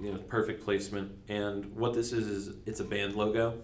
you 0.01 0.13
know, 0.13 0.19
perfect 0.19 0.65
placement. 0.65 1.13
And 1.29 1.75
what 1.75 1.93
this 1.95 2.13
is 2.13 2.27
is 2.29 2.57
it's 2.67 2.81
a 2.81 2.85
band 2.85 3.15
logo. 3.17 3.61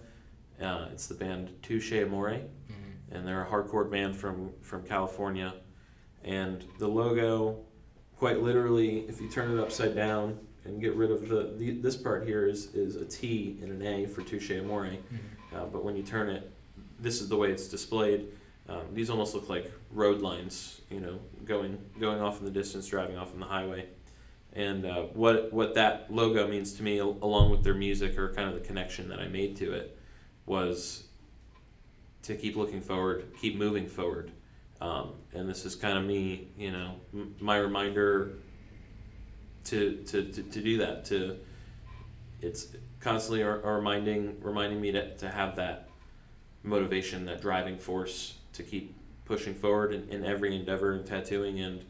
Uh, 0.61 0.87
it's 0.91 1.07
the 1.07 1.13
band 1.15 1.51
Touche 1.61 1.91
Amore, 1.93 2.29
Mm-hmm. 2.31 3.15
and 3.15 3.27
they're 3.27 3.43
a 3.43 3.47
hardcore 3.47 3.89
band 3.89 4.15
from 4.15 4.51
from 4.61 4.83
California. 4.83 5.53
And 6.23 6.65
the 6.79 6.87
logo, 6.87 7.59
quite 8.17 8.41
literally, 8.41 8.99
if 9.07 9.21
you 9.21 9.29
turn 9.29 9.57
it 9.57 9.61
upside 9.61 9.95
down 9.95 10.39
and 10.65 10.81
get 10.81 10.95
rid 10.95 11.11
of 11.11 11.27
the, 11.29 11.53
the 11.57 11.71
this 11.71 11.95
part 11.95 12.25
here 12.25 12.47
is 12.47 12.73
is 12.73 12.95
a 12.95 13.05
T 13.05 13.57
and 13.61 13.71
an 13.71 13.81
A 13.85 14.05
for 14.07 14.21
Touche 14.21 14.51
Amore. 14.51 14.85
Mm-hmm. 14.87 15.55
Uh, 15.55 15.65
but 15.65 15.83
when 15.85 15.95
you 15.95 16.03
turn 16.03 16.29
it, 16.29 16.51
this 16.99 17.21
is 17.21 17.29
the 17.29 17.37
way 17.37 17.51
it's 17.51 17.67
displayed. 17.67 18.27
Um, 18.67 18.81
these 18.93 19.09
almost 19.11 19.35
look 19.35 19.47
like 19.47 19.71
road 19.91 20.21
lines, 20.21 20.81
you 20.89 20.99
know, 20.99 21.19
going 21.45 21.77
going 21.99 22.19
off 22.21 22.39
in 22.39 22.45
the 22.45 22.51
distance, 22.51 22.87
driving 22.87 23.17
off 23.17 23.31
on 23.33 23.39
the 23.39 23.45
highway. 23.45 23.87
And 24.55 24.85
uh, 24.85 25.03
what 25.13 25.51
what 25.51 25.73
that 25.75 26.07
logo 26.09 26.47
means 26.47 26.73
to 26.73 26.83
me, 26.83 26.99
along 26.99 27.51
with 27.51 27.63
their 27.63 27.73
music 27.73 28.17
or 28.17 28.33
kind 28.33 28.47
of 28.47 28.55
the 28.55 28.65
connection 28.65 29.09
that 29.09 29.19
I 29.19 29.27
made 29.27 29.57
to 29.57 29.73
it, 29.73 29.97
was 30.45 31.03
to 32.23 32.35
keep 32.35 32.55
looking 32.55 32.81
forward, 32.81 33.25
keep 33.39 33.57
moving 33.57 33.87
forward. 33.87 34.31
Um, 34.81 35.13
and 35.33 35.47
this 35.49 35.65
is 35.65 35.75
kind 35.75 35.97
of 35.97 36.05
me, 36.05 36.47
you 36.57 36.71
know, 36.71 36.95
m- 37.13 37.35
my 37.39 37.57
reminder 37.57 38.33
to, 39.65 40.03
to, 40.07 40.23
to, 40.23 40.43
to 40.43 40.61
do 40.61 40.77
that. 40.77 41.05
To 41.05 41.37
it's 42.41 42.67
constantly 42.99 43.43
reminding 43.43 44.37
reminding 44.41 44.79
me 44.79 44.91
to, 44.93 45.15
to 45.17 45.29
have 45.29 45.55
that 45.57 45.89
motivation, 46.63 47.25
that 47.25 47.41
driving 47.41 47.77
force 47.77 48.35
to 48.53 48.63
keep 48.63 48.95
pushing 49.25 49.53
forward 49.53 49.93
in, 49.93 50.07
in 50.09 50.25
every 50.25 50.55
endeavor 50.55 50.93
in 50.93 51.03
tattooing 51.03 51.59
and 51.59 51.83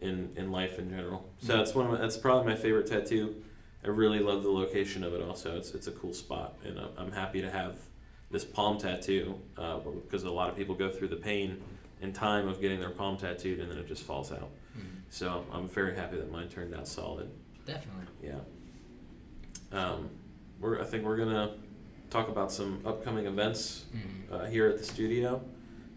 in, 0.00 0.30
in 0.36 0.50
life 0.52 0.78
in 0.78 0.90
general. 0.90 1.28
So 1.38 1.56
that's 1.56 1.74
one 1.74 1.86
of 1.86 1.92
my, 1.92 1.98
that's 1.98 2.16
probably 2.16 2.52
my 2.52 2.58
favorite 2.58 2.86
tattoo. 2.86 3.42
I 3.84 3.88
really 3.88 4.18
love 4.20 4.42
the 4.42 4.50
location 4.50 5.04
of 5.04 5.12
it. 5.14 5.22
Also, 5.22 5.56
it's 5.56 5.72
it's 5.72 5.86
a 5.86 5.92
cool 5.92 6.14
spot, 6.14 6.54
and 6.64 6.78
I'm, 6.78 6.88
I'm 6.98 7.12
happy 7.12 7.40
to 7.42 7.50
have 7.50 7.76
this 8.30 8.44
palm 8.44 8.78
tattoo 8.78 9.38
uh, 9.58 9.78
because 9.78 10.24
a 10.24 10.30
lot 10.30 10.48
of 10.50 10.56
people 10.56 10.74
go 10.74 10.90
through 10.90 11.08
the 11.08 11.16
pain 11.16 11.62
and 12.00 12.14
time 12.14 12.48
of 12.48 12.60
getting 12.60 12.80
their 12.80 12.90
palm 12.90 13.16
tattooed, 13.16 13.60
and 13.60 13.70
then 13.70 13.78
it 13.78 13.86
just 13.86 14.02
falls 14.02 14.32
out. 14.32 14.50
Mhm. 14.76 14.82
So 15.10 15.44
I'm 15.52 15.68
very 15.68 15.94
happy 15.94 16.16
that 16.16 16.30
mine 16.32 16.48
turned 16.48 16.74
out 16.74 16.88
solid. 16.88 17.30
Definitely. 17.66 18.06
Yeah. 18.22 18.40
Um, 19.72 20.08
we're 20.60 20.80
I 20.80 20.84
think 20.84 21.04
we're 21.04 21.16
gonna 21.16 21.54
talk 22.10 22.28
about 22.28 22.50
some 22.52 22.80
upcoming 22.86 23.26
events 23.26 23.84
Mhm. 23.94 24.32
uh, 24.32 24.44
here 24.46 24.68
at 24.68 24.78
the 24.78 24.84
studio, 24.84 25.42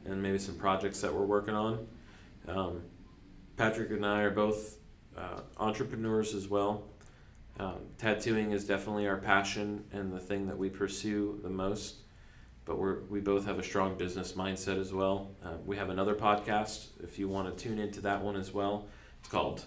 and 0.05 0.21
maybe 0.21 0.37
some 0.37 0.55
projects 0.55 1.01
that 1.01 1.13
we're 1.13 1.25
working 1.25 1.53
on. 1.55 1.87
Um, 2.47 2.81
Patrick 3.57 3.89
and 3.91 4.05
I 4.05 4.21
are 4.21 4.31
both 4.31 4.77
uh, 5.17 5.41
entrepreneurs 5.57 6.33
as 6.35 6.47
well. 6.47 6.83
Um, 7.59 7.79
tattooing 7.97 8.51
is 8.51 8.65
definitely 8.65 9.07
our 9.07 9.17
passion 9.17 9.83
and 9.91 10.13
the 10.13 10.19
thing 10.19 10.45
that 10.47 10.57
we 10.57 10.69
pursue 10.69 11.39
the 11.41 11.49
most. 11.49 11.95
But 12.65 12.77
we're 12.77 13.01
we 13.03 13.19
both 13.19 13.45
have 13.45 13.57
a 13.59 13.63
strong 13.63 13.97
business 13.97 14.33
mindset 14.33 14.79
as 14.79 14.93
well. 14.93 15.31
Uh, 15.43 15.53
we 15.65 15.77
have 15.77 15.89
another 15.89 16.13
podcast. 16.13 16.87
If 17.01 17.17
you 17.17 17.27
want 17.27 17.55
to 17.57 17.63
tune 17.63 17.79
into 17.79 18.01
that 18.01 18.21
one 18.21 18.35
as 18.35 18.53
well, 18.53 18.87
it's 19.19 19.29
called 19.29 19.63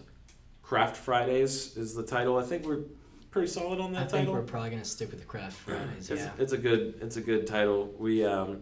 Craft 0.62 0.96
Fridays. 0.96 1.76
Is 1.76 1.94
the 1.94 2.04
title? 2.04 2.38
I 2.38 2.42
think 2.42 2.64
we're 2.66 2.82
pretty 3.30 3.48
solid 3.48 3.80
on 3.80 3.92
that 3.94 4.02
I 4.02 4.06
think 4.06 4.28
we're 4.28 4.42
probably 4.42 4.70
gonna 4.70 4.84
stick 4.84 5.10
with 5.10 5.20
the 5.20 5.26
craft 5.26 5.56
Fridays. 5.56 6.10
It's, 6.10 6.20
Yeah. 6.22 6.30
it's 6.38 6.52
a 6.52 6.58
good 6.58 6.98
it's 7.00 7.16
a 7.16 7.20
good 7.22 7.46
title. 7.46 7.92
We 7.98 8.24
um, 8.24 8.60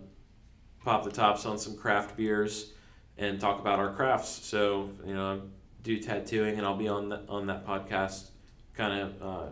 pop 0.84 1.04
the 1.04 1.10
tops 1.10 1.44
on 1.44 1.58
some 1.58 1.76
craft 1.76 2.16
beers 2.16 2.72
and 3.18 3.40
talk 3.40 3.60
about 3.60 3.78
our 3.78 3.92
crafts. 3.92 4.28
So 4.46 4.90
you 5.06 5.14
know, 5.14 5.34
I 5.36 5.38
do 5.82 5.98
tattooing, 5.98 6.56
and 6.58 6.66
I'll 6.66 6.76
be 6.76 6.88
on 6.88 7.08
that 7.10 7.22
on 7.28 7.46
that 7.46 7.66
podcast, 7.66 8.30
kind 8.74 9.00
of 9.00 9.22
uh, 9.22 9.46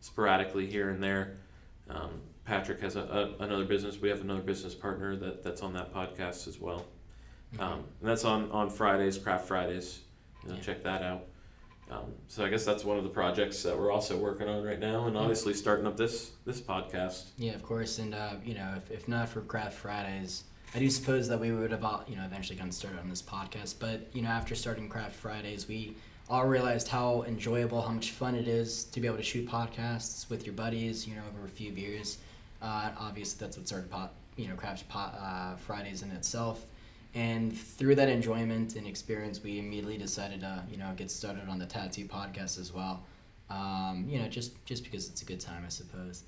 sporadically 0.00 0.66
here 0.66 0.90
and 0.90 1.02
there. 1.02 1.36
Um, 1.88 2.20
Patrick 2.44 2.80
has 2.80 2.96
a, 2.96 3.00
a, 3.40 3.42
another 3.44 3.64
business. 3.64 3.98
We 4.00 4.08
have 4.10 4.20
another 4.20 4.42
business 4.42 4.74
partner 4.74 5.16
that, 5.16 5.42
that's 5.42 5.62
on 5.62 5.72
that 5.74 5.94
podcast 5.94 6.46
as 6.46 6.60
well. 6.60 6.84
Mhm. 7.56 7.60
Um, 7.62 7.84
and 8.00 8.08
that's 8.10 8.24
on, 8.24 8.50
on 8.50 8.68
Fridays, 8.68 9.16
Craft 9.16 9.48
Fridays. 9.48 10.00
You 10.42 10.50
know, 10.50 10.54
Yeah. 10.56 10.60
check 10.60 10.82
that 10.82 11.02
out. 11.02 11.24
Um, 11.90 12.12
so 12.28 12.44
I 12.44 12.48
guess 12.50 12.64
that's 12.64 12.84
one 12.84 12.98
of 12.98 13.04
the 13.04 13.10
projects 13.10 13.62
that 13.62 13.78
we're 13.78 13.90
also 13.90 14.16
working 14.18 14.48
on 14.48 14.62
right 14.62 14.78
now, 14.80 15.06
and 15.06 15.16
obviously 15.16 15.52
starting 15.54 15.86
up 15.86 15.96
this 15.96 16.32
this 16.46 16.60
podcast. 16.60 17.30
Yeah, 17.38 17.52
of 17.52 17.62
course, 17.62 17.98
and 17.98 18.14
uh, 18.14 18.34
you 18.44 18.54
know, 18.54 18.74
if, 18.76 18.90
if 18.90 19.08
not 19.08 19.28
for 19.28 19.42
Craft 19.42 19.78
Fridays, 19.78 20.44
I 20.74 20.80
do 20.80 20.90
suppose 20.90 21.28
that 21.28 21.38
we 21.38 21.52
would 21.52 21.70
have, 21.70 21.84
all, 21.84 22.02
you 22.08 22.16
know, 22.16 22.24
eventually 22.24 22.56
gotten 22.56 22.72
started 22.72 22.98
on 22.98 23.08
this 23.08 23.22
podcast. 23.22 23.76
But 23.78 24.08
you 24.12 24.22
know, 24.22 24.28
after 24.28 24.56
starting 24.56 24.88
Craft 24.88 25.14
Fridays, 25.14 25.68
we 25.68 25.94
all 26.28 26.46
realized 26.46 26.88
how 26.88 27.22
enjoyable, 27.28 27.80
how 27.80 27.92
much 27.92 28.10
fun 28.10 28.34
it 28.34 28.48
is 28.48 28.84
to 28.86 29.00
be 29.00 29.06
able 29.06 29.18
to 29.18 29.22
shoot 29.22 29.46
podcasts 29.48 30.28
with 30.28 30.44
your 30.44 30.54
buddies, 30.54 31.06
you 31.06 31.14
know, 31.14 31.22
over 31.32 31.46
a 31.46 31.48
few 31.48 31.70
beers. 31.70 32.18
Uh, 32.60 32.90
obviously, 32.98 33.38
that's 33.38 33.56
what 33.56 33.68
started 33.68 33.88
pot, 33.88 34.14
you 34.36 34.48
know, 34.48 34.54
Craft 34.56 34.88
pot, 34.88 35.14
uh, 35.20 35.56
Fridays 35.56 36.02
in 36.02 36.10
itself. 36.10 36.64
And 37.14 37.56
through 37.56 37.94
that 37.94 38.08
enjoyment 38.08 38.74
and 38.74 38.86
experience, 38.88 39.40
we 39.40 39.60
immediately 39.60 39.96
decided 39.96 40.40
to, 40.40 40.64
you 40.68 40.76
know, 40.76 40.92
get 40.96 41.08
started 41.08 41.48
on 41.48 41.60
the 41.60 41.66
tattoo 41.66 42.06
podcast 42.06 42.58
as 42.58 42.72
well. 42.72 43.04
Um, 43.48 44.06
you 44.08 44.18
know, 44.18 44.26
just 44.26 44.52
just 44.64 44.82
because 44.82 45.08
it's 45.08 45.22
a 45.22 45.24
good 45.24 45.38
time, 45.38 45.62
I 45.64 45.68
suppose. 45.68 46.24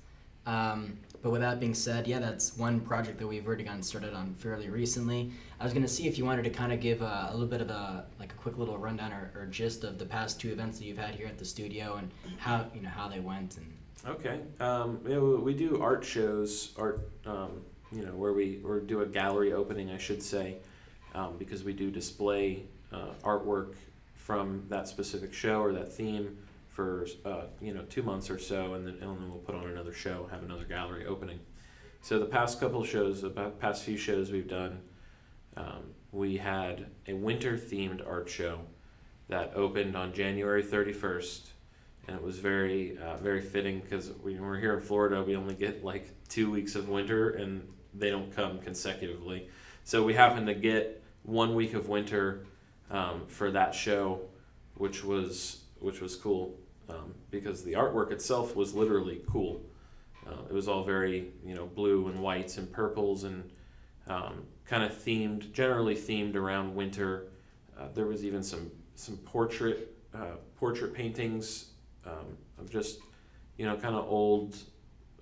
Um, 0.47 0.97
but 1.21 1.31
with 1.31 1.41
that 1.41 1.59
being 1.59 1.73
said, 1.73 2.07
yeah, 2.07 2.19
that's 2.19 2.57
one 2.57 2.79
project 2.79 3.19
that 3.19 3.27
we've 3.27 3.45
already 3.45 3.63
gotten 3.65 3.83
started 3.83 4.13
on 4.13 4.33
fairly 4.35 4.69
recently. 4.69 5.31
I 5.59 5.65
was 5.65 5.73
gonna 5.73 5.87
see 5.87 6.07
if 6.07 6.17
you 6.17 6.25
wanted 6.25 6.43
to 6.43 6.49
kind 6.49 6.71
of 6.71 6.79
give 6.79 7.01
a, 7.01 7.27
a 7.29 7.33
little 7.33 7.47
bit 7.47 7.59
of 7.59 7.69
a 7.69 8.05
like 8.19 8.31
a 8.31 8.35
quick 8.35 8.57
little 8.57 8.77
rundown 8.77 9.11
or, 9.11 9.31
or 9.35 9.45
gist 9.47 9.83
of 9.83 9.99
the 9.99 10.05
past 10.05 10.39
two 10.39 10.51
events 10.51 10.79
that 10.79 10.85
you've 10.85 10.97
had 10.97 11.15
here 11.15 11.27
at 11.27 11.37
the 11.37 11.45
studio 11.45 11.95
and 11.95 12.11
how 12.37 12.65
you 12.73 12.81
know 12.81 12.89
how 12.89 13.07
they 13.07 13.19
went 13.19 13.57
and 13.57 13.73
Okay. 14.05 14.39
Um, 14.59 14.99
yeah, 15.05 15.17
we 15.17 15.35
we 15.35 15.53
do 15.53 15.81
art 15.81 16.05
shows, 16.05 16.73
art, 16.77 17.09
um, 17.25 17.61
you 17.91 18.05
know, 18.05 18.13
where 18.13 18.31
we 18.31 18.61
or 18.63 18.79
do 18.79 19.01
a 19.01 19.05
gallery 19.05 19.51
opening, 19.51 19.91
I 19.91 19.97
should 19.97 20.23
say, 20.23 20.57
um, 21.13 21.35
because 21.37 21.63
we 21.63 21.73
do 21.73 21.91
display 21.91 22.63
uh, 22.93 23.09
artwork 23.23 23.73
from 24.15 24.63
that 24.69 24.87
specific 24.87 25.33
show 25.33 25.61
or 25.61 25.73
that 25.73 25.91
theme 25.91 26.37
for 26.77 27.07
uh, 27.25 27.45
you 27.59 27.73
know 27.73 27.81
two 27.89 28.03
months 28.03 28.29
or 28.29 28.37
so, 28.37 28.75
and 28.75 28.85
then 28.85 28.93
and 29.01 29.19
then 29.19 29.29
we'll 29.31 29.39
put 29.39 29.55
on 29.55 29.65
another 29.65 29.91
show, 29.93 30.27
have 30.29 30.43
another 30.43 30.63
gallery 30.63 31.07
opening. 31.07 31.39
So 32.01 32.19
the 32.19 32.27
past 32.27 32.59
couple 32.59 32.83
shows, 32.83 33.23
the 33.23 33.31
past 33.31 33.83
few 33.83 33.97
shows 33.97 34.31
we've 34.31 34.47
done, 34.47 34.81
um, 35.57 35.95
we 36.11 36.37
had 36.37 36.85
a 37.07 37.13
winter 37.13 37.57
themed 37.57 38.07
art 38.07 38.29
show 38.29 38.59
that 39.27 39.53
opened 39.55 39.95
on 39.95 40.13
January 40.13 40.61
thirty 40.61 40.93
first 40.93 41.47
and 42.07 42.15
it 42.15 42.21
was 42.21 42.37
very 42.37 42.95
uh, 42.99 43.17
very 43.17 43.41
fitting 43.41 43.79
because 43.79 44.11
when 44.21 44.39
we're 44.39 44.59
here 44.59 44.75
in 44.75 44.81
Florida, 44.81 45.23
we 45.23 45.35
only 45.35 45.55
get 45.55 45.83
like 45.83 46.11
two 46.29 46.51
weeks 46.51 46.75
of 46.75 46.89
winter, 46.89 47.31
and 47.31 47.67
they 47.91 48.11
don't 48.11 48.33
come 48.35 48.59
consecutively. 48.59 49.49
So 49.83 50.03
we 50.03 50.13
happened 50.13 50.45
to 50.45 50.53
get 50.53 51.03
one 51.23 51.55
week 51.55 51.73
of 51.73 51.89
winter 51.89 52.45
um, 52.91 53.23
for 53.27 53.49
that 53.49 53.73
show, 53.73 54.21
which 54.75 55.03
was 55.03 55.63
which 55.79 56.01
was 56.01 56.15
cool 56.15 56.55
um, 56.89 57.13
because 57.31 57.63
the 57.63 57.73
artwork 57.73 58.11
itself 58.11 58.55
was 58.55 58.73
literally 58.73 59.21
cool. 59.27 59.61
Uh, 60.25 60.43
it 60.49 60.53
was 60.53 60.67
all 60.67 60.83
very 60.83 61.31
you 61.45 61.55
know 61.55 61.65
blue 61.65 62.07
and 62.07 62.21
whites 62.21 62.57
and 62.57 62.71
purples 62.71 63.23
and 63.23 63.49
um, 64.07 64.43
kind 64.65 64.83
of 64.83 64.91
themed, 64.93 65.51
generally 65.51 65.95
themed 65.95 66.35
around 66.35 66.75
winter. 66.75 67.27
Uh, 67.77 67.87
there 67.93 68.05
was 68.05 68.23
even 68.23 68.43
some 68.43 68.71
some 68.95 69.17
portrait 69.17 69.95
uh, 70.13 70.37
portrait 70.57 70.93
paintings 70.93 71.71
um, 72.05 72.37
of 72.57 72.69
just 72.69 72.99
you 73.57 73.65
know 73.65 73.75
kind 73.75 73.95
of 73.95 74.05
old 74.07 74.57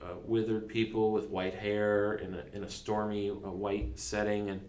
uh, 0.01 0.15
withered 0.25 0.67
people 0.67 1.11
with 1.11 1.29
white 1.29 1.55
hair 1.55 2.13
in 2.15 2.33
a, 2.33 2.43
in 2.53 2.63
a 2.63 2.69
stormy 2.69 3.29
uh, 3.29 3.33
white 3.33 3.97
setting 3.97 4.49
and 4.49 4.61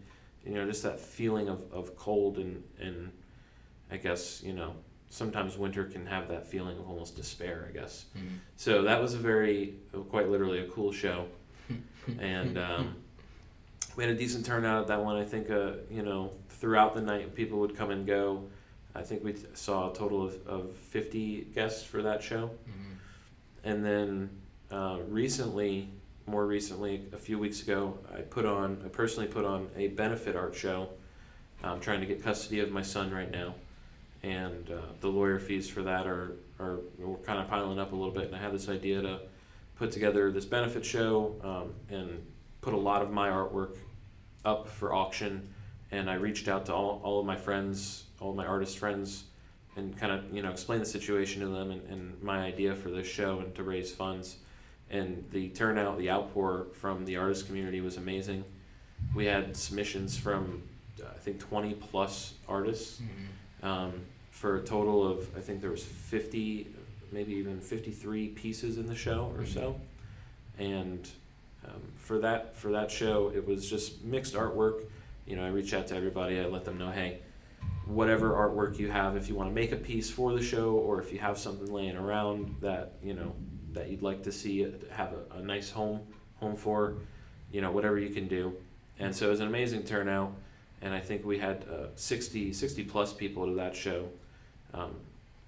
you 0.44 0.54
know 0.54 0.66
just 0.66 0.82
that 0.82 0.98
feeling 0.98 1.48
of, 1.48 1.64
of 1.72 1.96
cold 1.96 2.38
and 2.38 2.62
and 2.80 3.12
I 3.90 3.96
guess 3.96 4.42
you 4.42 4.52
know 4.52 4.74
sometimes 5.16 5.56
winter 5.56 5.84
can 5.84 6.04
have 6.06 6.28
that 6.28 6.46
feeling 6.46 6.76
of 6.78 6.88
almost 6.88 7.16
despair 7.16 7.66
I 7.68 7.72
guess 7.72 8.04
so 8.56 8.82
that 8.82 9.00
was 9.00 9.14
a 9.14 9.18
very 9.18 9.74
quite 10.10 10.28
literally 10.28 10.60
a 10.60 10.68
cool 10.68 10.92
show 10.92 11.26
and 12.20 12.58
um, 12.58 12.96
we 13.96 14.04
had 14.04 14.12
a 14.12 14.16
decent 14.16 14.44
turnout 14.44 14.82
at 14.82 14.88
that 14.88 15.02
one 15.02 15.16
I 15.16 15.24
think 15.24 15.50
uh, 15.50 15.72
you 15.90 16.02
know 16.02 16.32
throughout 16.48 16.94
the 16.94 17.02
night 17.02 17.34
people 17.34 17.58
would 17.60 17.76
come 17.76 17.90
and 17.90 18.06
go 18.06 18.44
I 18.94 19.02
think 19.02 19.22
we 19.22 19.34
saw 19.54 19.90
a 19.90 19.94
total 19.94 20.24
of, 20.24 20.46
of 20.46 20.72
50 20.72 21.48
guests 21.54 21.84
for 21.84 22.00
that 22.02 22.22
show. 22.22 22.50
Mhm. 22.66 22.96
And 23.64 23.84
then 23.84 24.30
uh, 24.70 24.98
recently, 25.08 25.90
more 26.26 26.46
recently, 26.46 27.02
a 27.12 27.18
few 27.18 27.38
weeks 27.38 27.62
ago, 27.62 27.98
I 28.16 28.22
put 28.22 28.46
on, 28.46 28.80
I 28.84 28.88
personally 28.88 29.28
put 29.28 29.44
on 29.44 29.68
a 29.76 29.88
benefit 29.88 30.34
art 30.34 30.54
show. 30.54 30.88
I'm 31.62 31.80
trying 31.80 32.00
to 32.00 32.06
get 32.06 32.22
custody 32.22 32.60
of 32.60 32.70
my 32.70 32.82
son 32.82 33.12
right 33.12 33.30
now. 33.30 33.54
And 34.26 34.70
uh, 34.70 34.80
the 35.00 35.08
lawyer 35.08 35.38
fees 35.38 35.68
for 35.68 35.82
that 35.82 36.06
are 36.06 36.32
are 36.58 36.80
we're 36.98 37.16
kind 37.18 37.38
of 37.38 37.48
piling 37.48 37.78
up 37.78 37.92
a 37.92 37.96
little 37.96 38.12
bit. 38.12 38.24
And 38.24 38.34
I 38.34 38.38
had 38.38 38.52
this 38.52 38.68
idea 38.68 39.00
to 39.02 39.20
put 39.76 39.92
together 39.92 40.32
this 40.32 40.44
benefit 40.44 40.84
show 40.84 41.36
um, 41.44 41.96
and 41.96 42.26
put 42.60 42.74
a 42.74 42.78
lot 42.78 43.02
of 43.02 43.12
my 43.12 43.28
artwork 43.28 43.76
up 44.44 44.68
for 44.68 44.92
auction. 44.92 45.48
And 45.92 46.10
I 46.10 46.14
reached 46.14 46.48
out 46.48 46.66
to 46.66 46.74
all, 46.74 47.00
all 47.04 47.20
of 47.20 47.26
my 47.26 47.36
friends, 47.36 48.04
all 48.18 48.30
of 48.30 48.36
my 48.36 48.46
artist 48.46 48.78
friends, 48.78 49.24
and 49.76 49.96
kind 49.96 50.12
of 50.12 50.34
you 50.34 50.42
know 50.42 50.50
explain 50.50 50.80
the 50.80 50.86
situation 50.86 51.40
to 51.42 51.48
them 51.48 51.70
and, 51.70 51.88
and 51.88 52.22
my 52.22 52.40
idea 52.40 52.74
for 52.74 52.90
this 52.90 53.06
show 53.06 53.38
and 53.38 53.54
to 53.54 53.62
raise 53.62 53.92
funds. 53.92 54.38
And 54.90 55.24
the 55.30 55.48
turnout, 55.50 55.98
the 55.98 56.10
outpour 56.10 56.68
from 56.72 57.04
the 57.04 57.16
artist 57.16 57.46
community 57.46 57.80
was 57.80 57.96
amazing. 57.96 58.44
We 59.14 59.26
had 59.26 59.56
submissions 59.56 60.16
from 60.16 60.62
I 61.04 61.18
think 61.18 61.38
20 61.40 61.74
plus 61.74 62.34
artists 62.48 63.02
um, 63.62 63.92
for 64.36 64.56
a 64.56 64.60
total 64.60 65.06
of 65.06 65.34
I 65.34 65.40
think 65.40 65.62
there 65.62 65.70
was 65.70 65.82
50, 65.82 66.66
maybe 67.10 67.32
even 67.32 67.58
53 67.58 68.28
pieces 68.28 68.76
in 68.76 68.86
the 68.86 68.94
show 68.94 69.32
or 69.34 69.46
so. 69.46 69.80
And 70.58 71.08
um, 71.64 71.80
for 71.96 72.18
that 72.18 72.54
for 72.54 72.70
that 72.72 72.90
show, 72.90 73.32
it 73.34 73.46
was 73.46 73.68
just 73.68 74.04
mixed 74.04 74.34
artwork. 74.34 74.84
You 75.26 75.36
know, 75.36 75.44
I 75.44 75.48
reach 75.48 75.72
out 75.72 75.86
to 75.88 75.96
everybody. 75.96 76.38
I 76.38 76.44
let 76.44 76.66
them 76.66 76.76
know, 76.76 76.90
hey, 76.90 77.20
whatever 77.86 78.32
artwork 78.32 78.78
you 78.78 78.90
have, 78.90 79.16
if 79.16 79.28
you 79.28 79.34
want 79.34 79.48
to 79.48 79.54
make 79.54 79.72
a 79.72 79.76
piece 79.76 80.10
for 80.10 80.34
the 80.34 80.42
show, 80.42 80.72
or 80.72 81.00
if 81.00 81.12
you 81.12 81.18
have 81.18 81.38
something 81.38 81.72
laying 81.72 81.96
around 81.96 82.56
that 82.60 82.92
you 83.02 83.14
know 83.14 83.34
that 83.72 83.88
you'd 83.88 84.02
like 84.02 84.22
to 84.24 84.32
see 84.32 84.62
have 84.92 85.14
a, 85.14 85.38
a 85.38 85.42
nice 85.42 85.70
home 85.70 86.00
home 86.40 86.56
for, 86.56 86.96
you 87.50 87.62
know, 87.62 87.70
whatever 87.70 87.98
you 87.98 88.10
can 88.10 88.28
do. 88.28 88.54
And 88.98 89.16
so 89.16 89.28
it 89.28 89.30
was 89.30 89.40
an 89.40 89.46
amazing 89.46 89.84
turnout, 89.84 90.34
and 90.82 90.94
I 90.94 91.00
think 91.00 91.24
we 91.24 91.38
had 91.38 91.64
uh, 91.70 91.86
60, 91.94 92.52
60 92.52 92.84
plus 92.84 93.14
people 93.14 93.46
to 93.46 93.54
that 93.54 93.74
show, 93.74 94.10
um, 94.76 94.94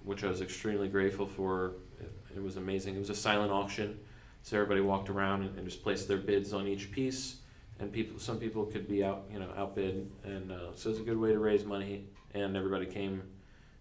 which 0.03 0.23
I 0.23 0.27
was 0.27 0.41
extremely 0.41 0.87
grateful 0.87 1.25
for. 1.25 1.73
It, 1.99 2.11
it 2.37 2.43
was 2.43 2.57
amazing. 2.57 2.95
It 2.95 2.99
was 2.99 3.09
a 3.09 3.15
silent 3.15 3.51
auction, 3.51 3.99
so 4.43 4.57
everybody 4.57 4.81
walked 4.81 5.09
around 5.09 5.43
and, 5.43 5.57
and 5.57 5.67
just 5.67 5.83
placed 5.83 6.07
their 6.07 6.17
bids 6.17 6.53
on 6.53 6.67
each 6.67 6.91
piece, 6.91 7.37
and 7.79 7.91
people, 7.91 8.19
some 8.19 8.39
people 8.39 8.65
could 8.65 8.87
be 8.87 9.03
out, 9.03 9.23
you 9.31 9.39
know, 9.39 9.49
outbid, 9.57 10.09
and 10.23 10.51
uh, 10.51 10.75
so 10.75 10.89
it's 10.89 10.99
a 10.99 11.03
good 11.03 11.17
way 11.17 11.31
to 11.31 11.39
raise 11.39 11.65
money, 11.65 12.05
and 12.33 12.55
everybody 12.57 12.85
came 12.85 13.23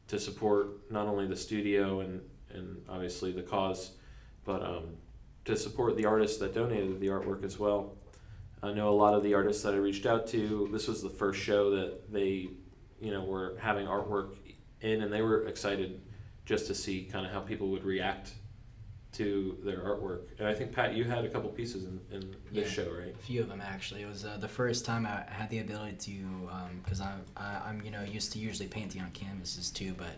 to 0.09 0.19
support 0.19 0.91
not 0.91 1.07
only 1.07 1.27
the 1.27 1.37
studio 1.37 2.01
and 2.01 2.21
and 2.51 2.83
obviously 2.89 3.31
the 3.33 3.43
cause, 3.43 3.93
but 4.45 4.63
um, 4.63 4.97
to 5.45 5.57
support 5.57 5.97
the 5.97 6.07
artists 6.07 6.39
that 6.39 6.55
donated 6.55 7.01
the 7.01 7.09
artwork 7.09 7.45
as 7.45 7.59
well. 7.59 7.95
I 8.63 8.73
know 8.73 8.89
a 8.89 8.95
lot 8.95 9.15
of 9.15 9.23
the 9.23 9.35
artists 9.35 9.63
that 9.63 9.75
I 9.75 9.77
reached 9.77 10.07
out 10.07 10.27
to. 10.29 10.69
This 10.73 10.89
was 10.89 11.03
the 11.03 11.11
first 11.11 11.41
show 11.41 11.71
that 11.71 12.13
they, 12.13 12.49
you 13.01 13.13
know, 13.13 13.25
were 13.25 13.57
having 13.61 13.87
artwork 13.87 14.37
in, 14.81 15.03
and 15.03 15.13
they 15.13 15.23
were 15.23 15.47
excited 15.47 16.01
just 16.45 16.67
to 16.67 16.75
see 16.75 17.05
kind 17.05 17.27
of 17.27 17.33
how 17.33 17.41
people 17.41 17.69
would 17.69 17.85
react 17.85 18.33
to 19.13 19.57
their 19.65 19.79
artwork. 19.79 20.21
And 20.39 20.47
I 20.47 20.55
think 20.55 20.73
Pat, 20.73 20.95
you 20.95 21.05
had 21.05 21.25
a 21.25 21.29
couple 21.29 21.49
pieces 21.51 21.85
in, 21.85 21.99
in 22.13 22.37
this 22.53 22.69
Yeah. 22.77 22.85
show, 22.85 22.91
right? 22.93 23.15
A 23.15 23.19
few 23.19 23.41
of 23.41 23.49
them 23.49 23.61
actually. 23.63 24.03
It 24.03 24.09
was 24.09 24.25
uh, 24.25 24.37
the 24.39 24.49
first 24.49 24.85
time 24.85 25.07
I 25.07 25.25
had 25.31 25.49
the 25.51 25.61
ability 25.61 25.97
to, 26.13 26.51
because 26.85 27.01
I'm 27.01 27.23
I, 27.37 27.63
I'm 27.67 27.81
you 27.83 27.91
know 27.91 28.03
used 28.03 28.33
to 28.35 28.39
usually 28.39 28.69
painting 28.69 29.01
on 29.01 29.11
canvases 29.13 29.71
too, 29.71 29.95
but 29.97 30.11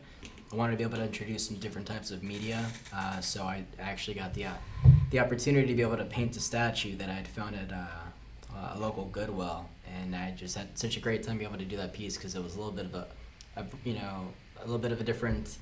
I 0.53 0.57
wanted 0.57 0.73
to 0.73 0.79
be 0.79 0.83
able 0.83 0.97
to 0.97 1.05
introduce 1.05 1.47
some 1.47 1.57
different 1.59 1.87
types 1.87 2.11
of 2.11 2.23
media. 2.25 2.65
Uh, 2.93 3.21
so 3.21 3.45
I 3.45 3.65
actually 3.79 4.15
got 4.15 4.35
the 4.35 4.47
uh, 4.47 4.53
the 5.11 5.21
opportunity 5.21 5.69
to 5.69 5.75
be 5.75 5.83
able 5.83 5.97
to 5.97 6.05
paint 6.05 6.37
a 6.37 6.41
statue 6.41 6.97
that 6.97 7.09
I'd 7.09 7.29
found 7.29 7.55
at 7.55 7.73
uh, 7.73 8.75
a 8.75 8.79
local 8.79 9.05
Goodwill, 9.07 9.69
and 10.01 10.15
I 10.17 10.33
just 10.33 10.57
had 10.57 10.77
such 10.77 10.97
a 10.97 11.01
great 11.01 11.23
time 11.23 11.39
being 11.39 11.49
able 11.49 11.59
to 11.61 11.65
do 11.65 11.77
that 11.77 11.93
piece 11.93 12.17
because 12.17 12.35
it 12.35 12.43
was 12.43 12.57
a 12.57 12.59
little 12.59 12.73
bit 12.75 12.87
of 12.87 12.95
a, 12.97 13.07
a 13.57 13.65
you 13.85 13.95
know 13.95 14.27
a 14.61 14.65
little 14.67 14.79
bit 14.79 14.93
of 14.93 15.01
a 15.01 15.05
different 15.05 15.59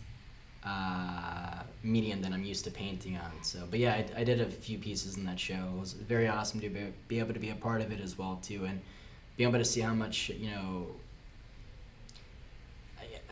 uh, 0.65 1.63
medium 1.83 2.21
than 2.21 2.33
I'm 2.33 2.45
used 2.45 2.65
to 2.65 2.71
painting 2.71 3.17
on. 3.17 3.31
So, 3.43 3.61
but 3.71 3.79
yeah, 3.79 3.95
I, 3.95 4.21
I 4.21 4.25
did 4.25 4.41
a 4.41 4.47
few 4.47 4.79
pieces 4.79 5.17
in 5.17 5.25
that 5.27 5.39
show. 5.39 5.55
It 5.77 5.81
was 5.81 5.93
very 5.93 6.29
awesome 6.29 6.61
to 6.61 6.69
be, 6.69 6.93
be 7.07 7.19
able 7.19 7.35
to 7.35 7.41
be 7.41 7.51
a 7.51 7.55
part 7.55 7.81
of 7.81 7.93
it 7.93 8.01
as 8.01 8.19
well 8.19 8.39
too, 8.43 8.65
and 8.65 8.81
be 9.37 9.45
able 9.45 9.59
to 9.59 9.65
see 9.65 9.81
how 9.81 9.95
much 9.95 10.31
you 10.31 10.51
know. 10.51 10.87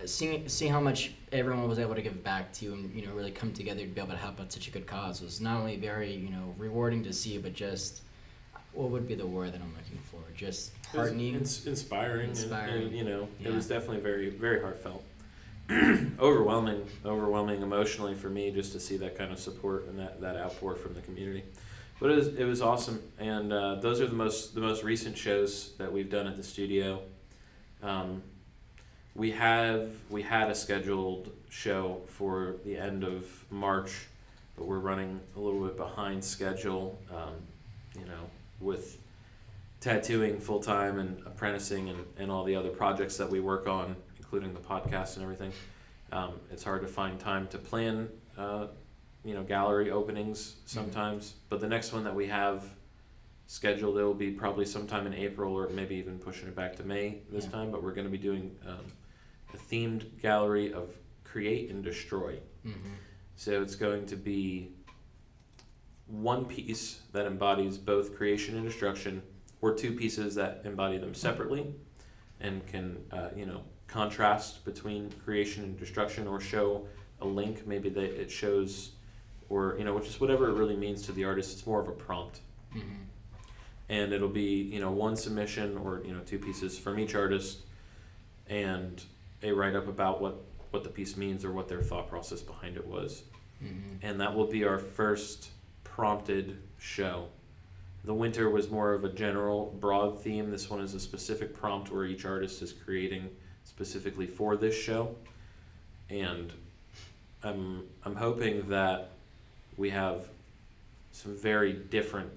Seeing 0.04 0.46
see 0.48 0.66
how 0.66 0.78
much 0.80 1.12
everyone 1.32 1.66
was 1.66 1.78
able 1.78 1.94
to 1.94 2.02
give 2.02 2.22
back 2.22 2.52
to, 2.54 2.74
and 2.74 2.94
you 2.94 3.06
know, 3.06 3.12
really 3.14 3.30
come 3.30 3.52
together 3.52 3.80
to 3.80 3.86
be 3.86 4.00
able 4.00 4.12
to 4.12 4.16
help 4.18 4.38
out 4.40 4.52
such 4.52 4.68
a 4.68 4.70
good 4.70 4.86
cause 4.86 5.22
was 5.22 5.40
not 5.40 5.58
only 5.58 5.76
very 5.76 6.12
you 6.12 6.28
know 6.28 6.54
rewarding 6.58 7.02
to 7.04 7.12
see, 7.14 7.38
but 7.38 7.54
just 7.54 8.02
what 8.76 8.90
would 8.90 9.08
be 9.08 9.14
the 9.14 9.26
word 9.26 9.52
that 9.54 9.60
I'm 9.60 9.74
looking 9.74 9.98
for? 10.10 10.20
Just 10.36 10.72
heartening. 10.94 11.34
ins- 11.34 11.66
inspiring, 11.66 12.28
Inspiring. 12.30 12.82
And, 12.88 12.92
you 12.92 13.04
know, 13.04 13.26
it 13.42 13.50
was 13.52 13.66
definitely 13.66 14.00
very, 14.00 14.28
very 14.28 14.60
heartfelt, 14.60 15.02
overwhelming, 16.20 16.86
overwhelming 17.04 17.62
emotionally 17.62 18.14
for 18.14 18.28
me 18.28 18.50
just 18.50 18.72
to 18.72 18.80
see 18.80 18.96
that 18.98 19.18
kind 19.18 19.32
of 19.32 19.38
support 19.38 19.86
and 19.88 19.98
that, 19.98 20.20
that 20.20 20.36
outpour 20.36 20.76
from 20.76 20.94
the 20.94 21.00
community. 21.00 21.42
But 21.98 22.10
it 22.10 22.16
was, 22.16 22.28
it 22.28 22.44
was 22.44 22.60
awesome, 22.60 23.02
and 23.18 23.52
uh, 23.52 23.76
those 23.76 24.00
are 24.02 24.06
the 24.06 24.14
most 24.14 24.54
the 24.54 24.60
most 24.60 24.84
recent 24.84 25.16
shows 25.16 25.72
that 25.78 25.90
we've 25.90 26.10
done 26.10 26.26
at 26.26 26.36
the 26.36 26.42
studio. 26.42 27.00
Um, 27.82 28.22
we 29.14 29.30
have 29.30 29.92
we 30.10 30.20
had 30.20 30.50
a 30.50 30.54
scheduled 30.54 31.32
show 31.48 32.02
for 32.06 32.56
the 32.66 32.76
end 32.76 33.02
of 33.02 33.24
March, 33.50 34.08
but 34.56 34.66
we're 34.66 34.78
running 34.78 35.20
a 35.36 35.40
little 35.40 35.64
bit 35.64 35.78
behind 35.78 36.22
schedule. 36.22 36.98
Um, 37.10 37.32
you 37.98 38.04
know, 38.04 38.30
with 38.60 38.98
tattooing 39.80 40.38
full 40.38 40.60
time 40.60 40.98
and 40.98 41.26
apprenticing 41.26 41.88
and, 41.88 42.04
and 42.18 42.30
all 42.30 42.44
the 42.44 42.56
other 42.56 42.68
projects 42.68 43.16
that 43.16 43.30
we 43.30 43.40
work 43.40 43.66
on, 43.66 43.96
including 44.26 44.52
the 44.54 44.60
podcast 44.60 45.14
and 45.14 45.22
everything. 45.22 45.52
Um, 46.10 46.32
it's 46.50 46.64
hard 46.64 46.82
to 46.82 46.88
find 46.88 47.18
time 47.18 47.46
to 47.48 47.58
plan, 47.58 48.08
uh, 48.36 48.66
you 49.24 49.34
know, 49.34 49.42
gallery 49.44 49.90
openings 49.90 50.56
sometimes. 50.66 51.34
But 51.48 51.60
the 51.60 51.68
next 51.68 51.92
one 51.92 52.02
that 52.04 52.14
we 52.14 52.26
have 52.26 52.64
scheduled, 53.46 53.96
it 53.98 54.02
will 54.02 54.14
be 54.14 54.32
probably 54.32 54.66
sometime 54.66 55.06
in 55.06 55.14
April 55.14 55.54
or 55.54 55.68
maybe 55.68 55.94
even 55.96 56.18
pushing 56.18 56.48
it 56.48 56.56
back 56.56 56.74
to 56.76 56.82
May 56.84 57.18
this 57.30 57.44
Yeah. 57.44 57.50
time. 57.52 57.70
But 57.70 57.82
we're 57.84 57.92
going 57.94 58.06
to 58.06 58.10
be 58.10 58.18
doing 58.18 58.56
um, 58.66 58.84
a 59.54 59.56
themed 59.56 60.20
gallery 60.20 60.72
of 60.72 60.96
create 61.24 61.70
and 61.70 61.84
destroy. 61.84 62.40
hmm 62.64 62.72
So 63.36 63.62
it's 63.62 63.76
going 63.76 64.06
to 64.06 64.16
be 64.16 64.72
one 66.06 66.44
piece 66.46 67.00
that 67.12 67.26
embodies 67.26 67.78
both 67.78 68.16
creation 68.16 68.56
and 68.56 68.64
destruction, 68.64 69.22
or 69.60 69.74
two 69.74 69.92
pieces 69.92 70.34
that 70.36 70.62
embody 70.64 70.98
them 70.98 71.14
separately, 71.14 71.74
and 72.40 72.64
can 72.66 73.04
uh, 73.12 73.30
you 73.36 73.44
know 73.46 73.62
contrast 73.88 74.64
between 74.64 75.10
creation 75.24 75.64
and 75.64 75.78
destruction, 75.78 76.26
or 76.26 76.40
show 76.40 76.86
a 77.20 77.26
link. 77.26 77.66
Maybe 77.66 77.88
that 77.90 78.20
it 78.20 78.30
shows, 78.30 78.92
or 79.48 79.76
you 79.78 79.84
know, 79.84 79.94
which 79.94 80.06
is 80.08 80.20
whatever 80.20 80.48
it 80.48 80.54
really 80.54 80.76
means 80.76 81.02
to 81.02 81.12
the 81.12 81.24
artist. 81.24 81.52
It's 81.58 81.66
more 81.66 81.80
of 81.80 81.88
a 81.88 81.92
prompt, 81.92 82.40
hmm 82.72 82.80
and 83.88 84.12
it'll 84.12 84.28
be 84.28 84.62
you 84.72 84.80
know 84.80 84.90
one 84.90 85.14
submission 85.14 85.76
or 85.78 86.02
you 86.04 86.12
know 86.12 86.20
two 86.26 86.38
pieces 86.40 86.76
from 86.78 86.98
each 86.98 87.14
artist, 87.14 87.60
and 88.48 89.02
a 89.42 89.52
write 89.52 89.76
up 89.76 89.86
about 89.88 90.20
what 90.20 90.42
what 90.70 90.82
the 90.82 90.90
piece 90.90 91.16
means 91.16 91.44
or 91.44 91.52
what 91.52 91.68
their 91.68 91.82
thought 91.82 92.08
process 92.08 92.42
behind 92.42 92.76
it 92.76 92.86
was 92.86 93.22
hmm 93.60 93.94
and 94.02 94.20
that 94.20 94.34
will 94.34 94.46
be 94.48 94.64
our 94.64 94.78
first 94.78 95.50
prompted 95.84 96.58
show. 96.78 97.28
The 98.04 98.12
winter 98.12 98.50
was 98.50 98.70
more 98.70 98.92
of 98.92 99.04
a 99.04 99.08
general, 99.08 99.74
broad 99.80 100.20
theme. 100.22 100.50
This 100.50 100.68
one 100.68 100.80
is 100.80 100.92
a 100.92 101.00
specific 101.00 101.54
prompt 101.54 101.90
where 101.90 102.04
each 102.04 102.24
artist 102.26 102.60
is 102.60 102.72
creating 102.72 103.30
specifically 103.76 104.26
for 104.26 104.56
this 104.56 104.74
show, 104.74 105.14
and 106.08 106.50
I'm 107.42 107.84
I'm 108.04 108.16
hoping 108.16 108.68
that 108.70 109.10
we 109.76 109.90
have 109.90 110.28
some 111.12 111.36
very 111.36 111.74
different 111.74 112.30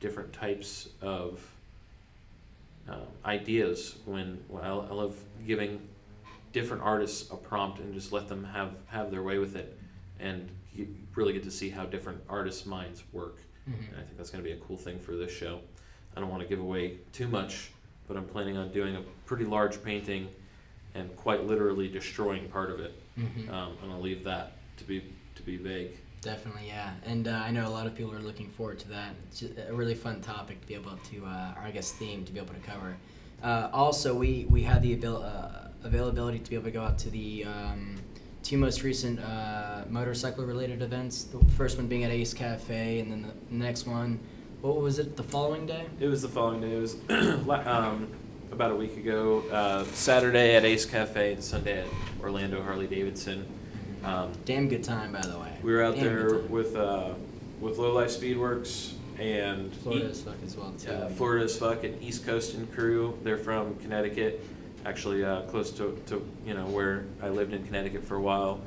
different 0.00 0.34
types 0.34 0.90
of 1.00 1.40
um, 2.88 3.00
ideas 3.24 3.96
when, 4.04 4.38
when 4.48 4.62
I, 4.62 4.70
love 4.70 5.16
giving 5.46 5.80
different 6.52 6.82
artists 6.82 7.30
a 7.30 7.36
prompt 7.36 7.80
and 7.80 7.92
just 7.94 8.12
let 8.12 8.28
them 8.28 8.44
have 8.44 8.76
have 8.88 9.10
their 9.10 9.22
way 9.22 9.38
with 9.38 9.56
it 9.56 9.76
and 10.20 10.48
you 10.74 10.86
really 11.14 11.32
get 11.32 11.42
to 11.44 11.50
see 11.50 11.70
how 11.70 11.84
different 11.84 12.20
artists' 12.28 12.66
minds 12.66 13.02
work. 13.12 13.38
hmm 13.64 13.72
And 13.72 13.96
I 13.96 14.02
think 14.02 14.16
that's 14.16 14.30
going 14.30 14.44
to 14.44 14.48
be 14.48 14.54
a 14.54 14.60
cool 14.60 14.76
thing 14.76 14.98
for 14.98 15.16
this 15.16 15.32
show. 15.32 15.60
I 16.16 16.20
don't 16.20 16.30
want 16.30 16.42
to 16.42 16.48
give 16.48 16.60
away 16.60 16.98
too 17.12 17.28
much, 17.28 17.70
but 18.06 18.16
I'm 18.16 18.26
planning 18.26 18.56
on 18.56 18.70
doing 18.70 18.94
a 18.96 19.02
pretty 19.24 19.44
large 19.44 19.82
painting 19.82 20.28
and 20.96 21.14
quite 21.16 21.44
literally 21.44 21.88
destroying 21.88 22.48
part 22.48 22.70
of 22.70 22.80
it. 22.80 22.94
hmm 23.16 23.50
Um, 23.50 23.76
and 23.82 23.92
I'll 23.92 24.00
leave 24.00 24.24
that 24.24 24.52
to 24.78 24.84
be 24.84 25.02
to 25.36 25.42
be 25.42 25.56
vague. 25.56 25.90
Definitely, 26.22 26.66
yeah. 26.66 26.94
And 27.04 27.28
uh, 27.28 27.32
I 27.44 27.50
know 27.50 27.68
a 27.68 27.70
lot 27.70 27.86
of 27.86 27.94
people 27.94 28.12
are 28.14 28.18
looking 28.20 28.48
forward 28.50 28.78
to 28.80 28.88
that. 28.88 29.14
It's 29.30 29.42
a 29.42 29.72
really 29.72 29.94
fun 29.94 30.20
topic 30.22 30.60
to 30.62 30.66
be 30.66 30.74
able 30.74 30.96
to, 31.10 31.24
uh, 31.24 31.54
or 31.56 31.62
I 31.62 31.70
guess 31.70 31.92
theme 31.92 32.24
to 32.24 32.32
be 32.32 32.40
able 32.40 32.54
to 32.54 32.60
cover. 32.60 32.96
Uh, 33.42 33.68
also, 33.72 34.14
we, 34.14 34.46
we 34.48 34.62
had 34.62 34.82
the 34.82 34.94
abil- 34.94 35.22
uh, 35.22 35.68
availability 35.84 36.38
to 36.40 36.50
be 36.50 36.56
able 36.56 36.64
to 36.64 36.70
go 36.72 36.82
out 36.82 36.98
to 37.00 37.10
the 37.10 37.44
um, 37.44 37.96
two 38.42 38.56
most 38.56 38.82
recent 38.82 39.20
uh, 39.20 39.82
motorcycle 39.88 40.44
related 40.44 40.82
events. 40.82 41.24
The 41.24 41.38
first 41.52 41.76
one 41.76 41.86
being 41.86 42.02
at 42.02 42.10
Ace 42.10 42.32
Cafe, 42.34 42.98
and 42.98 43.12
then 43.12 43.30
the 43.50 43.54
next 43.54 43.86
one, 43.86 44.18
what 44.62 44.80
was 44.80 44.98
it, 44.98 45.16
the 45.16 45.22
following 45.22 45.66
day? 45.66 45.86
It 46.00 46.08
was 46.08 46.22
the 46.22 46.28
following 46.28 46.60
day. 46.62 46.72
It 46.72 46.80
was 46.80 46.96
um, 47.66 48.08
about 48.52 48.70
a 48.72 48.76
week 48.76 48.96
ago. 48.96 49.42
Uh, 49.50 49.84
Saturday 49.92 50.54
at 50.54 50.64
Ace 50.64 50.84
Cafe 50.86 51.32
and 51.34 51.42
Sunday 51.42 51.80
at 51.80 51.86
Orlando 52.22 52.62
Harley 52.62 52.86
Davidson. 52.86 53.46
Um, 54.04 54.32
Damn 54.44 54.68
good 54.68 54.84
time, 54.84 55.12
by 55.12 55.20
the 55.22 55.38
way. 55.38 55.52
we 55.62 55.72
were 55.74 55.82
out 55.82 55.96
Damn 55.96 56.04
there 56.04 56.38
with 56.48 56.76
uh, 56.76 57.14
with 57.60 57.78
Low 57.78 57.92
Life 57.92 58.10
Speedworks 58.10 58.92
and 59.18 59.74
Florida 59.76 60.06
E- 60.06 60.10
as 60.10 60.22
fuck 60.22 60.36
as 60.44 60.56
well 60.56 60.72
too. 60.78 60.90
uh, 60.92 61.08
Florida 61.08 61.44
as 61.44 61.58
fuck 61.58 61.82
and 61.84 62.00
East 62.02 62.24
Coastin 62.26 62.72
crew. 62.72 63.18
They're 63.24 63.38
from 63.38 63.74
Connecticut, 63.76 64.44
actually 64.84 65.24
uh, 65.24 65.42
close 65.42 65.70
to, 65.72 66.00
to 66.06 66.24
you 66.44 66.54
know 66.54 66.66
where 66.66 67.04
I 67.22 67.30
lived 67.30 67.52
in 67.52 67.64
Connecticut 67.64 68.04
for 68.04 68.14
a 68.16 68.20
while, 68.20 68.60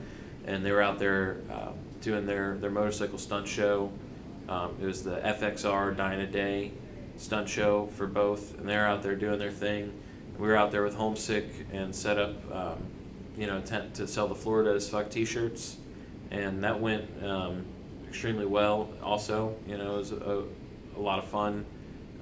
and 0.45 0.65
they 0.65 0.71
were 0.71 0.81
out 0.81 0.99
there 0.99 1.37
uh, 1.51 1.69
doing 2.01 2.25
their 2.25 2.57
their 2.57 2.71
motorcycle 2.71 3.17
stunt 3.17 3.47
show. 3.47 3.91
Um, 4.49 4.75
it 4.81 4.85
was 4.85 5.03
the 5.03 5.17
FXR 5.17 5.95
Dyna 5.95 6.25
Day 6.25 6.71
stunt 7.19 7.49
show 7.49 7.87
for 7.87 8.07
both, 8.07 8.57
and 8.57 8.67
they're 8.67 8.87
out 8.87 9.03
there 9.03 9.15
doing 9.15 9.37
their 9.37 9.51
thing. 9.51 9.93
We 10.37 10.47
were 10.47 10.55
out 10.55 10.71
there 10.71 10.83
with 10.83 10.95
Homesick 10.95 11.67
and 11.73 11.93
set 11.93 12.17
up, 12.17 12.35
um, 12.51 12.83
you 13.37 13.45
know, 13.45 13.59
tent 13.59 13.93
to 13.95 14.07
sell 14.07 14.27
the 14.27 14.35
Florida 14.35 14.71
as 14.71 14.89
fuck 14.89 15.09
T-shirts, 15.09 15.77
and 16.31 16.63
that 16.63 16.79
went 16.79 17.05
um, 17.23 17.65
extremely 18.07 18.45
well. 18.45 18.89
Also, 19.03 19.55
you 19.67 19.77
know, 19.77 19.95
it 19.95 19.97
was 19.97 20.11
a, 20.13 20.43
a 20.95 20.99
lot 20.99 21.19
of 21.19 21.25
fun. 21.25 21.65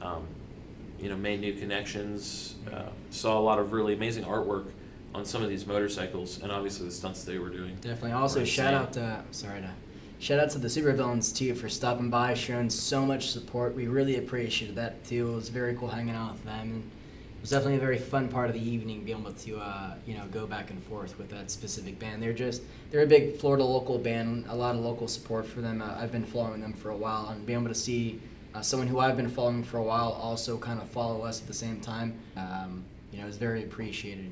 Um, 0.01 0.27
you 0.99 1.09
know, 1.09 1.15
made 1.15 1.41
new 1.41 1.53
connections. 1.53 2.55
Uh, 2.73 2.89
saw 3.11 3.37
a 3.37 3.41
lot 3.41 3.59
of 3.59 3.71
really 3.71 3.93
amazing 3.93 4.23
artwork 4.23 4.65
on 5.13 5.25
some 5.25 5.43
of 5.43 5.49
these 5.49 5.67
motorcycles, 5.67 6.41
and 6.41 6.51
obviously 6.51 6.87
the 6.87 6.91
stunts 6.91 7.23
they 7.23 7.37
were 7.37 7.49
doing. 7.49 7.75
Definitely. 7.81 8.13
Also, 8.13 8.43
shout 8.43 8.73
out 8.73 8.93
to 8.93 9.23
sorry 9.29 9.61
to 9.61 9.69
shout 10.19 10.39
out 10.39 10.49
to 10.51 10.59
the 10.59 10.67
supervillains 10.67 11.35
too 11.35 11.53
for 11.55 11.69
stopping 11.69 12.09
by, 12.09 12.33
showing 12.33 12.69
so 12.69 13.05
much 13.05 13.31
support. 13.31 13.75
We 13.75 13.87
really 13.87 14.17
appreciated 14.17 14.75
that 14.75 15.03
too. 15.03 15.31
It 15.31 15.35
was 15.35 15.49
very 15.49 15.75
cool 15.75 15.87
hanging 15.87 16.15
out 16.15 16.33
with 16.33 16.45
them, 16.45 16.71
and 16.71 16.83
it 16.83 17.41
was 17.41 17.49
definitely 17.51 17.75
a 17.75 17.79
very 17.79 17.97
fun 17.97 18.27
part 18.27 18.49
of 18.49 18.55
the 18.55 18.69
evening 18.69 19.03
being 19.03 19.19
able 19.19 19.31
to 19.31 19.57
uh, 19.57 19.95
you 20.05 20.15
know 20.15 20.25
go 20.31 20.47
back 20.47 20.69
and 20.71 20.81
forth 20.83 21.17
with 21.17 21.29
that 21.29 21.51
specific 21.51 21.99
band. 21.99 22.21
They're 22.21 22.33
just 22.33 22.63
they're 22.91 23.03
a 23.03 23.07
big 23.07 23.37
Florida 23.37 23.63
local 23.63 23.97
band. 23.97 24.45
A 24.49 24.55
lot 24.55 24.75
of 24.75 24.81
local 24.81 25.07
support 25.07 25.45
for 25.45 25.61
them. 25.61 25.81
Uh, 25.81 25.95
I've 25.99 26.11
been 26.11 26.25
following 26.25 26.61
them 26.61 26.73
for 26.73 26.89
a 26.89 26.97
while, 26.97 27.29
and 27.29 27.45
being 27.45 27.59
able 27.59 27.69
to 27.69 27.75
see. 27.75 28.19
Uh, 28.55 28.61
someone 28.61 28.87
who 28.87 28.97
I've 28.97 29.17
been 29.17 29.29
following 29.29 29.61
for 29.61 29.77
a 29.77 29.83
while 29.83 30.13
also 30.13 30.57
kind 30.57 30.81
of 30.81 30.89
follow 30.89 31.21
us 31.21 31.41
at 31.41 31.47
the 31.47 31.53
same 31.53 31.79
time. 31.79 32.17
Um, 32.35 32.83
you 33.11 33.21
know, 33.21 33.27
is 33.27 33.37
very 33.37 33.63
appreciated. 33.63 34.31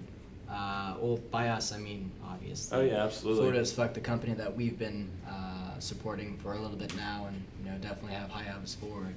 Uh, 0.50 0.96
well, 1.00 1.18
by 1.32 1.48
us, 1.50 1.72
I 1.72 1.78
mean 1.78 2.12
obviously. 2.24 2.78
Oh 2.78 2.82
yeah, 2.82 3.04
absolutely. 3.04 3.42
Florida 3.42 3.60
is 3.60 3.74
fuck 3.74 3.94
the 3.94 4.00
company 4.00 4.34
that 4.34 4.56
we've 4.56 4.78
been 4.78 5.10
uh, 5.28 5.80
supporting 5.80 6.38
for 6.38 6.54
a 6.54 6.60
little 6.60 6.78
bit 6.78 6.96
now, 6.96 7.26
and 7.28 7.44
you 7.64 7.72
know 7.72 7.78
definitely 7.80 8.14
have 8.14 8.30
high 8.30 8.44
hopes 8.44 8.76
for, 8.76 9.04
and 9.04 9.16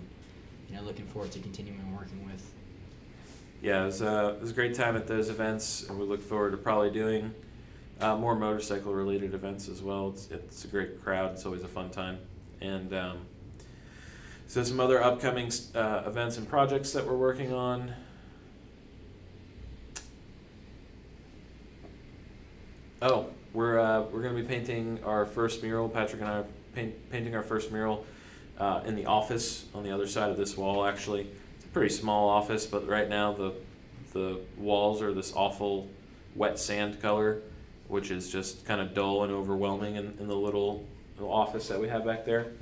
you 0.68 0.76
know 0.76 0.82
looking 0.82 1.06
forward 1.06 1.30
to 1.32 1.38
continuing 1.40 1.94
working 1.96 2.24
with. 2.26 2.42
yeah, 3.60 3.82
it 3.82 3.86
was, 3.86 4.02
uh, 4.02 4.34
it 4.36 4.40
was 4.40 4.50
a 4.50 4.54
great 4.54 4.74
time 4.74 4.96
at 4.96 5.06
those 5.06 5.28
events, 5.28 5.86
and 5.88 5.98
we 5.98 6.06
look 6.06 6.22
forward 6.22 6.52
to 6.52 6.56
probably 6.56 6.90
doing 6.90 7.34
uh, 8.00 8.16
more 8.16 8.34
motorcycle 8.34 8.92
related 8.94 9.34
events 9.34 9.68
as 9.68 9.82
well. 9.82 10.10
It's, 10.10 10.30
it's 10.30 10.64
a 10.64 10.68
great 10.68 11.02
crowd, 11.02 11.32
it's 11.32 11.44
always 11.44 11.62
a 11.62 11.68
fun 11.68 11.90
time. 11.90 12.18
And 12.60 12.94
um, 12.94 13.18
so, 14.46 14.62
some 14.62 14.80
other 14.80 15.02
upcoming 15.02 15.50
uh, 15.74 16.04
events 16.06 16.38
and 16.38 16.48
projects 16.48 16.92
that 16.92 17.06
we're 17.06 17.16
working 17.16 17.52
on. 17.52 17.92
Oh, 23.00 23.28
we're, 23.52 23.78
uh, 23.78 24.02
we're 24.02 24.22
going 24.22 24.34
to 24.36 24.42
be 24.42 24.48
painting 24.48 25.00
our 25.04 25.24
first 25.24 25.62
mural. 25.62 25.88
Patrick 25.88 26.20
and 26.20 26.30
I 26.30 26.38
are 26.38 26.46
paint, 26.74 27.10
painting 27.10 27.34
our 27.34 27.42
first 27.42 27.70
mural 27.70 28.04
uh, 28.58 28.82
in 28.84 28.96
the 28.96 29.06
office 29.06 29.66
on 29.74 29.84
the 29.84 29.90
other 29.92 30.06
side 30.06 30.30
of 30.30 30.36
this 30.36 30.56
wall, 30.56 30.84
actually 30.84 31.28
it's 31.56 31.64
a 31.64 31.68
pretty 31.68 31.94
small 31.94 32.28
office, 32.28 32.66
but 32.66 32.86
right 32.88 33.08
now 33.08 33.32
the 33.32 33.52
the 34.14 34.40
walls 34.56 35.02
are 35.02 35.12
this 35.12 35.32
awful 35.34 35.86
wet 36.34 36.58
sand 36.58 37.00
color, 37.00 37.42
which 37.88 38.10
is 38.10 38.30
just 38.30 38.64
kind 38.64 38.80
of 38.80 38.94
dull 38.94 39.22
and 39.22 39.32
overwhelming 39.32 39.96
in, 39.96 40.16
in 40.18 40.26
the 40.26 40.34
little, 40.34 40.84
little 41.16 41.32
office 41.32 41.68
that 41.68 41.78
we 41.78 41.88
have 41.88 42.04
back 42.06 42.24
there. 42.24 42.52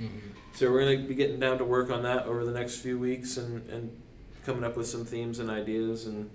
So 0.53 0.69
we're 0.71 0.81
gonna 0.81 1.07
be 1.07 1.15
getting 1.15 1.39
down 1.39 1.57
to 1.59 1.63
work 1.63 1.89
on 1.89 2.03
that 2.03 2.25
over 2.25 2.43
the 2.45 2.51
next 2.51 2.77
few 2.77 2.99
weeks 2.99 3.37
and, 3.37 3.67
and 3.69 3.89
coming 4.45 4.63
up 4.65 4.75
with 4.75 4.87
some 4.87 5.05
themes 5.05 5.39
and 5.39 5.49
ideas 5.49 6.05
and 6.05 6.29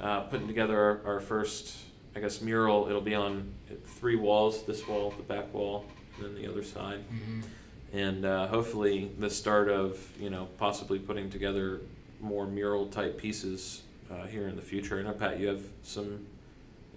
uh, 0.00 0.20
putting 0.20 0.46
together 0.46 0.78
our, 0.78 1.14
our 1.14 1.20
first, 1.20 1.74
I 2.16 2.20
guess, 2.20 2.40
mural. 2.40 2.88
It'll 2.88 3.00
be 3.00 3.14
on 3.14 3.52
three 3.86 4.16
walls: 4.16 4.64
this 4.64 4.86
wall, 4.88 5.12
the 5.16 5.22
back 5.22 5.52
wall, 5.54 5.84
and 6.16 6.24
then 6.26 6.34
the 6.42 6.50
other 6.50 6.62
side 6.62 7.04
Mm-hmm. 7.12 7.40
and 7.96 8.24
uh, 8.24 8.46
hopefully 8.48 9.10
the 9.18 9.30
start 9.30 9.68
of 9.68 9.98
you 10.18 10.30
know 10.30 10.48
possibly 10.58 10.98
putting 10.98 11.30
together 11.30 11.80
more 12.20 12.46
mural 12.46 12.86
type 12.86 13.16
pieces 13.18 13.82
uh, 14.10 14.26
here 14.26 14.48
in 14.48 14.56
the 14.56 14.62
future. 14.62 14.98
I 14.98 15.02
know 15.02 15.12
Pat, 15.12 15.38
you 15.40 15.48
have 15.48 15.62
some 15.82 16.26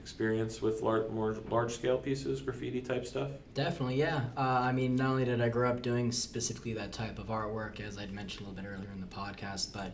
experience 0.01 0.61
with 0.61 0.81
large, 0.81 1.09
more 1.11 1.33
large 1.49 1.71
scale 1.73 1.97
pieces, 1.97 2.41
graffiti 2.41 2.81
type 2.81 3.05
stuff. 3.05 3.29
Definitely, 3.53 3.95
yeah. 3.95 4.25
Uh, 4.35 4.41
I 4.41 4.71
mean, 4.73 4.95
not 4.97 5.11
only 5.11 5.23
did 5.25 5.39
I 5.41 5.47
grow 5.47 5.69
up 5.69 5.81
doing 5.81 6.11
specifically 6.11 6.73
that 6.73 6.91
type 6.91 7.19
of 7.19 7.27
artwork, 7.27 7.79
as 7.79 7.97
I'd 7.97 8.11
mentioned 8.11 8.45
a 8.45 8.49
little 8.49 8.61
bit 8.63 8.69
earlier 8.69 8.89
in 8.93 8.99
the 8.99 9.07
podcast, 9.07 9.71
but 9.73 9.93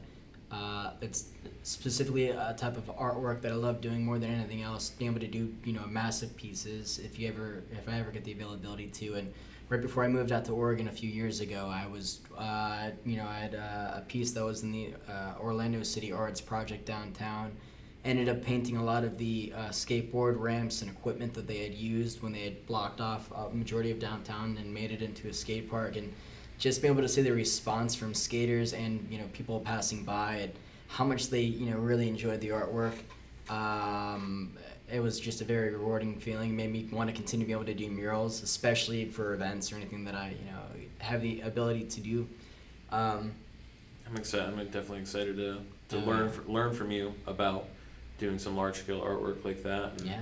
uh, 0.52 0.92
it's 1.02 1.30
specifically 1.64 2.30
a 2.30 2.56
type 2.58 2.78
of 2.78 2.86
artwork 2.96 3.42
that 3.42 3.52
I 3.52 3.56
love 3.56 3.82
doing 3.82 4.04
more 4.04 4.18
than 4.18 4.32
anything 4.32 4.64
else. 4.64 4.90
Being 4.92 5.12
able 5.12 5.22
to 5.22 5.28
do, 5.28 5.54
you 5.64 5.74
know, 5.74 5.86
massive 5.88 6.36
pieces. 6.36 7.00
If 7.00 7.20
you 7.20 7.28
ever, 7.28 7.64
if 7.72 7.88
I 7.88 8.00
ever 8.00 8.12
get 8.12 8.24
the 8.24 8.32
availability 8.32 8.88
to, 8.88 9.16
and 9.16 9.34
right 9.70 9.82
before 9.82 10.04
I 10.04 10.08
moved 10.08 10.32
out 10.32 10.46
to 10.46 10.54
Oregon 10.54 10.88
a 10.88 10.92
few 10.92 11.10
years 11.10 11.40
ago, 11.40 11.72
I 11.72 11.88
was, 11.88 12.22
uh, 12.38 12.90
you 13.06 13.18
know, 13.18 13.28
I 13.28 13.40
had 13.40 13.56
uh, 13.56 13.98
a 13.98 14.04
piece 14.08 14.32
that 14.32 14.44
was 14.44 14.64
in 14.64 14.72
the 14.72 14.94
uh, 15.08 15.34
Orlando 15.40 15.84
City 15.84 16.12
Arts 16.12 16.42
Project 16.42 16.86
downtown 16.86 17.52
ended 18.06 18.30
up 18.30 18.42
painting 18.42 18.78
a 18.78 18.84
lot 18.84 19.04
of 19.04 19.18
the 19.18 19.52
uh, 19.56 19.68
skateboard 19.70 20.40
ramps 20.40 20.82
and 20.82 20.90
equipment 20.90 21.34
that 21.34 21.48
they 21.48 21.58
had 21.58 21.74
used 21.74 22.22
when 22.22 22.32
they 22.32 22.44
had 22.44 22.66
blocked 22.66 23.02
off 23.02 23.30
a 23.32 23.50
majority 23.54 23.92
of 23.92 24.00
downtown 24.00 24.58
and 24.58 24.74
made 24.74 24.92
it 24.92 25.02
into 25.02 25.28
a 25.28 25.34
skate 25.34 25.70
park 25.70 25.98
and 25.98 26.14
just 26.60 26.82
being 26.82 26.94
able 26.94 27.02
to 27.02 27.08
see 27.08 27.22
the 27.22 27.32
response 27.32 27.96
from 27.96 28.14
skaters 28.14 28.74
and 28.74 29.08
you 29.10 29.18
know 29.18 29.26
people 29.34 29.60
passing 29.62 30.04
by 30.04 30.36
and 30.36 30.54
how 30.88 31.04
much 31.06 31.30
they 31.30 31.42
you 31.42 31.72
know 31.72 31.78
really 31.78 32.08
enjoyed 32.08 32.40
the 32.42 32.50
artwork 32.50 32.94
um, 33.50 34.56
it 34.92 35.00
was 35.00 35.20
just 35.20 35.42
a 35.42 35.44
very 35.46 35.72
rewarding 35.74 36.20
feeling 36.20 36.52
It 36.52 36.54
made 36.54 36.72
me 36.72 36.88
want 36.92 37.10
to 37.10 37.16
continue 37.16 37.46
being 37.46 37.58
able 37.58 37.66
to 37.66 37.74
do 37.74 37.90
murals 37.90 38.44
especially 38.44 39.06
for 39.06 39.34
events 39.34 39.72
or 39.72 39.78
anything 39.78 40.04
that 40.06 40.16
i 40.16 40.30
you 40.30 40.52
know 40.52 40.62
have 41.00 41.22
the 41.22 41.42
ability 41.42 41.86
to 41.86 42.02
do 42.02 42.28
um, 42.92 43.32
I'm 44.08 44.18
excited. 44.18 44.48
I'm 44.50 44.66
definitely 44.66 45.02
excited 45.02 45.38
to, 45.38 45.60
to 45.90 45.98
Uh, 46.00 46.06
learn 46.06 46.32
learn 46.48 46.74
from 46.74 46.90
you 46.90 47.14
about 47.28 47.68
doing 48.18 48.40
some 48.40 48.58
large 48.58 48.78
scale 48.80 49.02
artwork 49.02 49.46
like 49.46 49.62
that. 49.64 49.92
And 50.00 50.08
yeah 50.10 50.22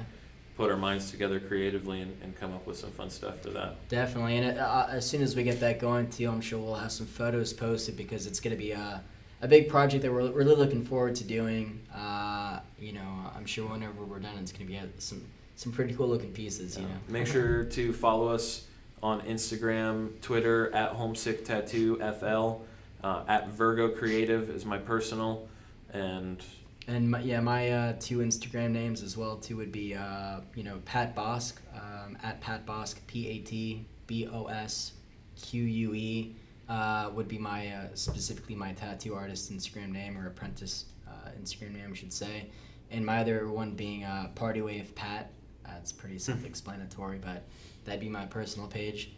Put 0.58 0.72
our 0.72 0.78
minds 0.78 1.12
together 1.12 1.40
creatively 1.40 2.02
and, 2.02 2.18
and 2.24 2.36
come 2.36 2.52
up 2.54 2.66
with 2.66 2.78
some 2.78 2.90
fun 2.90 3.12
stuff 3.12 3.42
for 3.44 3.52
that. 3.52 3.88
Definitely, 3.90 4.38
and 4.38 4.58
uh, 4.58 4.88
as 4.90 5.08
soon 5.08 5.22
as 5.22 5.36
we 5.36 5.44
get 5.44 5.60
that 5.60 5.80
going, 5.80 6.10
too, 6.10 6.28
I'm 6.28 6.42
sure 6.42 6.58
we'll 6.60 6.74
have 6.74 6.92
some 6.92 7.06
photos 7.06 7.54
posted 7.54 7.96
because 7.96 8.26
it's 8.26 8.40
going 8.40 8.56
to 8.56 8.62
be 8.62 8.72
a, 8.72 9.04
a 9.44 9.48
big 9.48 9.70
project 9.70 10.02
that 10.02 10.12
we're 10.12 10.32
really 10.32 10.56
looking 10.56 10.84
forward 10.84 11.14
to 11.18 11.24
doing. 11.24 11.80
Uh, 11.96 12.60
you 12.80 12.92
know, 12.94 13.08
I'm 13.36 13.46
sure 13.46 13.70
whenever 13.70 14.04
we're 14.04 14.18
done, 14.18 14.36
it's 14.40 14.52
going 14.52 14.66
to 14.66 14.72
be 14.72 14.80
uh, 14.80 14.86
some 14.98 15.24
some 15.56 15.72
pretty 15.72 15.94
cool 15.94 16.08
looking 16.08 16.32
pieces. 16.34 16.76
You 16.76 16.86
Uh, 16.86 16.88
know, 16.88 16.94
Make 17.08 17.28
sure 17.28 17.64
to 17.64 17.94
follow 17.94 18.28
us 18.30 18.66
on 19.04 19.22
Instagram, 19.22 20.20
Twitter 20.22 20.74
at 20.74 20.94
Homesick 20.94 21.46
Tattoo 21.46 21.98
FL, 22.20 22.64
uh, 23.06 23.24
at 23.28 23.50
Virgo 23.50 23.90
Creative 23.90 24.50
is 24.50 24.66
my 24.66 24.80
personal, 24.80 25.48
and 25.94 26.44
And 26.90 27.12
my, 27.12 27.20
yeah, 27.20 27.42
my 27.42 27.70
uh, 27.70 27.94
two 28.00 28.20
Instagram 28.20 28.72
names 28.72 29.04
as 29.04 29.18
well 29.18 29.36
too 29.36 29.58
would 29.58 29.74
be 29.74 29.94
uh, 29.94 30.40
you 30.56 30.64
know 30.64 30.80
Pat 30.86 31.14
Bosque 31.14 31.62
um, 31.76 32.18
at 32.24 32.40
Pat 32.40 32.66
Bosque 32.66 33.06
P 33.08 33.28
A 33.28 33.40
T 33.40 33.86
B 34.08 34.28
O 34.32 34.46
S 34.46 34.94
Q 35.36 35.64
U 35.64 35.94
E 35.94 36.36
uh, 36.70 37.10
would 37.14 37.28
be 37.28 37.38
my 37.38 37.68
uh, 37.68 37.88
specifically 37.94 38.56
my 38.56 38.72
tattoo 38.72 39.16
artist 39.16 39.52
Instagram 39.52 39.92
name 39.92 40.18
or 40.18 40.28
apprentice 40.28 40.86
uh, 41.06 41.30
Instagram 41.42 41.74
name 41.74 41.90
I 41.92 41.96
should 41.96 42.14
say, 42.14 42.48
and 42.90 43.06
my 43.06 43.20
other 43.20 43.50
one 43.50 43.72
being 43.72 44.06
Party 44.36 44.62
Wave 44.62 44.96
Pat. 44.96 45.32
That's 45.66 45.92
pretty 45.92 46.18
self-explanatory, 46.18 47.20
but 47.20 47.44
that'd 47.84 48.00
be 48.00 48.08
my 48.08 48.26
personal 48.26 48.70
page. 48.70 49.12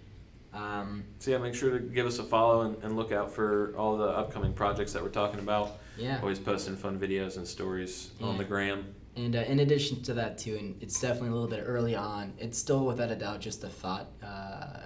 Um, 0.54 1.04
so 1.20 1.32
yeah, 1.32 1.38
make 1.38 1.54
sure 1.54 1.78
to 1.78 1.80
give 1.80 2.08
us 2.08 2.18
a 2.20 2.24
follow 2.24 2.62
and, 2.62 2.84
and 2.84 2.96
look 2.96 3.12
out 3.12 3.32
for 3.32 3.74
all 3.78 3.98
the 3.98 4.08
upcoming 4.08 4.54
projects 4.54 4.94
that 4.94 5.04
we're 5.04 5.10
talking 5.10 5.40
about. 5.40 5.78
yeah. 5.98 6.20
Always 6.22 6.40
posting 6.40 6.76
fun 6.76 7.00
videos 7.00 7.38
and 7.38 7.48
stories 7.48 8.12
on 8.22 8.38
the 8.38 8.44
gram. 8.44 8.96
And 9.16 9.36
uh, 9.36 9.40
in 9.40 9.60
addition 9.60 10.02
to 10.04 10.14
that, 10.16 10.38
too, 10.38 10.56
and 10.58 10.82
it's 10.82 11.00
definitely 11.02 11.30
a 11.30 11.34
little 11.34 11.48
bit 11.50 11.64
early 11.66 11.96
on. 11.96 12.34
It's 12.40 12.58
still, 12.58 12.86
without 12.86 13.12
a 13.12 13.16
doubt, 13.16 13.42
just 13.42 13.64
a 13.64 13.68
thought 13.68 14.08
uh, 14.24 14.80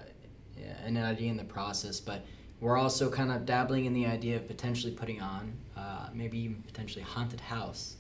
yeah, 0.57 0.73
and 0.83 0.97
an 0.97 1.03
idea 1.05 1.29
in 1.29 1.37
the 1.37 1.43
process. 1.43 1.99
But 1.99 2.25
we're 2.59 2.77
also 2.77 3.09
kind 3.09 3.31
of 3.31 3.45
dabbling 3.45 3.85
in 3.85 3.93
the 3.93 4.05
idea 4.05 4.37
of 4.37 4.47
potentially 4.47 4.91
putting 4.93 5.21
on, 5.21 5.53
uh, 5.77 6.07
maybe 6.13 6.39
even 6.39 6.63
potentially 6.63 7.03
haunted 7.03 7.41
house 7.41 7.97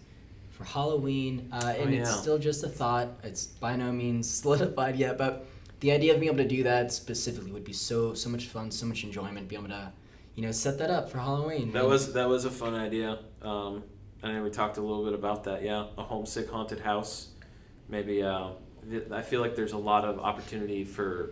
for 0.51 0.63
Halloween. 0.65 1.49
Uh, 1.51 1.73
and 1.77 1.93
Oh, 1.93 1.97
it's 1.97 2.19
still 2.19 2.39
just 2.39 2.63
a 2.63 2.69
thought. 2.69 3.09
It's 3.23 3.45
by 3.45 3.75
no 3.75 3.91
means 3.91 4.29
solidified 4.41 4.95
yet, 4.95 5.17
but 5.17 5.45
the 5.83 5.91
idea 5.91 6.13
of 6.13 6.19
being 6.21 6.31
able 6.31 6.41
to 6.41 6.47
do 6.49 6.63
that 6.63 6.93
specifically 6.93 7.51
would 7.51 7.65
be 7.65 7.73
so 7.73 8.13
so 8.13 8.29
much 8.29 8.45
fun, 8.47 8.71
so 8.71 8.85
much 8.85 9.03
enjoyment. 9.03 9.49
Be 9.49 9.57
able 9.57 9.67
to, 9.67 9.91
you 10.33 10.41
know, 10.43 10.51
set 10.51 10.77
that 10.77 10.89
up 10.89 11.09
for 11.11 11.17
Halloween. 11.19 11.73
That 11.73 11.85
was 11.85 12.13
that 12.13 12.29
was 12.29 12.45
a 12.45 12.49
fun 12.51 12.73
idea. 12.73 13.19
Um, 13.41 13.83
I 14.23 14.31
know 14.31 14.41
we 14.43 14.49
talked 14.49 14.77
a 14.77 14.81
little 14.81 15.03
bit 15.03 15.13
about 15.13 15.43
that. 15.43 15.61
Yeah, 15.61 15.87
a 15.97 16.03
homesick 16.03 16.49
haunted 16.49 16.79
house. 16.79 17.27
Maybe 17.89 18.23
uh, 18.23 18.51
I 19.11 19.21
feel 19.21 19.41
like 19.41 19.57
there's 19.57 19.73
a 19.73 19.77
lot 19.77 20.05
of 20.05 20.19
opportunity 20.19 20.85
for 20.85 21.31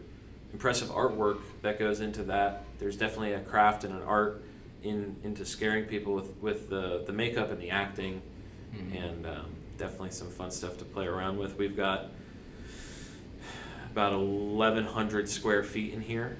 impressive 0.51 0.89
artwork 0.89 1.39
that 1.61 1.79
goes 1.79 2.01
into 2.01 2.23
that. 2.23 2.65
There's 2.77 2.97
definitely 2.97 3.31
a 3.33 3.39
craft 3.39 3.85
and 3.85 3.95
an 3.95 4.03
art 4.03 4.43
in 4.83 5.15
into 5.23 5.45
scaring 5.45 5.85
people 5.85 6.13
with 6.13 6.35
with 6.41 6.69
the 6.69 7.03
the 7.07 7.13
makeup 7.13 7.51
and 7.51 7.61
the 7.61 7.69
acting, 7.69 8.21
Mhm. 8.75 9.01
and 9.05 9.25
um, 9.25 9.45
definitely 9.77 10.11
some 10.11 10.27
fun 10.29 10.51
stuff 10.51 10.77
to 10.79 10.83
play 10.83 11.05
around 11.05 11.37
with. 11.37 11.57
We've 11.57 11.77
got 11.77 12.09
about 13.91 14.17
1,100 14.17 15.29
square 15.29 15.63
feet 15.63 15.93
in 15.93 16.01
here. 16.01 16.37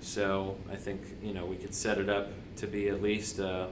So 0.00 0.56
I 0.70 0.74
think 0.76 1.00
you 1.22 1.32
know 1.32 1.46
we 1.46 1.56
could 1.56 1.74
set 1.74 1.98
it 1.98 2.08
up 2.08 2.30
to 2.56 2.66
be 2.66 2.88
at 2.88 3.00
least 3.00 3.38
uh, 3.38 3.68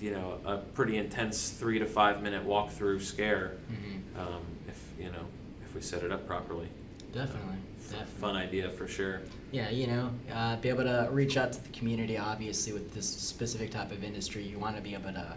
you 0.00 0.12
know 0.12 0.38
a 0.44 0.58
pretty 0.58 0.96
intense 0.96 1.50
three 1.50 1.78
to 1.80 1.86
five 1.86 2.22
minute 2.22 2.46
walkthrough 2.46 3.00
scare 3.02 3.56
Mhm. 3.72 4.20
um, 4.20 4.42
if 4.68 4.80
you 4.98 5.10
know 5.10 5.26
if 5.64 5.74
we 5.74 5.80
set 5.80 6.02
it 6.04 6.12
up 6.12 6.24
properly. 6.26 6.68
Definitely. 7.12 7.56
F- 7.80 7.90
Definitely. 7.90 8.20
Fun 8.20 8.36
idea 8.36 8.70
for 8.70 8.86
sure. 8.88 9.20
Yeah, 9.52 9.70
you 9.70 9.86
know, 9.88 10.10
uh, 10.32 10.56
be 10.56 10.68
able 10.68 10.84
to 10.84 11.08
reach 11.12 11.36
out 11.36 11.52
to 11.52 11.62
the 11.62 11.68
community. 11.70 12.16
Obviously, 12.16 12.72
with 12.72 12.94
this 12.94 13.06
specific 13.08 13.70
type 13.72 13.90
of 13.92 14.02
industry, 14.04 14.42
you 14.44 14.58
want 14.58 14.76
to 14.76 14.82
be 14.82 14.94
able 14.94 15.12
to 15.12 15.34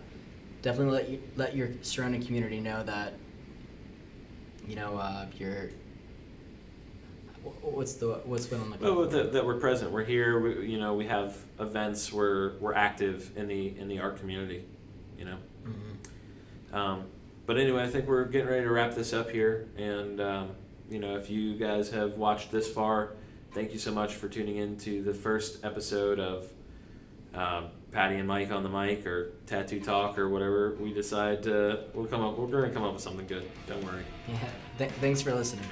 definitely 0.62 0.94
let 0.94 1.10
you, 1.10 1.22
let 1.36 1.56
your 1.56 1.70
surrounding 1.82 2.24
community 2.24 2.60
know 2.60 2.84
that 2.84 3.14
you 4.68 4.76
know 4.76 4.96
uh, 4.98 5.26
you're. 5.40 5.72
Wh- 7.44 7.74
What's 7.76 7.94
the 7.96 8.22
what's 8.26 8.50
what 8.52 8.60
I'm 8.62 8.72
looking 8.72 8.96
Well, 8.96 9.06
that, 9.08 9.34
that 9.34 9.46
we're 9.46 9.60
present. 9.60 9.92
We're 9.92 10.04
here. 10.06 10.40
We, 10.40 10.68
you 10.68 10.80
know, 10.80 10.94
we 10.96 11.06
have 11.08 11.38
events. 11.60 12.12
We're 12.12 12.58
we're 12.60 12.74
active 12.74 13.32
in 13.38 13.48
the 13.48 13.78
in 13.78 13.88
the 13.88 14.00
art 14.00 14.20
community. 14.20 14.66
You 15.18 15.26
know. 15.26 15.38
Mhm. 15.66 16.76
Um, 16.76 17.04
but 17.46 17.58
anyway, 17.58 17.84
I 17.84 17.88
think 17.88 18.08
we're 18.08 18.26
getting 18.26 18.48
ready 18.50 18.64
to 18.64 18.72
wrap 18.72 18.94
this 18.94 19.14
up 19.14 19.30
here. 19.30 19.68
And, 19.78 20.20
um, 20.20 20.50
you 20.90 21.00
know, 21.00 21.16
if 21.16 21.30
you 21.30 21.56
guys 21.56 21.90
have 21.92 22.18
watched 22.18 22.52
this 22.52 22.70
far, 22.70 23.14
thank 23.54 23.72
you 23.72 23.80
so 23.80 23.92
much 23.94 24.16
for 24.16 24.28
tuning 24.28 24.58
in 24.58 24.76
to 24.80 25.02
the 25.02 25.14
first 25.14 25.64
episode 25.64 26.20
of 26.20 26.52
um, 27.34 27.68
Patty 27.92 28.16
and 28.18 28.28
Mike 28.28 28.52
on 28.52 28.64
the 28.64 28.70
mic 28.70 29.06
or 29.08 29.32
Tattoo 29.46 29.80
Talk 29.80 30.20
or 30.20 30.28
whatever 30.28 30.76
we 30.80 30.92
decide 30.94 31.42
to. 31.44 31.86
We'll 31.94 32.06
come 32.08 32.22
up. 32.22 32.38
We're 32.38 32.48
going 32.48 32.68
to 32.70 32.74
come 32.76 32.84
up 32.84 32.94
with 32.94 33.02
something 33.02 33.28
good. 33.28 33.50
Don't 33.66 33.84
worry. 33.86 34.04
Yeah. 34.28 34.38
Th- 34.78 34.92
thanks 35.00 35.22
for 35.22 35.34
listening. 35.34 35.66